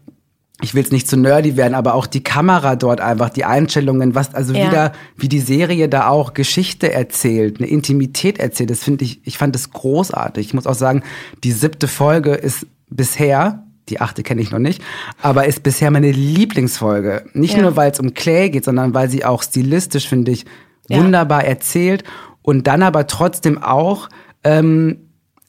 ich 0.62 0.74
will 0.74 0.82
es 0.82 0.90
nicht 0.90 1.06
zu 1.06 1.16
nerdy 1.18 1.56
werden, 1.58 1.74
aber 1.74 1.94
auch 1.94 2.06
die 2.06 2.22
Kamera 2.22 2.76
dort 2.76 3.00
einfach, 3.00 3.28
die 3.28 3.44
Einstellungen, 3.44 4.14
was, 4.14 4.34
also 4.34 4.54
Ja. 4.54 4.66
wieder, 4.68 4.92
wie 5.16 5.28
die 5.28 5.40
Serie 5.40 5.88
da 5.88 6.08
auch 6.08 6.32
Geschichte 6.32 6.92
erzählt, 6.92 7.58
eine 7.58 7.68
Intimität 7.68 8.38
erzählt, 8.38 8.70
das 8.70 8.82
finde 8.82 9.04
ich, 9.04 9.20
ich 9.24 9.36
fand 9.36 9.54
das 9.54 9.70
großartig. 9.70 10.46
Ich 10.46 10.54
muss 10.54 10.66
auch 10.66 10.74
sagen, 10.74 11.02
die 11.44 11.52
siebte 11.52 11.88
Folge 11.88 12.32
ist 12.32 12.66
bisher, 12.88 13.64
die 13.90 14.00
achte 14.00 14.22
kenne 14.22 14.40
ich 14.40 14.50
noch 14.50 14.58
nicht, 14.58 14.82
aber 15.20 15.46
ist 15.46 15.62
bisher 15.62 15.90
meine 15.90 16.10
Lieblingsfolge. 16.10 17.24
Nicht 17.34 17.54
Ja. 17.56 17.62
nur, 17.62 17.76
weil 17.76 17.90
es 17.90 18.00
um 18.00 18.14
Clay 18.14 18.48
geht, 18.50 18.64
sondern 18.64 18.94
weil 18.94 19.10
sie 19.10 19.24
auch 19.24 19.42
stilistisch, 19.42 20.08
finde 20.08 20.30
ich, 20.32 20.44
Ja. 20.88 20.98
wunderbar 20.98 21.44
erzählt 21.44 22.02
und 22.42 22.66
dann 22.66 22.82
aber 22.82 23.06
trotzdem 23.06 23.62
auch 23.62 24.08
ähm, 24.44 24.98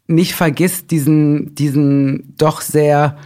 nicht 0.07 0.33
vergisst 0.33 0.89
diesen, 0.91 1.53
diesen 1.55 2.33
doch 2.37 2.61
sehr, 2.61 3.17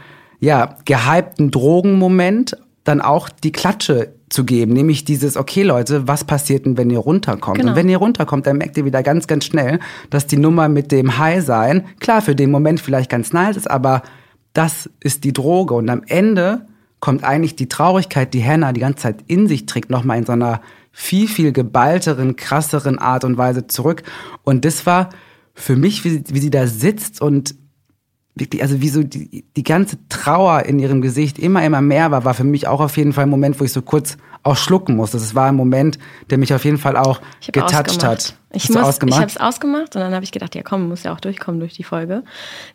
ja, 0.42 0.76
gehypten 0.86 1.52
Drogenmoment 1.52 2.58
dann 2.84 3.00
auch 3.00 3.30
die 3.30 3.52
Klatsche 3.52 4.16
zu 4.30 4.44
geben, 4.44 4.74
nämlich 4.74 5.06
dieses, 5.06 5.38
okay 5.38 5.62
Leute, 5.64 6.08
was 6.08 6.24
passiert 6.24 6.66
denn, 6.66 6.78
wenn 6.78 6.90
ihr 6.90 7.00
runterkommt? 7.00 7.58
Genau. 7.58 7.72
Und 7.72 7.76
wenn 7.76 7.88
ihr 7.88 7.98
runterkommt, 7.98 8.48
dann 8.48 8.58
merkt 8.58 8.76
ihr 8.78 8.86
wieder 8.86 9.04
ganz, 9.04 9.28
ganz 9.28 9.46
schnell, 9.46 9.80
dass 10.10 10.26
die 10.26 10.38
Nummer 10.38 10.68
mit 10.68 10.92
dem 10.92 11.18
High 11.18 11.46
sein, 11.46 11.86
klar, 12.00 12.22
für 12.22 12.36
den 12.36 12.50
Moment 12.50 12.82
vielleicht 12.82 13.10
ganz 13.10 13.34
nice 13.34 13.56
ist, 13.56 13.70
aber 13.70 14.02
das 14.54 14.90
ist 15.00 15.24
die 15.24 15.34
Droge. 15.34 15.76
Und 15.76 15.90
am 15.90 16.02
Ende 16.08 16.66
kommt 17.00 17.24
eigentlich 17.24 17.56
die 17.56 17.70
Traurigkeit, 17.70 18.34
die 18.34 18.44
Hannah 18.44 18.74
die 18.74 18.82
ganze 18.82 19.04
Zeit 19.04 19.24
in 19.28 19.48
sich 19.48 19.66
trägt, 19.66 19.90
nochmal 19.90 20.18
in 20.18 20.26
so 20.26 20.34
einer 20.34 20.62
viel, 20.92 21.28
viel 21.28 21.52
geballteren, 21.52 22.36
krasseren 22.36 23.00
Art 23.00 23.24
und 23.24 23.38
Weise 23.38 23.68
zurück. 23.68 24.04
Und 24.44 24.66
das 24.66 24.86
war 24.86 25.10
für 25.54 25.76
mich, 25.76 26.04
wie, 26.04 26.24
wie 26.28 26.40
sie 26.40 26.50
da 26.50 26.68
sitzt 26.68 27.22
und 27.22 27.56
wirklich, 28.36 28.62
also 28.62 28.82
wie 28.82 28.90
so 28.90 29.04
die, 29.04 29.44
die 29.56 29.64
ganze 29.64 29.98
Trauer 30.10 30.64
in 30.64 30.80
ihrem 30.80 31.02
Gesicht 31.02 31.38
immer, 31.38 31.64
immer 31.64 31.82
mehr 31.82 32.12
war, 32.12 32.24
war 32.26 32.34
für 32.34 32.44
mich 32.44 32.68
auch 32.68 32.80
auf 32.80 32.98
jeden 32.98 33.14
Fall 33.14 33.26
ein 33.26 33.30
Moment, 33.30 33.60
wo 33.60 33.64
ich 33.64 33.74
so 33.74 33.82
kurz 33.82 34.18
auch 34.44 34.58
schlucken 34.58 34.96
musste. 34.96 35.18
Das 35.18 35.36
war 35.36 35.48
ein 35.48 35.56
Moment, 35.56 36.00
der 36.30 36.38
mich 36.38 36.54
auf 36.54 36.66
jeden 36.66 36.78
Fall 36.78 36.98
auch 36.98 37.22
Ich 37.42 37.50
ausgemacht. 37.62 38.04
hat. 38.04 38.36
Ich, 38.54 38.70
muss, 38.70 38.78
ich 38.78 38.84
ausgemacht? 38.84 39.20
habe 39.20 39.30
es 39.30 39.38
ausgemacht 39.38 39.96
und 39.96 40.02
dann 40.02 40.14
habe 40.14 40.24
ich 40.24 40.32
gedacht, 40.32 40.56
ja 40.56 40.64
komm, 40.64 40.88
muss 40.88 41.04
ja 41.04 41.14
auch 41.14 41.20
durchkommen 41.20 41.60
durch 41.60 41.74
die 41.74 41.84
Folge. 41.84 42.24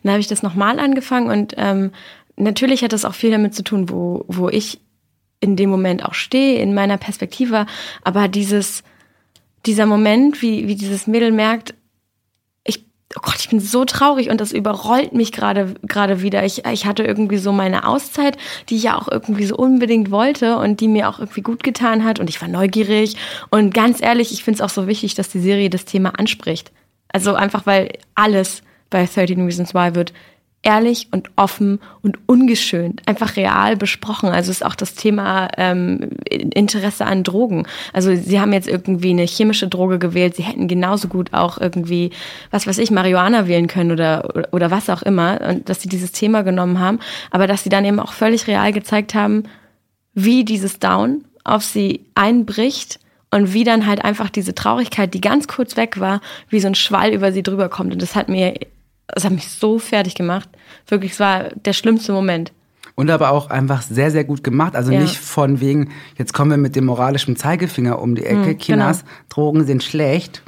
Dann 0.03 0.11
habe 0.11 0.19
ich 0.19 0.27
das 0.27 0.43
nochmal 0.43 0.79
angefangen 0.79 1.29
und 1.29 1.53
ähm, 1.57 1.91
natürlich 2.35 2.83
hat 2.83 2.93
das 2.93 3.05
auch 3.05 3.15
viel 3.15 3.31
damit 3.31 3.53
zu 3.53 3.63
tun, 3.63 3.89
wo, 3.89 4.25
wo 4.27 4.49
ich 4.49 4.79
in 5.39 5.55
dem 5.55 5.69
Moment 5.69 6.05
auch 6.05 6.13
stehe, 6.13 6.61
in 6.61 6.73
meiner 6.73 6.97
Perspektive. 6.97 7.65
Aber 8.03 8.27
dieses, 8.27 8.83
dieser 9.65 9.85
Moment, 9.85 10.41
wie, 10.41 10.67
wie 10.67 10.75
dieses 10.75 11.05
Mädel 11.05 11.31
merkt, 11.31 11.73
ich, 11.73 11.76
oh 13.17 13.21
Gott, 13.23 13.39
ich 13.39 13.49
bin 13.49 13.59
so 13.59 13.83
traurig 13.83 14.29
und 14.29 14.39
das 14.39 14.51
überrollt 14.51 15.13
mich 15.13 15.31
gerade 15.31 15.73
gerade 15.83 16.21
wieder. 16.21 16.45
Ich, 16.45 16.65
ich 16.65 16.85
hatte 16.85 17.03
irgendwie 17.03 17.37
so 17.37 17.51
meine 17.51 17.87
Auszeit, 17.87 18.37
die 18.69 18.75
ich 18.75 18.83
ja 18.83 18.97
auch 18.97 19.07
irgendwie 19.09 19.45
so 19.45 19.55
unbedingt 19.55 20.11
wollte 20.11 20.57
und 20.57 20.79
die 20.81 20.87
mir 20.87 21.09
auch 21.09 21.19
irgendwie 21.19 21.41
gut 21.41 21.63
getan 21.63 22.03
hat 22.03 22.19
und 22.19 22.29
ich 22.29 22.41
war 22.41 22.47
neugierig 22.47 23.17
und 23.49 23.73
ganz 23.73 24.01
ehrlich, 24.01 24.31
ich 24.31 24.43
finde 24.43 24.57
es 24.57 24.61
auch 24.61 24.73
so 24.73 24.87
wichtig, 24.87 25.15
dass 25.15 25.29
die 25.29 25.39
Serie 25.39 25.69
das 25.69 25.85
Thema 25.85 26.19
anspricht. 26.19 26.71
Also 27.09 27.33
einfach, 27.33 27.65
weil 27.65 27.93
alles 28.15 28.61
bei 28.89 29.05
13 29.05 29.43
Reasons 29.45 29.73
Why 29.73 29.95
wird 29.95 30.13
ehrlich 30.67 31.07
und 31.11 31.29
offen 31.37 31.79
und 32.01 32.19
ungeschönt, 32.25 33.01
einfach 33.05 33.37
real 33.37 33.77
besprochen. 33.77 34.27
Also 34.27 34.51
ist 34.51 34.65
auch 34.65 34.75
das 34.75 34.95
Thema 34.95 35.47
ähm, 35.55 36.09
Interesse 36.29 37.05
an 37.05 37.23
Drogen. 37.23 37.65
Also 37.93 38.13
sie 38.13 38.41
haben 38.41 38.51
jetzt 38.51 38.67
irgendwie 38.67 39.11
eine 39.11 39.23
chemische 39.23 39.69
Droge 39.69 39.97
gewählt, 39.97 40.35
sie 40.35 40.43
hätten 40.43 40.67
genauso 40.67 41.07
gut 41.07 41.33
auch 41.33 41.57
irgendwie, 41.57 42.11
was 42.51 42.67
weiß 42.67 42.79
ich, 42.79 42.91
Marihuana 42.91 43.47
wählen 43.47 43.67
können 43.67 43.93
oder, 43.93 44.29
oder, 44.35 44.49
oder 44.51 44.69
was 44.69 44.89
auch 44.89 45.03
immer. 45.03 45.39
Und 45.39 45.69
dass 45.69 45.81
sie 45.81 45.87
dieses 45.87 46.11
Thema 46.11 46.41
genommen 46.41 46.81
haben, 46.81 46.99
aber 47.31 47.47
dass 47.47 47.63
sie 47.63 47.69
dann 47.69 47.85
eben 47.85 48.01
auch 48.01 48.11
völlig 48.11 48.45
real 48.47 48.73
gezeigt 48.73 49.15
haben, 49.15 49.43
wie 50.13 50.43
dieses 50.43 50.79
Down 50.79 51.23
auf 51.45 51.63
sie 51.63 52.01
einbricht 52.13 52.99
und 53.31 53.53
wie 53.53 53.63
dann 53.63 53.85
halt 53.87 54.03
einfach 54.03 54.29
diese 54.29 54.53
Traurigkeit, 54.53 55.13
die 55.13 55.21
ganz 55.21 55.47
kurz 55.47 55.77
weg 55.77 56.01
war, 56.01 56.19
wie 56.49 56.59
so 56.59 56.67
ein 56.67 56.75
Schwall 56.75 57.13
über 57.13 57.31
sie 57.31 57.43
drüber 57.43 57.69
kommt. 57.69 57.93
Und 57.93 58.01
das 58.01 58.15
hat 58.15 58.27
mir, 58.27 58.53
das 59.07 59.23
hat 59.23 59.31
mich 59.31 59.49
so 59.49 59.79
fertig 59.79 60.15
gemacht. 60.15 60.49
Wirklich, 60.87 61.13
es 61.13 61.19
war 61.19 61.49
der 61.49 61.73
schlimmste 61.73 62.11
Moment. 62.11 62.51
Und 62.99 63.11
aber 63.11 63.29
auch 63.29 63.51
einfach 63.51 63.83
sehr, 63.83 64.09
sehr 64.09 64.23
gut 64.23 64.43
gemacht. 64.43 64.75
Also 64.75 64.91
Ja. 64.91 64.99
nicht 64.99 65.17
von 65.19 65.61
wegen, 65.61 65.89
jetzt 66.17 66.33
kommen 66.33 66.49
wir 66.49 66.57
mit 66.57 66.75
dem 66.75 66.85
moralischen 66.85 67.35
Zeigefinger 67.35 67.99
um 68.01 68.15
die 68.15 68.25
Ecke, 68.25 68.49
Mhm, 68.53 68.57
Kinas, 68.57 69.03
Drogen 69.29 69.67
sind 69.67 69.83
schlecht, 69.83 70.41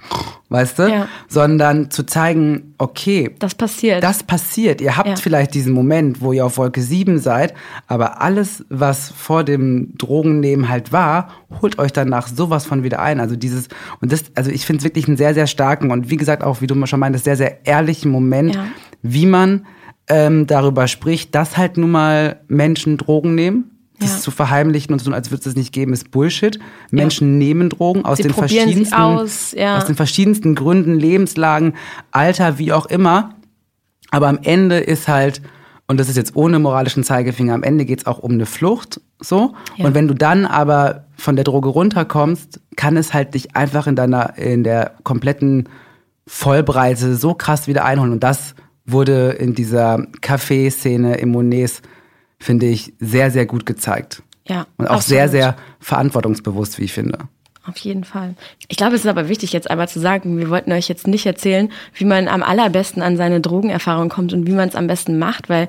weißt 0.50 0.80
du? 0.80 0.88
Ja. 0.90 1.08
Sondern 1.28 1.92
zu 1.92 2.08
zeigen, 2.08 2.74
okay, 2.80 3.36
Das 3.38 3.54
passiert. 3.54 4.04
das 4.04 4.24
passiert. 4.24 4.82
Ihr 4.82 4.98
habt 4.98 5.08
Ja. 5.10 5.16
vielleicht 5.16 5.54
diesen 5.54 5.74
Moment, 5.74 6.22
wo 6.22 6.34
ihr 6.34 6.44
auf 6.44 6.58
Wolke 6.58 6.82
7 6.82 7.20
seid, 7.20 7.54
aber 7.86 8.20
alles, 8.20 8.66
was 8.70 9.10
vor 9.12 9.44
dem 9.44 9.96
Drogennehmen 10.00 10.70
halt 10.70 10.92
war, 10.92 11.30
holt 11.62 11.78
euch 11.78 11.94
danach 11.94 12.28
sowas 12.28 12.66
von 12.66 12.82
wieder 12.82 13.00
ein. 13.00 13.20
Also 13.20 13.36
dieses, 13.36 13.68
und 14.02 14.12
das, 14.12 14.24
also 14.34 14.50
ich 14.50 14.66
finde 14.66 14.80
es 14.80 14.86
wirklich 14.86 15.08
einen 15.08 15.18
sehr, 15.18 15.36
sehr 15.36 15.46
starken 15.46 15.92
und 15.92 16.10
wie 16.10 16.18
gesagt 16.18 16.44
auch, 16.44 16.62
wie 16.62 16.68
du 16.68 16.84
schon 16.88 17.00
meintest, 17.00 17.26
sehr, 17.26 17.38
sehr 17.38 17.64
ehrlichen 17.68 18.10
Moment, 18.12 18.58
wie 19.04 19.28
man 19.28 19.68
ähm, 20.10 20.48
darüber 20.48 20.88
spricht, 20.88 21.36
dass 21.36 21.58
halt 21.58 21.78
nun 21.78 21.92
mal 21.92 22.42
Menschen 22.48 22.98
Drogen 22.98 23.36
nehmen. 23.36 23.72
Das 24.00 24.12
Ja. 24.12 24.20
zu 24.20 24.32
verheimlichen 24.32 24.94
und 24.94 25.00
zu 25.00 25.06
tun, 25.06 25.14
als 25.14 25.30
würde 25.30 25.40
es 25.40 25.44
das 25.44 25.56
nicht 25.56 25.74
geben, 25.74 25.92
ist 25.92 26.10
Bullshit. 26.10 26.58
Menschen 26.90 27.38
nehmen 27.38 27.70
Drogen 27.70 28.06
aus 28.06 28.18
Sie 28.18 28.24
den 28.24 28.34
verschiedensten, 28.34 28.96
aus, 28.96 29.52
ja. 29.52 29.78
aus 29.78 29.86
den 29.86 29.96
verschiedensten 29.96 30.56
Gründen, 30.56 30.98
Lebenslagen, 30.98 31.74
Alter, 32.12 32.58
wie 32.58 32.72
auch 32.72 32.86
immer. 32.86 33.36
Aber 34.10 34.30
am 34.30 34.40
Ende 34.42 34.78
ist 34.78 35.10
halt, 35.10 35.42
und 35.88 36.00
das 36.00 36.08
ist 36.08 36.16
jetzt 36.16 36.36
ohne 36.38 36.60
moralischen 36.60 37.04
Zeigefinger, 37.04 37.54
am 37.54 37.64
Ende 37.64 37.84
geht's 37.84 38.06
auch 38.06 38.20
um 38.20 38.32
eine 38.32 38.46
Flucht, 38.46 39.02
so. 39.20 39.54
Ja. 39.76 39.86
Und 39.86 39.96
wenn 39.96 40.08
du 40.08 40.14
dann 40.14 40.46
aber 40.46 41.04
von 41.18 41.36
der 41.36 41.44
Droge 41.44 41.68
runterkommst, 41.68 42.62
kann 42.78 42.96
es 42.96 43.14
halt 43.14 43.34
dich 43.34 43.58
einfach 43.58 43.86
in 43.86 43.98
deiner, 43.98 44.38
in 44.38 44.64
der 44.64 44.94
kompletten 45.04 45.68
Vollbreite 46.26 47.16
so 47.18 47.34
krass 47.34 47.68
wieder 47.68 47.84
einholen. 47.84 48.14
Und 48.14 48.24
das 48.24 48.56
wurde 48.92 49.32
in 49.32 49.56
dieser 49.56 50.08
Café-Szene 50.22 51.16
im 51.18 51.30
Monets, 51.30 51.82
finde 52.40 52.68
ich, 52.68 52.94
sehr, 53.00 53.32
sehr 53.32 53.46
gut 53.46 53.66
gezeigt. 53.66 54.24
ja, 54.48 54.66
Und 54.78 54.88
auch 54.88 54.96
absolut. 54.96 55.08
sehr, 55.08 55.30
sehr 55.30 55.56
verantwortungsbewusst, 55.80 56.80
wie 56.80 56.86
ich 56.86 56.94
finde. 56.94 57.28
Auf 57.66 57.78
jeden 57.78 58.04
Fall. 58.04 58.36
Ich 58.68 58.78
glaube, 58.78 58.96
es 58.96 59.02
ist 59.02 59.10
aber 59.10 59.30
wichtig, 59.30 59.54
jetzt 59.54 59.70
einmal 59.70 59.90
zu 59.90 60.00
sagen, 60.00 60.38
wir 60.38 60.50
wollten 60.50 60.72
euch 60.72 60.88
jetzt 60.88 61.08
nicht 61.08 61.26
erzählen, 61.26 61.72
wie 61.94 62.06
man 62.06 62.28
am 62.28 62.42
allerbesten 62.42 63.02
an 63.04 63.18
seine 63.18 63.42
Drogenerfahrung 63.42 64.10
kommt 64.10 64.34
und 64.34 64.48
wie 64.48 64.54
man 64.54 64.70
es 64.70 64.76
am 64.76 64.88
besten 64.88 65.20
macht, 65.20 65.50
weil 65.50 65.68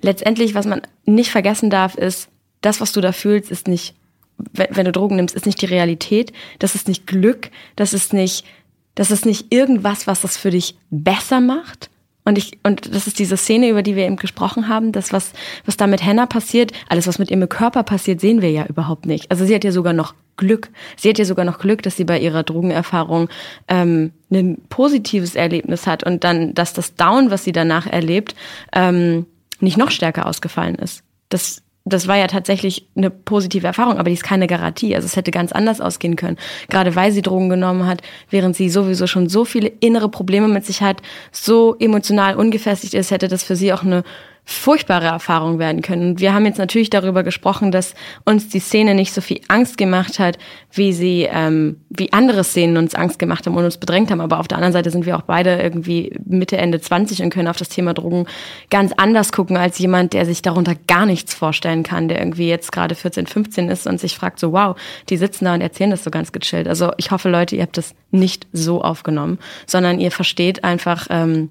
letztendlich, 0.00 0.54
was 0.54 0.66
man 0.66 0.82
nicht 1.06 1.30
vergessen 1.30 1.70
darf, 1.70 1.96
ist, 1.96 2.28
das, 2.60 2.80
was 2.80 2.92
du 2.92 3.00
da 3.00 3.12
fühlst, 3.12 3.50
ist 3.50 3.68
nicht, 3.68 3.94
wenn 4.52 4.68
wenn 4.70 4.84
du 4.84 4.92
Drogen 4.92 5.16
nimmst, 5.16 5.34
ist 5.34 5.46
nicht 5.46 5.60
die 5.60 5.66
Realität, 5.66 6.32
das 6.58 6.74
ist 6.74 6.88
nicht 6.88 7.06
Glück, 7.06 7.50
das 7.74 7.94
ist 7.94 8.12
nicht, 8.12 8.44
das 8.94 9.10
ist 9.10 9.26
nicht 9.26 9.52
irgendwas, 9.52 10.06
was 10.06 10.20
das 10.20 10.36
für 10.36 10.50
dich 10.50 10.76
besser 10.90 11.40
macht. 11.40 11.90
Und 12.24 12.38
ich, 12.38 12.58
und 12.62 12.94
das 12.94 13.06
ist 13.06 13.18
diese 13.18 13.36
Szene, 13.36 13.68
über 13.68 13.82
die 13.82 13.96
wir 13.96 14.04
eben 14.04 14.16
gesprochen 14.16 14.68
haben, 14.68 14.92
das, 14.92 15.12
was, 15.12 15.32
was 15.64 15.76
da 15.76 15.86
mit 15.86 16.04
Hannah 16.04 16.26
passiert, 16.26 16.72
alles, 16.88 17.06
was 17.06 17.18
mit 17.18 17.30
ihrem 17.30 17.48
Körper 17.48 17.82
passiert, 17.82 18.20
sehen 18.20 18.42
wir 18.42 18.50
ja 18.50 18.66
überhaupt 18.66 19.06
nicht. 19.06 19.30
Also 19.30 19.44
sie 19.44 19.54
hat 19.54 19.64
ja 19.64 19.72
sogar 19.72 19.92
noch 19.92 20.14
Glück. 20.36 20.70
Sie 20.96 21.08
hat 21.08 21.18
ja 21.18 21.24
sogar 21.24 21.44
noch 21.44 21.58
Glück, 21.58 21.82
dass 21.82 21.96
sie 21.96 22.04
bei 22.04 22.18
ihrer 22.18 22.42
Drogenerfahrung 22.42 23.28
ähm, 23.68 24.12
ein 24.30 24.58
positives 24.68 25.34
Erlebnis 25.34 25.86
hat 25.86 26.04
und 26.04 26.24
dann, 26.24 26.54
dass 26.54 26.72
das 26.72 26.94
Down, 26.94 27.30
was 27.30 27.44
sie 27.44 27.52
danach 27.52 27.86
erlebt, 27.86 28.34
ähm, 28.72 29.26
nicht 29.60 29.76
noch 29.76 29.90
stärker 29.90 30.26
ausgefallen 30.26 30.74
ist. 30.76 31.02
Das, 31.28 31.62
das 31.84 32.06
war 32.06 32.16
ja 32.16 32.26
tatsächlich 32.26 32.86
eine 32.94 33.10
positive 33.10 33.66
Erfahrung, 33.66 33.94
aber 33.94 34.10
die 34.10 34.14
ist 34.14 34.22
keine 34.22 34.46
Garantie. 34.46 34.94
Also 34.94 35.06
es 35.06 35.16
hätte 35.16 35.30
ganz 35.30 35.50
anders 35.52 35.80
ausgehen 35.80 36.16
können. 36.16 36.36
Gerade 36.68 36.94
weil 36.94 37.10
sie 37.12 37.22
Drogen 37.22 37.48
genommen 37.48 37.86
hat, 37.86 38.02
während 38.28 38.54
sie 38.54 38.68
sowieso 38.68 39.06
schon 39.06 39.28
so 39.28 39.44
viele 39.44 39.68
innere 39.80 40.08
Probleme 40.08 40.48
mit 40.48 40.64
sich 40.66 40.82
hat, 40.82 41.00
so 41.32 41.76
emotional 41.78 42.36
ungefestigt 42.36 42.94
ist, 42.94 43.10
hätte 43.10 43.28
das 43.28 43.44
für 43.44 43.56
sie 43.56 43.72
auch 43.72 43.82
eine 43.82 44.04
furchtbare 44.52 45.06
Erfahrung 45.06 45.58
werden 45.58 45.80
können. 45.80 46.10
Und 46.10 46.20
wir 46.20 46.34
haben 46.34 46.44
jetzt 46.44 46.58
natürlich 46.58 46.90
darüber 46.90 47.22
gesprochen, 47.22 47.70
dass 47.70 47.94
uns 48.24 48.48
die 48.48 48.58
Szene 48.58 48.94
nicht 48.94 49.12
so 49.12 49.20
viel 49.20 49.40
Angst 49.48 49.78
gemacht 49.78 50.18
hat, 50.18 50.38
wie 50.72 50.92
sie, 50.92 51.28
ähm, 51.30 51.80
wie 51.88 52.12
andere 52.12 52.42
Szenen 52.42 52.76
uns 52.76 52.94
Angst 52.94 53.18
gemacht 53.18 53.46
haben 53.46 53.56
und 53.56 53.64
uns 53.64 53.78
bedrängt 53.78 54.10
haben. 54.10 54.20
Aber 54.20 54.40
auf 54.40 54.48
der 54.48 54.58
anderen 54.58 54.72
Seite 54.72 54.90
sind 54.90 55.06
wir 55.06 55.16
auch 55.16 55.22
beide 55.22 55.60
irgendwie 55.60 56.12
Mitte, 56.24 56.56
Ende 56.56 56.80
20 56.80 57.22
und 57.22 57.30
können 57.30 57.48
auf 57.48 57.58
das 57.58 57.68
Thema 57.68 57.94
Drogen 57.94 58.26
ganz 58.70 58.92
anders 58.96 59.30
gucken 59.30 59.56
als 59.56 59.78
jemand, 59.78 60.14
der 60.14 60.26
sich 60.26 60.42
darunter 60.42 60.74
gar 60.88 61.06
nichts 61.06 61.32
vorstellen 61.32 61.84
kann, 61.84 62.08
der 62.08 62.18
irgendwie 62.18 62.48
jetzt 62.48 62.72
gerade 62.72 62.96
14, 62.96 63.26
15 63.26 63.68
ist 63.68 63.86
und 63.86 64.00
sich 64.00 64.16
fragt 64.16 64.40
so, 64.40 64.52
wow, 64.52 64.76
die 65.08 65.16
sitzen 65.16 65.44
da 65.44 65.54
und 65.54 65.60
erzählen 65.60 65.90
das 65.90 66.02
so 66.02 66.10
ganz 66.10 66.32
gechillt. 66.32 66.66
Also 66.66 66.90
ich 66.96 67.12
hoffe, 67.12 67.30
Leute, 67.30 67.54
ihr 67.54 67.62
habt 67.62 67.78
das 67.78 67.94
nicht 68.10 68.48
so 68.52 68.82
aufgenommen, 68.82 69.38
sondern 69.66 70.00
ihr 70.00 70.10
versteht 70.10 70.64
einfach, 70.64 71.06
ähm, 71.10 71.50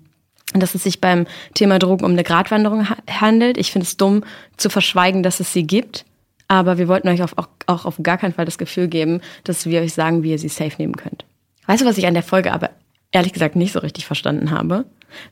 dass 0.53 0.75
es 0.75 0.83
sich 0.83 1.01
beim 1.01 1.25
Thema 1.53 1.79
Drogen 1.79 2.05
um 2.05 2.11
eine 2.11 2.23
Gratwanderung 2.23 2.89
ha 2.89 2.97
handelt. 3.09 3.57
Ich 3.57 3.71
finde 3.71 3.85
es 3.85 3.97
dumm 3.97 4.23
zu 4.57 4.69
verschweigen, 4.69 5.23
dass 5.23 5.39
es 5.39 5.53
sie 5.53 5.65
gibt. 5.65 6.05
Aber 6.47 6.77
wir 6.77 6.87
wollten 6.87 7.07
euch 7.07 7.21
auf, 7.21 7.37
auch, 7.37 7.47
auch 7.67 7.85
auf 7.85 7.99
gar 8.01 8.17
keinen 8.17 8.33
Fall 8.33 8.45
das 8.45 8.57
Gefühl 8.57 8.87
geben, 8.87 9.21
dass 9.43 9.67
wir 9.67 9.81
euch 9.81 9.93
sagen, 9.93 10.23
wie 10.23 10.31
ihr 10.31 10.39
sie 10.39 10.49
safe 10.49 10.75
nehmen 10.79 10.95
könnt. 10.95 11.25
Weißt 11.67 11.83
du, 11.83 11.85
was 11.85 11.99
ich 11.99 12.07
an 12.07 12.15
der 12.15 12.23
Folge 12.23 12.51
aber 12.51 12.71
ehrlich 13.11 13.33
gesagt 13.33 13.55
nicht 13.55 13.73
so 13.73 13.79
richtig 13.79 14.07
verstanden 14.07 14.49
habe? 14.49 14.85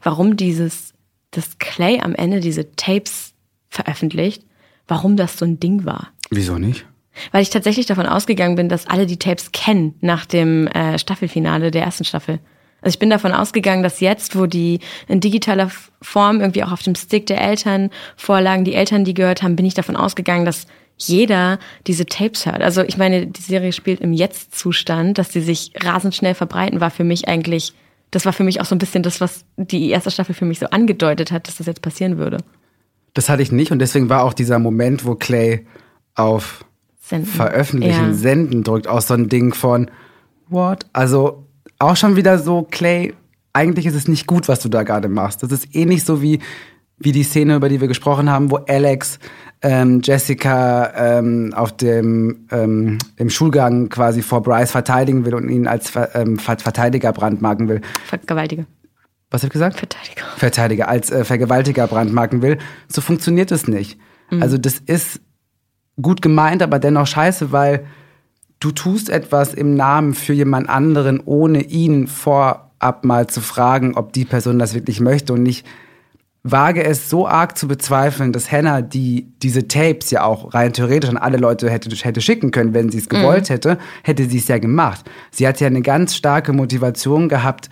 Warum 0.03 0.37
dieses, 0.37 0.93
das 1.31 1.57
Clay 1.57 1.99
am 1.99 2.13
Ende 2.13 2.39
diese 2.39 2.75
Tapes 2.75 3.33
veröffentlicht, 3.69 4.43
warum 4.87 5.17
das 5.17 5.37
so 5.37 5.45
ein 5.45 5.59
Ding 5.59 5.85
war. 5.85 6.09
Wieso 6.29 6.57
nicht? 6.57 6.85
Weil 7.31 7.41
ich 7.41 7.49
tatsächlich 7.49 7.85
davon 7.85 8.05
ausgegangen 8.05 8.55
bin, 8.55 8.69
dass 8.69 8.87
alle 8.87 9.05
die 9.05 9.17
Tapes 9.17 9.51
kennen 9.51 9.95
nach 10.01 10.25
dem 10.25 10.67
äh, 10.67 10.99
Staffelfinale 10.99 11.71
der 11.71 11.83
ersten 11.83 12.03
Staffel. 12.03 12.39
Also 12.87 12.95
ich 12.95 12.99
bin 12.99 13.09
davon 13.09 13.33
ausgegangen, 13.33 13.83
dass 13.83 13.99
jetzt, 13.99 14.37
wo 14.39 14.45
die 14.45 14.79
in 15.09 15.19
digitaler 15.19 15.69
Form 16.01 16.39
irgendwie 16.39 16.63
auch 16.63 16.71
auf 16.71 16.83
dem 16.83 16.95
Stick 16.95 17.25
der 17.25 17.41
Eltern 17.41 17.89
vorlagen, 18.15 18.63
die 18.63 18.75
Eltern 18.75 19.03
die 19.03 19.13
gehört 19.13 19.43
haben, 19.43 19.57
bin 19.57 19.65
ich 19.65 19.73
davon 19.73 19.97
ausgegangen, 19.97 20.45
dass 20.45 20.67
jeder 20.95 21.59
diese 21.85 22.05
Tapes 22.05 22.45
hört. 22.45 22.61
Also 22.61 22.83
ich 22.83 22.95
meine, 22.95 23.27
die 23.27 23.41
Serie 23.41 23.73
spielt 23.73 23.99
im 23.99 24.13
Jetzt-Zustand, 24.13 25.17
dass 25.17 25.27
die 25.27 25.41
sich 25.41 25.73
rasend 25.83 26.15
schnell 26.15 26.33
verbreiten, 26.33 26.79
war 26.79 26.89
für 26.89 27.03
mich 27.03 27.27
eigentlich, 27.27 27.73
das 28.11 28.23
war 28.23 28.31
für 28.31 28.45
mich 28.45 28.61
auch 28.61 28.65
so 28.65 28.73
ein 28.73 28.79
bisschen 28.79 29.03
das, 29.03 29.19
was 29.19 29.43
die 29.57 29.89
erste 29.89 30.09
Staffel 30.09 30.33
für 30.33 30.45
mich 30.45 30.59
so 30.59 30.67
angedeutet 30.67 31.33
hat, 31.33 31.49
dass 31.49 31.57
das 31.57 31.67
jetzt 31.67 31.81
passieren 31.81 32.17
würde. 32.17 32.37
Das 33.15 33.27
hatte 33.27 33.41
ich 33.41 33.51
nicht 33.51 33.73
und 33.73 33.79
deswegen 33.79 34.07
war 34.07 34.23
auch 34.23 34.33
dieser 34.33 34.59
Moment, 34.59 35.03
wo 35.03 35.15
Clay 35.15 35.67
auf 36.15 36.63
Senden. 37.01 37.27
Veröffentlichen, 37.27 38.11
Ja. 38.11 38.13
Senden 38.13 38.63
drückt, 38.63 38.87
auch 38.87 39.01
so 39.01 39.13
ein 39.13 39.27
Ding 39.27 39.53
von 39.53 39.91
What? 40.47 40.85
Also 40.93 41.46
auch 41.79 41.95
schon 41.95 42.15
wieder 42.15 42.39
so, 42.39 42.67
Clay, 42.69 43.13
eigentlich 43.53 43.85
ist 43.85 43.95
es 43.95 44.07
nicht 44.07 44.27
gut, 44.27 44.47
was 44.47 44.59
du 44.59 44.69
da 44.69 44.83
gerade 44.83 45.09
machst. 45.09 45.43
Das 45.43 45.51
ist 45.51 45.75
ähnlich 45.75 46.03
so 46.03 46.21
wie, 46.21 46.39
wie 46.97 47.11
die 47.11 47.23
Szene, 47.23 47.55
über 47.55 47.69
die 47.69 47.81
wir 47.81 47.87
gesprochen 47.87 48.29
haben, 48.29 48.51
wo 48.51 48.57
Alex 48.57 49.19
ähm, 49.61 50.01
Jessica 50.03 50.93
ähm, 50.95 51.53
auf 51.55 51.75
dem 51.75 52.47
ähm, 52.51 52.99
im 53.15 53.29
Schulgang 53.29 53.89
quasi 53.89 54.21
vor 54.21 54.43
Bryce 54.43 54.71
verteidigen 54.71 55.25
will 55.25 55.33
und 55.33 55.49
ihn 55.49 55.67
als 55.67 55.89
Ver 55.89 56.13
ähm, 56.13 56.37
Ver 56.37 56.59
Verteidiger 56.59 57.11
brandmarken 57.11 57.67
will. 57.67 57.81
Vergewaltige. 58.05 58.67
Was 59.31 59.41
hab 59.41 59.47
ich 59.47 59.53
gesagt? 59.53 59.77
Verteidiger. 59.77 60.23
Verteidiger, 60.37 60.87
als 60.87 61.09
äh, 61.11 61.25
Vergewaltiger 61.25 61.87
brandmarken 61.87 62.41
will. 62.41 62.59
So 62.87 63.01
funktioniert 63.01 63.51
es 63.51 63.67
nicht. 63.67 63.99
Also 64.41 64.57
das 64.57 64.79
ist 64.79 65.21
gut 66.01 66.21
gemeint, 66.21 66.61
aber 66.61 66.79
dennoch 66.79 67.07
scheiße, 67.07 67.51
weil 67.51 67.85
du 68.59 68.71
tust 68.71 69.09
etwas 69.09 69.53
im 69.53 69.75
Namen 69.75 70.13
für 70.13 70.33
jemand 70.33 70.69
anderen, 70.69 71.21
ohne 71.23 71.63
ihn 71.63 72.07
vorab 72.07 73.03
mal 73.03 73.27
zu 73.27 73.41
fragen, 73.41 73.95
ob 73.95 74.13
die 74.13 74.25
Person 74.25 74.59
das 74.59 74.73
wirklich 74.73 74.99
möchte 74.99 75.33
und 75.33 75.43
nicht 75.43 75.65
wage 76.51 76.83
es 76.83 77.09
so 77.09 77.27
arg 77.27 77.57
zu 77.57 77.67
bezweifeln, 77.67 78.31
dass 78.31 78.51
Hannah, 78.51 78.81
die 78.81 79.27
diese 79.41 79.67
Tapes 79.67 80.11
ja 80.11 80.23
auch 80.23 80.53
rein 80.53 80.73
theoretisch 80.73 81.09
an 81.09 81.17
alle 81.17 81.37
Leute 81.37 81.69
hätte, 81.69 81.93
hätte 81.95 82.21
schicken 82.21 82.51
können, 82.51 82.73
wenn 82.73 82.89
sie 82.89 82.99
es 82.99 83.09
gewollt 83.09 83.49
hätte, 83.49 83.77
hätte 84.03 84.25
sie 84.25 84.37
es 84.37 84.47
ja 84.47 84.57
gemacht. 84.57 85.09
Sie 85.31 85.47
hat 85.47 85.59
ja 85.59 85.67
eine 85.67 85.81
ganz 85.81 86.15
starke 86.15 86.53
Motivation 86.53 87.27
gehabt, 87.27 87.69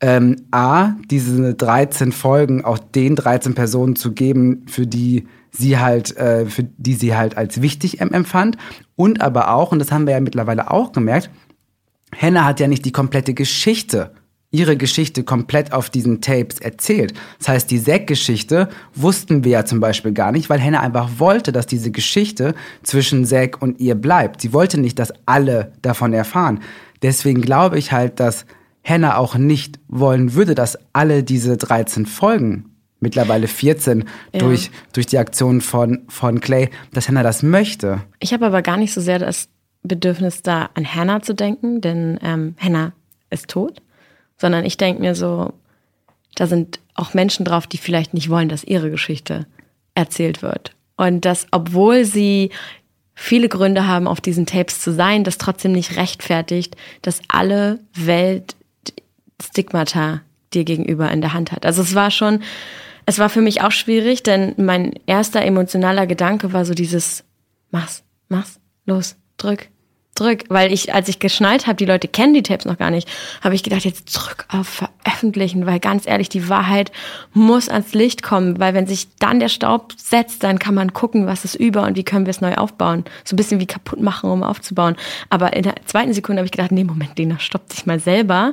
ähm, 0.00 0.36
A, 0.50 0.92
diese 1.10 1.54
13 1.54 2.12
Folgen 2.12 2.64
auch 2.64 2.78
den 2.78 3.16
13 3.16 3.54
Personen 3.54 3.96
zu 3.96 4.12
geben, 4.12 4.64
für 4.68 4.86
die 4.86 5.26
sie 5.58 5.78
halt, 5.78 6.16
äh, 6.16 6.46
für 6.46 6.62
die 6.64 6.94
sie 6.94 7.14
halt 7.16 7.36
als 7.36 7.60
wichtig 7.60 8.00
em- 8.00 8.12
empfand. 8.12 8.56
Und 8.96 9.20
aber 9.20 9.52
auch, 9.52 9.72
und 9.72 9.78
das 9.78 9.92
haben 9.92 10.06
wir 10.06 10.14
ja 10.14 10.20
mittlerweile 10.20 10.70
auch 10.70 10.92
gemerkt, 10.92 11.30
Hannah 12.16 12.44
hat 12.44 12.60
ja 12.60 12.68
nicht 12.68 12.84
die 12.84 12.92
komplette 12.92 13.34
Geschichte, 13.34 14.12
ihre 14.50 14.78
Geschichte 14.78 15.24
komplett 15.24 15.74
auf 15.74 15.90
diesen 15.90 16.22
Tapes 16.22 16.58
erzählt. 16.58 17.12
Das 17.38 17.48
heißt, 17.48 17.70
die 17.70 17.82
Zack-Geschichte 17.82 18.70
wussten 18.94 19.44
wir 19.44 19.52
ja 19.52 19.64
zum 19.66 19.78
Beispiel 19.80 20.12
gar 20.12 20.32
nicht, 20.32 20.48
weil 20.48 20.62
Hannah 20.62 20.80
einfach 20.80 21.10
wollte, 21.18 21.52
dass 21.52 21.66
diese 21.66 21.90
Geschichte 21.90 22.54
zwischen 22.82 23.26
Zack 23.26 23.60
und 23.60 23.78
ihr 23.78 23.94
bleibt. 23.94 24.40
Sie 24.40 24.54
wollte 24.54 24.80
nicht, 24.80 24.98
dass 24.98 25.12
alle 25.26 25.72
davon 25.82 26.14
erfahren. 26.14 26.60
Deswegen 27.02 27.42
glaube 27.42 27.78
ich 27.78 27.92
halt, 27.92 28.20
dass 28.20 28.46
Hannah 28.82 29.18
auch 29.18 29.34
nicht 29.36 29.80
wollen 29.88 30.32
würde, 30.32 30.54
dass 30.54 30.78
alle 30.94 31.22
diese 31.22 31.58
13 31.58 32.06
Folgen, 32.06 32.70
mittlerweile 33.00 33.46
14, 33.48 34.04
Ja. 34.32 34.40
durch, 34.40 34.70
durch 34.92 35.06
die 35.06 35.18
Aktion 35.18 35.60
von, 35.60 36.00
von 36.08 36.40
Clay, 36.40 36.70
dass 36.92 37.08
Hannah 37.08 37.22
das 37.22 37.42
möchte. 37.42 38.00
Ich 38.20 38.32
habe 38.32 38.46
aber 38.46 38.62
gar 38.62 38.76
nicht 38.76 38.92
so 38.92 39.00
sehr 39.00 39.18
das 39.18 39.48
Bedürfnis, 39.82 40.42
da 40.42 40.70
an 40.74 40.94
Hannah 40.94 41.22
zu 41.22 41.34
denken, 41.34 41.80
denn 41.80 42.18
ähm, 42.22 42.54
Hannah 42.58 42.92
ist 43.30 43.48
tot, 43.48 43.80
sondern 44.36 44.64
ich 44.64 44.76
denke 44.76 45.00
mir 45.00 45.14
so, 45.14 45.52
da 46.34 46.46
sind 46.46 46.80
auch 46.94 47.14
Menschen 47.14 47.44
drauf, 47.44 47.66
die 47.66 47.78
vielleicht 47.78 48.14
nicht 48.14 48.28
wollen, 48.28 48.48
dass 48.48 48.64
ihre 48.64 48.90
Geschichte 48.90 49.46
erzählt 49.94 50.42
wird. 50.42 50.72
Und 50.96 51.24
dass, 51.24 51.46
obwohl 51.52 52.04
sie 52.04 52.50
viele 53.14 53.48
Gründe 53.48 53.86
haben, 53.86 54.06
auf 54.06 54.20
diesen 54.20 54.46
Tapes 54.46 54.80
zu 54.80 54.92
sein, 54.92 55.24
das 55.24 55.38
trotzdem 55.38 55.72
nicht 55.72 55.96
rechtfertigt, 55.96 56.76
dass 57.02 57.20
alle 57.28 57.80
Welt 57.94 58.56
Stigmata 59.42 60.22
dir 60.52 60.64
gegenüber 60.64 61.10
in 61.10 61.20
der 61.20 61.34
Hand 61.34 61.52
hat. 61.52 61.66
Also 61.66 61.82
es 61.82 61.94
war 61.94 62.10
schon, 62.10 62.42
es 63.08 63.18
war 63.18 63.30
für 63.30 63.40
mich 63.40 63.62
auch 63.62 63.72
schwierig, 63.72 64.22
denn 64.22 64.52
mein 64.58 64.92
erster 65.06 65.40
emotionaler 65.40 66.06
Gedanke 66.06 66.52
war 66.52 66.66
so 66.66 66.74
dieses, 66.74 67.24
mach's, 67.70 68.04
mach's, 68.28 68.60
los, 68.84 69.16
drück, 69.38 69.68
drück. 70.14 70.44
Weil 70.50 70.74
ich, 70.74 70.92
als 70.92 71.08
ich 71.08 71.18
geschnallt 71.18 71.66
habe, 71.66 71.76
die 71.76 71.86
Leute 71.86 72.06
kennen 72.06 72.34
die 72.34 72.42
Tapes 72.42 72.66
noch 72.66 72.76
gar 72.76 72.90
nicht, 72.90 73.08
habe 73.40 73.54
ich 73.54 73.62
gedacht, 73.62 73.86
jetzt 73.86 74.12
drück 74.12 74.44
auf 74.50 74.68
veröffentlichen, 74.68 75.64
weil 75.64 75.80
ganz 75.80 76.06
ehrlich, 76.06 76.28
die 76.28 76.50
Wahrheit 76.50 76.92
muss 77.32 77.70
ans 77.70 77.94
Licht 77.94 78.22
kommen, 78.22 78.60
weil 78.60 78.74
wenn 78.74 78.86
sich 78.86 79.08
dann 79.16 79.40
der 79.40 79.48
Staub 79.48 79.94
setzt, 79.96 80.42
dann 80.42 80.58
kann 80.58 80.74
man 80.74 80.92
gucken, 80.92 81.26
was 81.26 81.46
ist 81.46 81.54
über 81.54 81.84
und 81.84 81.96
wie 81.96 82.04
können 82.04 82.26
wir 82.26 82.32
es 82.32 82.42
neu 82.42 82.56
aufbauen. 82.56 83.06
So 83.24 83.32
ein 83.32 83.38
bisschen 83.38 83.58
wie 83.58 83.66
kaputt 83.66 84.02
machen, 84.02 84.30
um 84.30 84.42
aufzubauen. 84.42 84.96
Aber 85.30 85.54
in 85.54 85.62
der 85.62 85.76
zweiten 85.86 86.12
Sekunde 86.12 86.40
habe 86.40 86.46
ich 86.46 86.52
gedacht, 86.52 86.72
nee, 86.72 86.84
Moment, 86.84 87.18
Lena, 87.18 87.38
stopp 87.38 87.70
dich 87.70 87.86
mal 87.86 88.00
selber, 88.00 88.52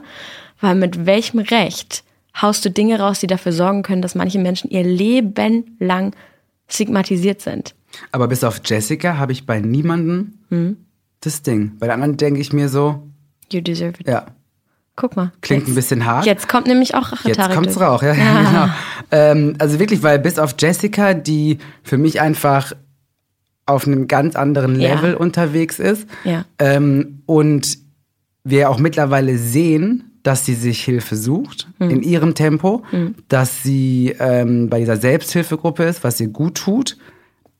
weil 0.62 0.76
mit 0.76 1.06
welchem 1.06 1.39
Recht 1.39 2.05
haust 2.42 2.66
du 2.66 2.70
Dinge 2.72 3.00
raus, 3.00 3.20
die 3.20 3.28
dafür 3.28 3.52
sorgen 3.52 3.84
können, 3.84 4.02
dass 4.02 4.16
manche 4.16 4.40
Menschen 4.40 4.70
ihr 4.70 4.84
Leben 4.84 5.76
lang 5.80 6.14
stigmatisiert 6.68 7.42
sind. 7.42 7.76
Aber 8.12 8.28
bis 8.28 8.44
auf 8.44 8.62
Jessica 8.66 9.18
habe 9.18 9.32
ich 9.32 9.46
bei 9.46 9.60
niemandem 9.60 10.34
Mhm. 10.50 10.78
das 11.22 11.42
Ding. 11.42 11.74
Bei 11.80 11.86
der 11.88 11.96
anderen 11.96 12.18
denke 12.18 12.40
ich 12.42 12.52
mir 12.54 12.70
so, 12.70 13.02
You 13.52 13.62
deserve 13.62 14.00
it. 14.02 14.08
ja, 14.08 14.26
Guck 14.96 15.16
mal. 15.16 15.32
klingt 15.42 15.64
jetzt, 15.64 15.70
ein 15.72 15.76
bisschen 15.76 16.06
hart. 16.06 16.26
Jetzt 16.26 16.48
kommt 16.50 16.68
nämlich 16.68 16.96
auch 16.96 17.12
Jetzt 17.12 17.26
Rachetarik. 17.40 17.56
kommt's 17.56 17.80
rauch, 17.80 18.04
ja, 18.04 18.14
Ja. 18.16 18.42
genau. 18.44 18.74
Ähm, 19.12 19.56
also 19.60 19.80
wirklich, 19.80 20.04
weil 20.04 20.20
bis 20.20 20.40
auf 20.40 20.56
Jessica, 20.60 21.14
die 21.14 21.60
für 21.84 21.98
mich 21.98 22.20
einfach 22.22 22.74
auf 23.66 23.88
einem 23.88 24.08
ganz 24.08 24.36
anderen 24.36 24.80
Ja. 24.80 24.96
Level 24.96 25.16
unterwegs 25.16 25.80
ist 25.80 26.06
Ja. 26.24 26.46
ähm, 26.60 27.22
und 27.26 27.78
wir 28.44 28.70
auch 28.70 28.78
mittlerweile 28.80 29.38
sehen, 29.38 30.14
dass 30.26 30.43
sie 30.45 30.55
sich 30.55 30.84
Hilfe 30.84 31.15
sucht 31.15 31.67
Hm. 31.80 31.89
in 31.91 32.01
ihrem 32.03 32.34
Tempo, 32.36 32.84
dass 33.30 33.61
sie 33.63 34.15
ähm, 34.19 34.69
bei 34.69 34.80
dieser 34.80 34.97
Selbsthilfegruppe 34.97 35.84
ist, 35.84 36.03
was 36.03 36.19
ihr 36.19 36.28
gut 36.30 36.55
tut. 36.55 36.97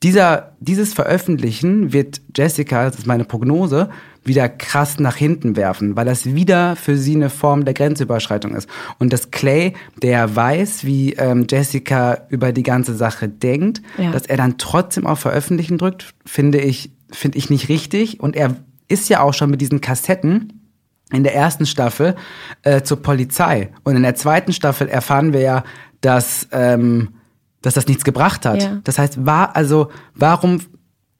Dieser, 0.03 0.51
dieses 0.59 0.93
Veröffentlichen 0.93 1.93
wird 1.93 2.22
Jessica, 2.36 2.86
das 2.86 2.97
ist 2.99 3.07
meine 3.07 3.24
Prognose, 3.24 3.89
wieder 4.24 4.49
krass 4.49 4.99
nach 4.99 5.16
hinten 5.16 5.55
werfen, 5.55 5.95
weil 5.95 6.05
das 6.05 6.26
wieder 6.36 6.76
für 6.76 6.97
sie 6.97 7.16
eine 7.16 7.30
Form 7.30 7.63
der 7.66 7.74
Grenzüberschreitung 7.76 8.55
ist. 8.55 8.68
Und 8.99 9.13
dass 9.13 9.30
Clay, 9.32 9.74
der 10.01 10.36
weiß, 10.36 10.84
wie 10.86 11.13
ähm, 11.13 11.45
Jessica 11.49 12.18
über 12.30 12.51
die 12.51 12.63
ganze 12.63 12.95
Sache 12.95 13.30
denkt, 13.30 13.82
Ja. 13.97 14.11
dass 14.11 14.26
er 14.26 14.38
dann 14.38 14.57
trotzdem 14.57 15.05
auf 15.05 15.20
Veröffentlichen 15.20 15.78
drückt, 15.78 16.13
finde 16.26 16.59
ich, 16.59 16.91
finde 17.11 17.38
ich 17.38 17.49
nicht 17.51 17.70
richtig. 17.70 18.20
Und 18.20 18.36
er 18.36 18.55
ist 18.88 19.09
ja 19.09 19.22
auch 19.22 19.34
schon 19.34 19.49
mit 19.51 19.61
diesen 19.61 19.82
Kassetten 19.82 20.55
in 21.16 21.24
der 21.24 21.34
ersten 21.36 21.66
Staffel 21.66 22.16
äh, 22.63 22.82
zur 22.84 23.01
Polizei. 23.01 23.70
Und 23.84 23.95
in 23.95 24.03
der 24.03 24.16
zweiten 24.16 24.53
Staffel 24.53 24.88
erfahren 24.88 25.34
wir 25.34 25.41
ja, 25.41 25.63
dass, 26.01 26.47
ähm, 26.51 27.09
dass 27.61 27.74
das 27.74 27.88
nichts 27.88 28.03
gebracht 28.03 28.45
hat. 28.45 28.61
Ja. 28.63 28.78
Das 28.84 28.99
heißt, 28.99 29.26
war, 29.26 29.55
also, 29.55 29.89
warum, 30.13 30.59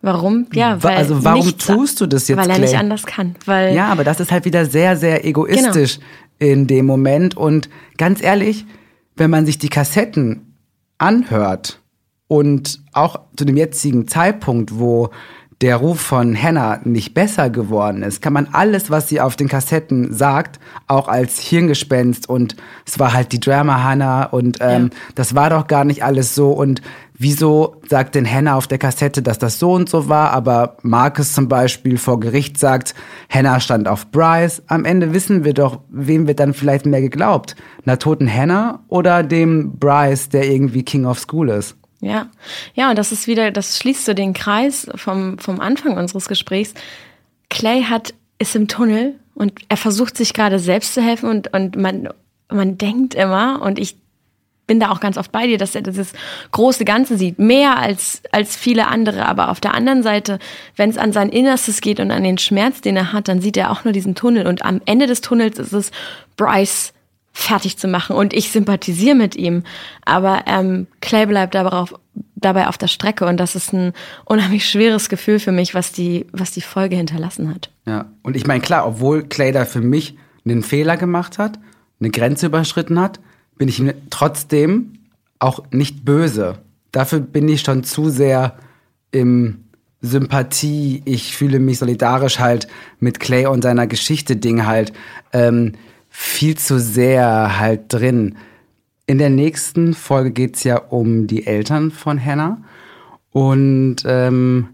Warum? 0.02 0.46
Ja, 0.54 0.84
weil 0.84 0.98
also 0.98 1.24
warum 1.24 1.44
nichts- 1.48 1.66
tust 1.66 2.00
du 2.00 2.06
das 2.06 2.28
jetzt, 2.28 2.38
Weil 2.38 2.48
er 2.52 2.60
nicht 2.60 2.70
Clay? 2.70 2.80
anders 2.80 3.08
kann. 3.08 3.34
Weil 3.46 3.74
ja, 3.74 3.88
aber 3.88 4.04
das 4.04 4.20
ist 4.20 4.32
halt 4.32 4.46
wieder 4.46 4.68
sehr, 4.68 4.98
sehr 4.98 5.26
egoistisch 5.26 5.98
Genau. 6.38 6.52
in 6.52 6.68
dem 6.68 6.86
Moment. 6.86 7.36
Und 7.36 7.70
ganz 7.98 8.22
ehrlich, 8.22 8.68
wenn 9.16 9.32
man 9.32 9.48
sich 9.48 9.58
die 9.58 9.70
Kassetten 9.70 10.54
anhört 11.00 11.82
und 12.28 12.82
auch 12.94 13.20
zu 13.36 13.46
dem 13.46 13.58
jetzigen 13.58 14.08
Zeitpunkt, 14.08 14.78
wo 14.78 15.10
der 15.62 15.78
Ruf 15.78 16.02
von 16.02 16.36
Hannah 16.36 16.82
nicht 16.84 17.14
besser 17.14 17.50
geworden 17.50 18.04
ist, 18.04 18.22
kann 18.22 18.34
man 18.34 18.50
alles, 18.52 18.90
was 18.90 19.08
sie 19.08 19.22
auf 19.22 19.36
den 19.36 19.48
Kassetten 19.48 20.14
sagt, 20.14 20.60
auch 20.88 21.08
als 21.08 21.40
Hirngespenst 21.40 22.28
und 22.28 22.56
es 22.86 23.00
war 23.00 23.14
halt 23.14 23.32
die 23.32 23.40
Drama 23.40 23.84
Hannah 23.84 24.26
und 24.26 24.58
ähm, 24.60 24.90
das 25.16 25.34
war 25.34 25.50
doch 25.50 25.68
gar 25.68 25.86
nicht 25.86 26.04
alles 26.04 26.36
so 26.36 26.52
und 26.52 26.82
wieso 27.18 27.78
sagt 27.88 28.16
denn 28.16 28.30
Hannah 28.30 28.56
auf 28.56 28.68
der 28.68 28.78
Kassette, 28.78 29.22
dass 29.22 29.40
das 29.40 29.58
so 29.58 29.72
und 29.74 29.90
so 29.90 30.10
war, 30.10 30.32
aber 30.32 30.76
Marcus 30.82 31.34
zum 31.34 31.48
Beispiel 31.48 31.98
vor 31.98 32.20
Gericht 32.20 32.60
sagt, 32.60 32.94
Hannah 33.30 33.62
stand 33.62 33.88
auf 33.88 34.12
Bryce. 34.12 34.62
Am 34.68 34.84
Ende 34.84 35.14
wissen 35.14 35.46
wir 35.46 35.54
doch, 35.54 35.80
wem 35.90 36.28
wird 36.28 36.42
dann 36.42 36.54
vielleicht 36.54 36.86
mehr 36.86 37.02
geglaubt? 37.02 37.56
Na 37.86 37.96
toten 37.96 38.32
Hannah 38.32 38.84
oder 38.90 39.24
dem 39.24 39.78
Bryce, 39.78 40.30
der 40.30 40.50
irgendwie 40.50 40.84
King 40.84 41.06
of 41.06 41.20
School 41.20 41.50
ist? 41.50 41.78
Ja, 42.02 42.28
ja, 42.74 42.90
und 42.90 42.98
das 42.98 43.12
ist 43.12 43.28
wieder, 43.28 43.52
das 43.52 43.78
schließt 43.78 44.06
so 44.06 44.14
den 44.14 44.34
Kreis 44.34 44.88
vom, 44.96 45.38
vom 45.40 45.60
Anfang 45.60 45.98
unseres 45.98 46.28
Gesprächs. 46.28 46.74
Clay 47.50 47.84
hat, 47.84 48.14
ist 48.38 48.56
im 48.56 48.68
Tunnel 48.68 49.16
und 49.34 49.54
er 49.70 49.78
versucht 49.78 50.18
sich 50.18 50.34
gerade 50.34 50.60
selbst 50.60 50.94
zu 50.94 51.02
helfen 51.02 51.30
und, 51.30 51.54
und 51.54 51.76
man, 51.78 52.10
man 52.50 52.78
denkt 52.78 53.16
immer, 53.16 53.62
und 53.62 53.80
ich 53.80 53.98
bin 54.68 54.80
da 54.80 54.90
auch 54.90 55.00
ganz 55.00 55.18
oft 55.18 55.32
bei 55.32 55.48
dir, 55.48 55.58
dass 55.58 55.76
er 55.76 55.82
dieses 55.82 56.14
große 56.52 56.86
Ganze 56.86 57.18
sieht, 57.18 57.40
mehr 57.40 57.78
als, 57.78 58.22
als 58.32 58.56
viele 58.56 58.88
andere. 58.88 59.28
Aber 59.28 59.50
auf 59.50 59.60
der 59.60 59.74
anderen 59.74 60.04
Seite, 60.04 60.40
wenn 60.76 60.90
es 60.90 60.98
an 60.98 61.12
sein 61.12 61.30
Innerstes 61.30 61.82
geht 61.82 62.00
und 62.00 62.12
an 62.12 62.24
den 62.24 62.38
Schmerz, 62.38 62.82
den 62.82 62.98
er 62.98 63.14
hat, 63.14 63.28
dann 63.28 63.42
sieht 63.42 63.58
er 63.58 63.72
auch 63.72 63.84
nur 63.84 63.94
diesen 63.94 64.16
Tunnel. 64.16 64.48
Und 64.48 64.66
am 64.66 64.82
Ende 64.86 65.08
des 65.08 65.22
Tunnels 65.22 65.60
ist 65.60 65.74
es 65.74 65.92
Bryce 66.36 66.94
fertig 67.38 67.78
zu 67.78 67.88
machen. 67.88 68.16
Und 68.16 68.34
ich 68.34 68.50
sympathisiere 68.52 69.16
mit 69.16 69.36
ihm. 69.36 69.64
Aber 70.06 70.44
ähm, 70.48 70.88
Clay 71.02 71.26
bleibt 71.26 71.54
darauf, 71.54 71.94
dabei 72.36 72.68
auf 72.68 72.78
der 72.78 72.88
Strecke. 72.88 73.26
Und 73.26 73.38
das 73.38 73.56
ist 73.56 73.74
ein 73.74 73.94
unheimlich 74.24 74.68
schweres 74.68 75.10
Gefühl 75.10 75.40
für 75.40 75.52
mich, 75.52 75.76
was 75.76 75.92
die, 75.92 76.26
was 76.32 76.52
die 76.52 76.62
Folge 76.62 76.96
hinterlassen 76.96 77.54
hat. 77.54 77.70
Ja, 77.86 78.06
und 78.24 78.36
ich 78.36 78.48
meine, 78.48 78.62
klar, 78.62 78.88
obwohl 78.88 79.24
Clay 79.24 79.52
da 79.52 79.66
für 79.66 79.82
mich 79.82 80.18
einen 80.46 80.64
Fehler 80.64 80.98
gemacht 80.98 81.38
hat, 81.38 81.60
eine 82.00 82.10
Grenze 82.10 82.46
überschritten 82.46 83.00
hat, 83.00 83.20
bin 83.58 83.68
ich 83.68 83.84
trotzdem 84.10 84.94
auch 85.40 85.60
nicht 85.72 86.06
böse. 86.06 86.60
Dafür 86.92 87.20
bin 87.20 87.50
ich 87.50 87.62
schon 87.62 87.84
zu 87.84 88.10
sehr 88.10 88.58
im, 89.12 89.66
Sympathie, 90.06 91.02
ich 91.06 91.36
fühle 91.36 91.60
mich 91.60 91.80
solidarisch 91.80 92.40
halt 92.40 92.68
mit 93.00 93.20
Clay 93.20 93.48
und 93.48 93.64
seiner 93.64 93.88
Geschichte 93.88 94.36
Ding 94.36 94.66
halt 94.66 94.94
ähm, 95.34 95.74
viel 96.18 96.58
zu 96.58 96.80
sehr 96.80 97.60
halt 97.60 97.94
drin. 97.94 98.38
In 99.06 99.18
der 99.18 99.30
nächsten 99.30 99.94
Folge 99.94 100.32
geht's 100.32 100.64
ja 100.64 100.78
um 100.78 101.28
die 101.28 101.46
Eltern 101.46 101.92
von 101.92 102.24
Hannah. 102.24 102.60
Und 103.32 103.98
ähm, 104.06 104.70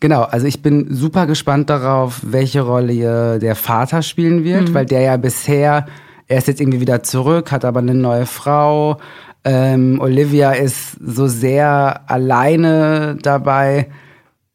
genau, 0.00 0.20
also 0.20 0.46
ich 0.46 0.60
bin 0.60 0.94
super 0.94 1.26
gespannt 1.26 1.70
darauf, 1.70 2.20
welche 2.22 2.60
Rolle 2.60 3.38
der 3.38 3.56
Vater 3.56 4.02
spielen 4.02 4.44
wird, 4.44 4.68
mhm. 4.68 4.74
weil 4.74 4.84
der 4.84 5.00
ja 5.00 5.16
bisher, 5.16 5.86
er 6.28 6.38
ist 6.38 6.46
jetzt 6.46 6.60
irgendwie 6.60 6.80
wieder 6.80 7.02
zurück, 7.02 7.52
hat 7.52 7.64
aber 7.64 7.80
eine 7.80 7.94
neue 7.94 8.26
Frau. 8.26 8.98
Ähm, 9.44 9.98
Olivia 9.98 10.52
ist 10.52 10.98
so 11.02 11.26
sehr 11.26 12.02
alleine 12.06 13.16
dabei, 13.22 13.88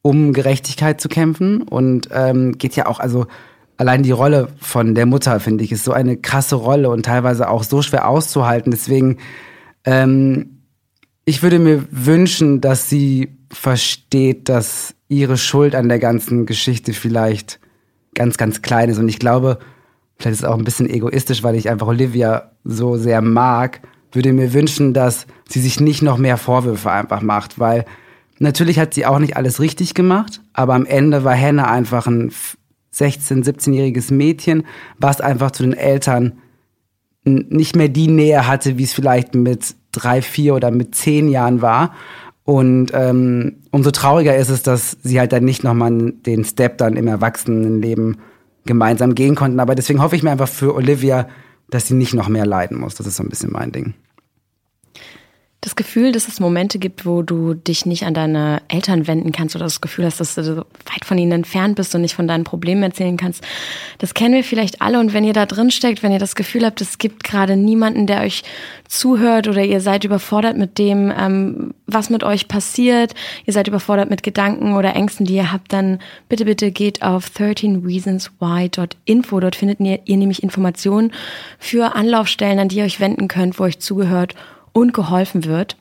um 0.04 0.34
Gerechtigkeit 0.34 1.02
zu 1.02 1.10
kämpfen 1.10 1.64
und 1.64 2.10
ähm, 2.14 2.60
geht 2.60 2.76
ja 2.76 2.86
auch, 2.86 3.00
also 3.00 3.26
allein 3.78 4.04
die 4.04 4.12
Rolle 4.12 4.50
von 4.60 4.96
der 4.96 5.06
Mutter, 5.06 5.40
finde 5.40 5.64
ich, 5.64 5.72
ist 5.72 5.84
so 5.84 5.92
eine 5.92 6.18
krasse 6.18 6.56
Rolle 6.56 6.90
und 6.90 7.06
teilweise 7.06 7.50
auch 7.50 7.64
so 7.64 7.82
schwer 7.82 8.08
auszuhalten. 8.08 8.72
Deswegen, 8.72 9.18
ähm, 9.86 10.62
ich 11.26 11.44
würde 11.44 11.60
mir 11.60 11.86
wünschen, 11.92 12.62
dass 12.62 12.90
sie 12.90 13.38
versteht, 13.52 14.50
dass 14.50 14.96
ihre 15.08 15.38
Schuld 15.38 15.76
an 15.76 15.90
der 15.90 16.00
ganzen 16.00 16.46
Geschichte 16.46 16.94
vielleicht 16.94 17.60
ganz, 18.14 18.38
ganz 18.38 18.62
klein 18.62 18.90
ist. 18.90 18.98
Und 18.98 19.08
ich 19.08 19.20
glaube, 19.20 19.60
vielleicht 20.18 20.34
ist 20.34 20.44
es 20.44 20.50
auch 20.50 20.58
ein 20.58 20.64
bisschen 20.64 20.90
egoistisch, 20.90 21.44
weil 21.44 21.56
ich 21.56 21.70
einfach 21.70 21.88
Olivia 21.88 22.52
so 22.64 22.98
sehr 22.98 23.22
mag, 23.22 23.82
würde 24.12 24.34
mir 24.34 24.54
wünschen, 24.54 24.94
dass 24.94 25.28
sie 25.48 25.62
sich 25.62 25.80
nicht 25.80 26.02
noch 26.02 26.18
mehr 26.18 26.38
Vorwürfe 26.38 26.92
einfach 26.92 27.22
macht, 27.22 27.60
weil 27.60 27.86
natürlich 28.40 28.80
hat 28.80 28.94
sie 28.94 29.06
auch 29.06 29.20
nicht 29.20 29.38
alles 29.38 29.60
richtig 29.60 29.94
gemacht, 29.94 30.42
aber 30.54 30.74
am 30.74 30.86
Ende 30.86 31.24
war 31.24 31.38
Hannah 31.38 31.70
einfach 31.70 32.08
ein 32.08 32.32
16-, 32.98 33.44
17-jähriges 33.44 34.14
Mädchen, 34.14 34.64
was 34.98 35.22
einfach 35.22 35.52
zu 35.52 35.64
den 35.64 35.74
Eltern 35.74 36.40
nicht 37.24 37.76
mehr 37.76 37.90
die 37.90 38.08
Nähe 38.08 38.48
hatte, 38.48 38.78
wie 38.78 38.84
es 38.84 38.94
vielleicht 38.94 39.36
mit 39.36 39.76
drei, 39.92 40.22
vier 40.22 40.56
oder 40.56 40.72
mit 40.72 40.96
zehn 40.96 41.28
Jahren 41.28 41.62
war. 41.62 41.94
Und 42.44 42.92
ähm, 42.94 43.58
umso 43.72 43.92
trauriger 43.92 44.38
ist 44.38 44.50
es, 44.50 44.64
dass 44.64 44.98
sie 45.04 45.20
halt 45.20 45.34
dann 45.34 45.44
nicht 45.44 45.64
nochmal 45.64 46.14
den 46.26 46.46
Step 46.46 46.78
dann 46.78 46.96
im 46.96 47.08
Erwachsenenleben 47.08 48.20
gemeinsam 48.66 49.16
gehen 49.16 49.36
konnten. 49.36 49.60
Aber 49.60 49.76
deswegen 49.76 50.02
hoffe 50.02 50.16
ich 50.16 50.24
mir 50.24 50.32
einfach 50.32 50.48
für 50.48 50.74
Olivia, 50.74 51.28
dass 51.70 51.88
sie 51.88 51.96
nicht 51.96 52.14
noch 52.14 52.30
mehr 52.30 52.46
leiden 52.46 52.80
muss. 52.80 52.96
Das 52.96 53.08
ist 53.08 53.18
so 53.18 53.24
ein 53.24 53.30
bisschen 53.30 53.52
mein 53.52 53.74
Ding 53.74 53.94
das 55.68 55.76
Gefühl, 55.76 56.14
dass 56.14 56.30
es 56.30 56.40
Momente 56.40 56.80
gibt, 56.80 57.06
wo 57.06 57.24
du 57.24 57.54
dich 57.54 57.86
nicht 57.86 58.06
an 58.06 58.14
deine 58.14 58.62
Eltern 58.70 59.06
wenden 59.06 59.34
kannst 59.34 59.54
oder 59.54 59.66
das 59.66 59.82
Gefühl 59.82 60.06
hast, 60.06 60.22
dass 60.22 60.36
du 60.36 60.42
so 60.42 60.56
weit 60.56 61.04
von 61.04 61.18
ihnen 61.18 61.34
entfernt 61.34 61.76
bist 61.76 61.94
und 61.94 62.00
nicht 62.00 62.16
von 62.16 62.26
deinen 62.26 62.46
Problemen 62.46 62.84
erzählen 62.84 63.18
kannst. 63.18 63.44
Das 63.98 64.14
kennen 64.14 64.34
wir 64.34 64.46
vielleicht 64.46 64.82
alle 64.82 64.98
und 64.98 65.14
wenn 65.14 65.26
ihr 65.26 65.34
da 65.34 65.46
drin 65.46 65.70
steckt, 65.70 66.04
wenn 66.04 66.14
ihr 66.14 66.20
das 66.20 66.36
Gefühl 66.36 66.66
habt, 66.66 66.80
es 66.80 67.00
gibt 67.00 67.26
gerade 67.26 67.58
niemanden, 67.58 68.08
der 68.08 68.22
euch 68.22 68.44
zuhört 68.88 69.50
oder 69.50 69.62
ihr 69.62 69.82
seid 69.82 70.06
überfordert 70.06 70.56
mit 70.56 70.78
dem, 70.78 71.12
ähm, 71.12 71.74
was 71.86 72.10
mit 72.10 72.24
euch 72.24 72.48
passiert, 72.48 73.14
ihr 73.46 73.52
seid 73.52 73.68
überfordert 73.68 74.10
mit 74.10 74.24
Gedanken 74.24 74.74
oder 74.74 74.96
Ängsten, 74.96 75.26
die 75.26 75.36
ihr 75.36 75.52
habt, 75.52 75.74
dann 75.74 76.00
bitte, 76.30 76.46
bitte 76.46 76.72
geht 76.72 77.02
auf 77.02 77.28
13reasonswhy.info. 77.28 79.40
Dort 79.42 79.58
findet 79.58 79.82
ihr, 79.82 80.00
ihr 80.06 80.16
nämlich 80.16 80.44
Informationen 80.44 81.12
für 81.60 81.94
Anlaufstellen, 81.94 82.60
an 82.60 82.70
die 82.70 82.78
ihr 82.78 82.86
euch 82.86 83.02
wenden 83.02 83.28
könnt, 83.28 83.60
wo 83.60 83.66
euch 83.66 83.80
zugehört 83.80 84.34
und 84.78 84.94
geholfen 84.94 85.46
wird. 85.46 85.76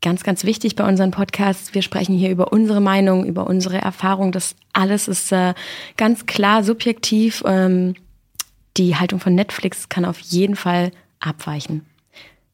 Ganz, 0.00 0.24
ganz 0.24 0.44
wichtig 0.44 0.74
bei 0.74 0.88
unseren 0.88 1.10
Podcasts. 1.10 1.74
Wir 1.74 1.82
sprechen 1.82 2.16
hier 2.16 2.30
über 2.30 2.50
unsere 2.50 2.80
Meinung, 2.80 3.26
über 3.26 3.46
unsere 3.46 3.76
Erfahrung. 3.76 4.32
Das 4.32 4.56
alles 4.72 5.06
ist 5.06 5.30
äh, 5.32 5.52
ganz 5.98 6.24
klar 6.24 6.64
subjektiv. 6.64 7.42
Ähm, 7.46 7.94
die 8.78 8.96
Haltung 8.96 9.20
von 9.20 9.34
Netflix 9.34 9.90
kann 9.90 10.06
auf 10.06 10.18
jeden 10.18 10.56
Fall 10.56 10.92
abweichen. 11.20 11.84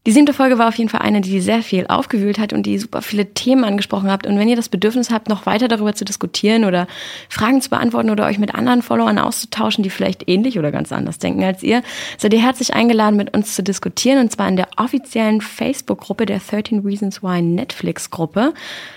Die 0.06 0.12
siebte 0.12 0.32
Folge 0.32 0.56
war 0.56 0.68
auf 0.68 0.76
jeden 0.76 0.88
Fall 0.88 1.02
eine, 1.02 1.20
die 1.20 1.40
sehr 1.40 1.62
viel 1.62 1.86
aufgewühlt 1.86 2.38
hat 2.38 2.54
und 2.54 2.64
die 2.64 2.78
super 2.78 3.02
viele 3.02 3.34
Themen 3.34 3.64
angesprochen 3.64 4.10
habt. 4.10 4.26
Und 4.26 4.38
wenn 4.38 4.48
ihr 4.48 4.56
das 4.56 4.70
Bedürfnis 4.70 5.10
habt, 5.10 5.28
noch 5.28 5.44
weiter 5.44 5.68
darüber 5.68 5.94
zu 5.94 6.04
diskutieren 6.04 6.64
oder 6.64 6.86
Fragen 7.28 7.60
zu 7.60 7.68
beantworten 7.68 8.08
oder 8.08 8.24
euch 8.24 8.38
mit 8.38 8.54
anderen 8.54 8.80
Followern 8.80 9.18
auszutauschen, 9.18 9.82
die 9.82 9.90
vielleicht 9.90 10.26
ähnlich 10.26 10.58
oder 10.58 10.72
ganz 10.72 10.92
anders 10.92 11.18
denken 11.18 11.44
als 11.44 11.62
ihr, 11.62 11.82
seid 12.16 12.32
ihr 12.32 12.42
herzlich 12.42 12.72
eingeladen, 12.72 13.16
mit 13.16 13.36
uns 13.36 13.54
zu 13.54 13.62
diskutieren 13.62 14.20
und 14.20 14.32
zwar 14.32 14.48
in 14.48 14.56
der 14.56 14.68
offiziellen 14.78 15.42
Facebook-Gruppe 15.42 16.24
der 16.24 16.38
13 16.38 16.80
Reasons 16.80 17.22
Why 17.22 17.42
Netflix-Gruppe. 17.42 18.54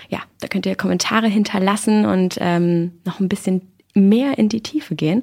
Ja, 0.08 0.20
da 0.40 0.48
könnt 0.48 0.64
ihr 0.64 0.76
Kommentare 0.76 1.26
hinterlassen 1.26 2.06
und 2.06 2.38
ähm, 2.40 2.92
noch 3.04 3.20
ein 3.20 3.28
bisschen 3.28 3.71
mehr 3.94 4.38
in 4.38 4.48
die 4.48 4.62
Tiefe 4.62 4.94
gehen. 4.94 5.22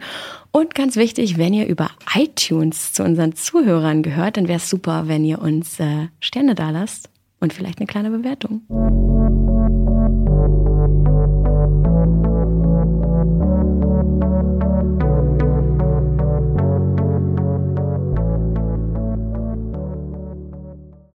Und 0.52 0.76
ganz 0.76 0.96
wichtig, 0.96 1.38
wenn 1.38 1.54
ihr 1.54 1.68
über 1.68 1.90
iTunes 2.16 2.94
zu 2.94 3.04
unseren 3.04 3.36
Zuhörern 3.36 4.04
gehört, 4.04 4.38
dann 4.38 4.48
wäre 4.48 4.58
es 4.58 4.70
super, 4.70 5.08
wenn 5.08 5.24
ihr 5.24 5.42
uns 5.42 5.80
äh, 5.80 6.08
Sterne 6.20 6.56
da 6.56 6.70
lasst 6.70 7.10
und 7.40 7.54
vielleicht 7.54 7.80
eine 7.80 7.88
kleine 7.88 8.10
Bewertung. 8.12 8.62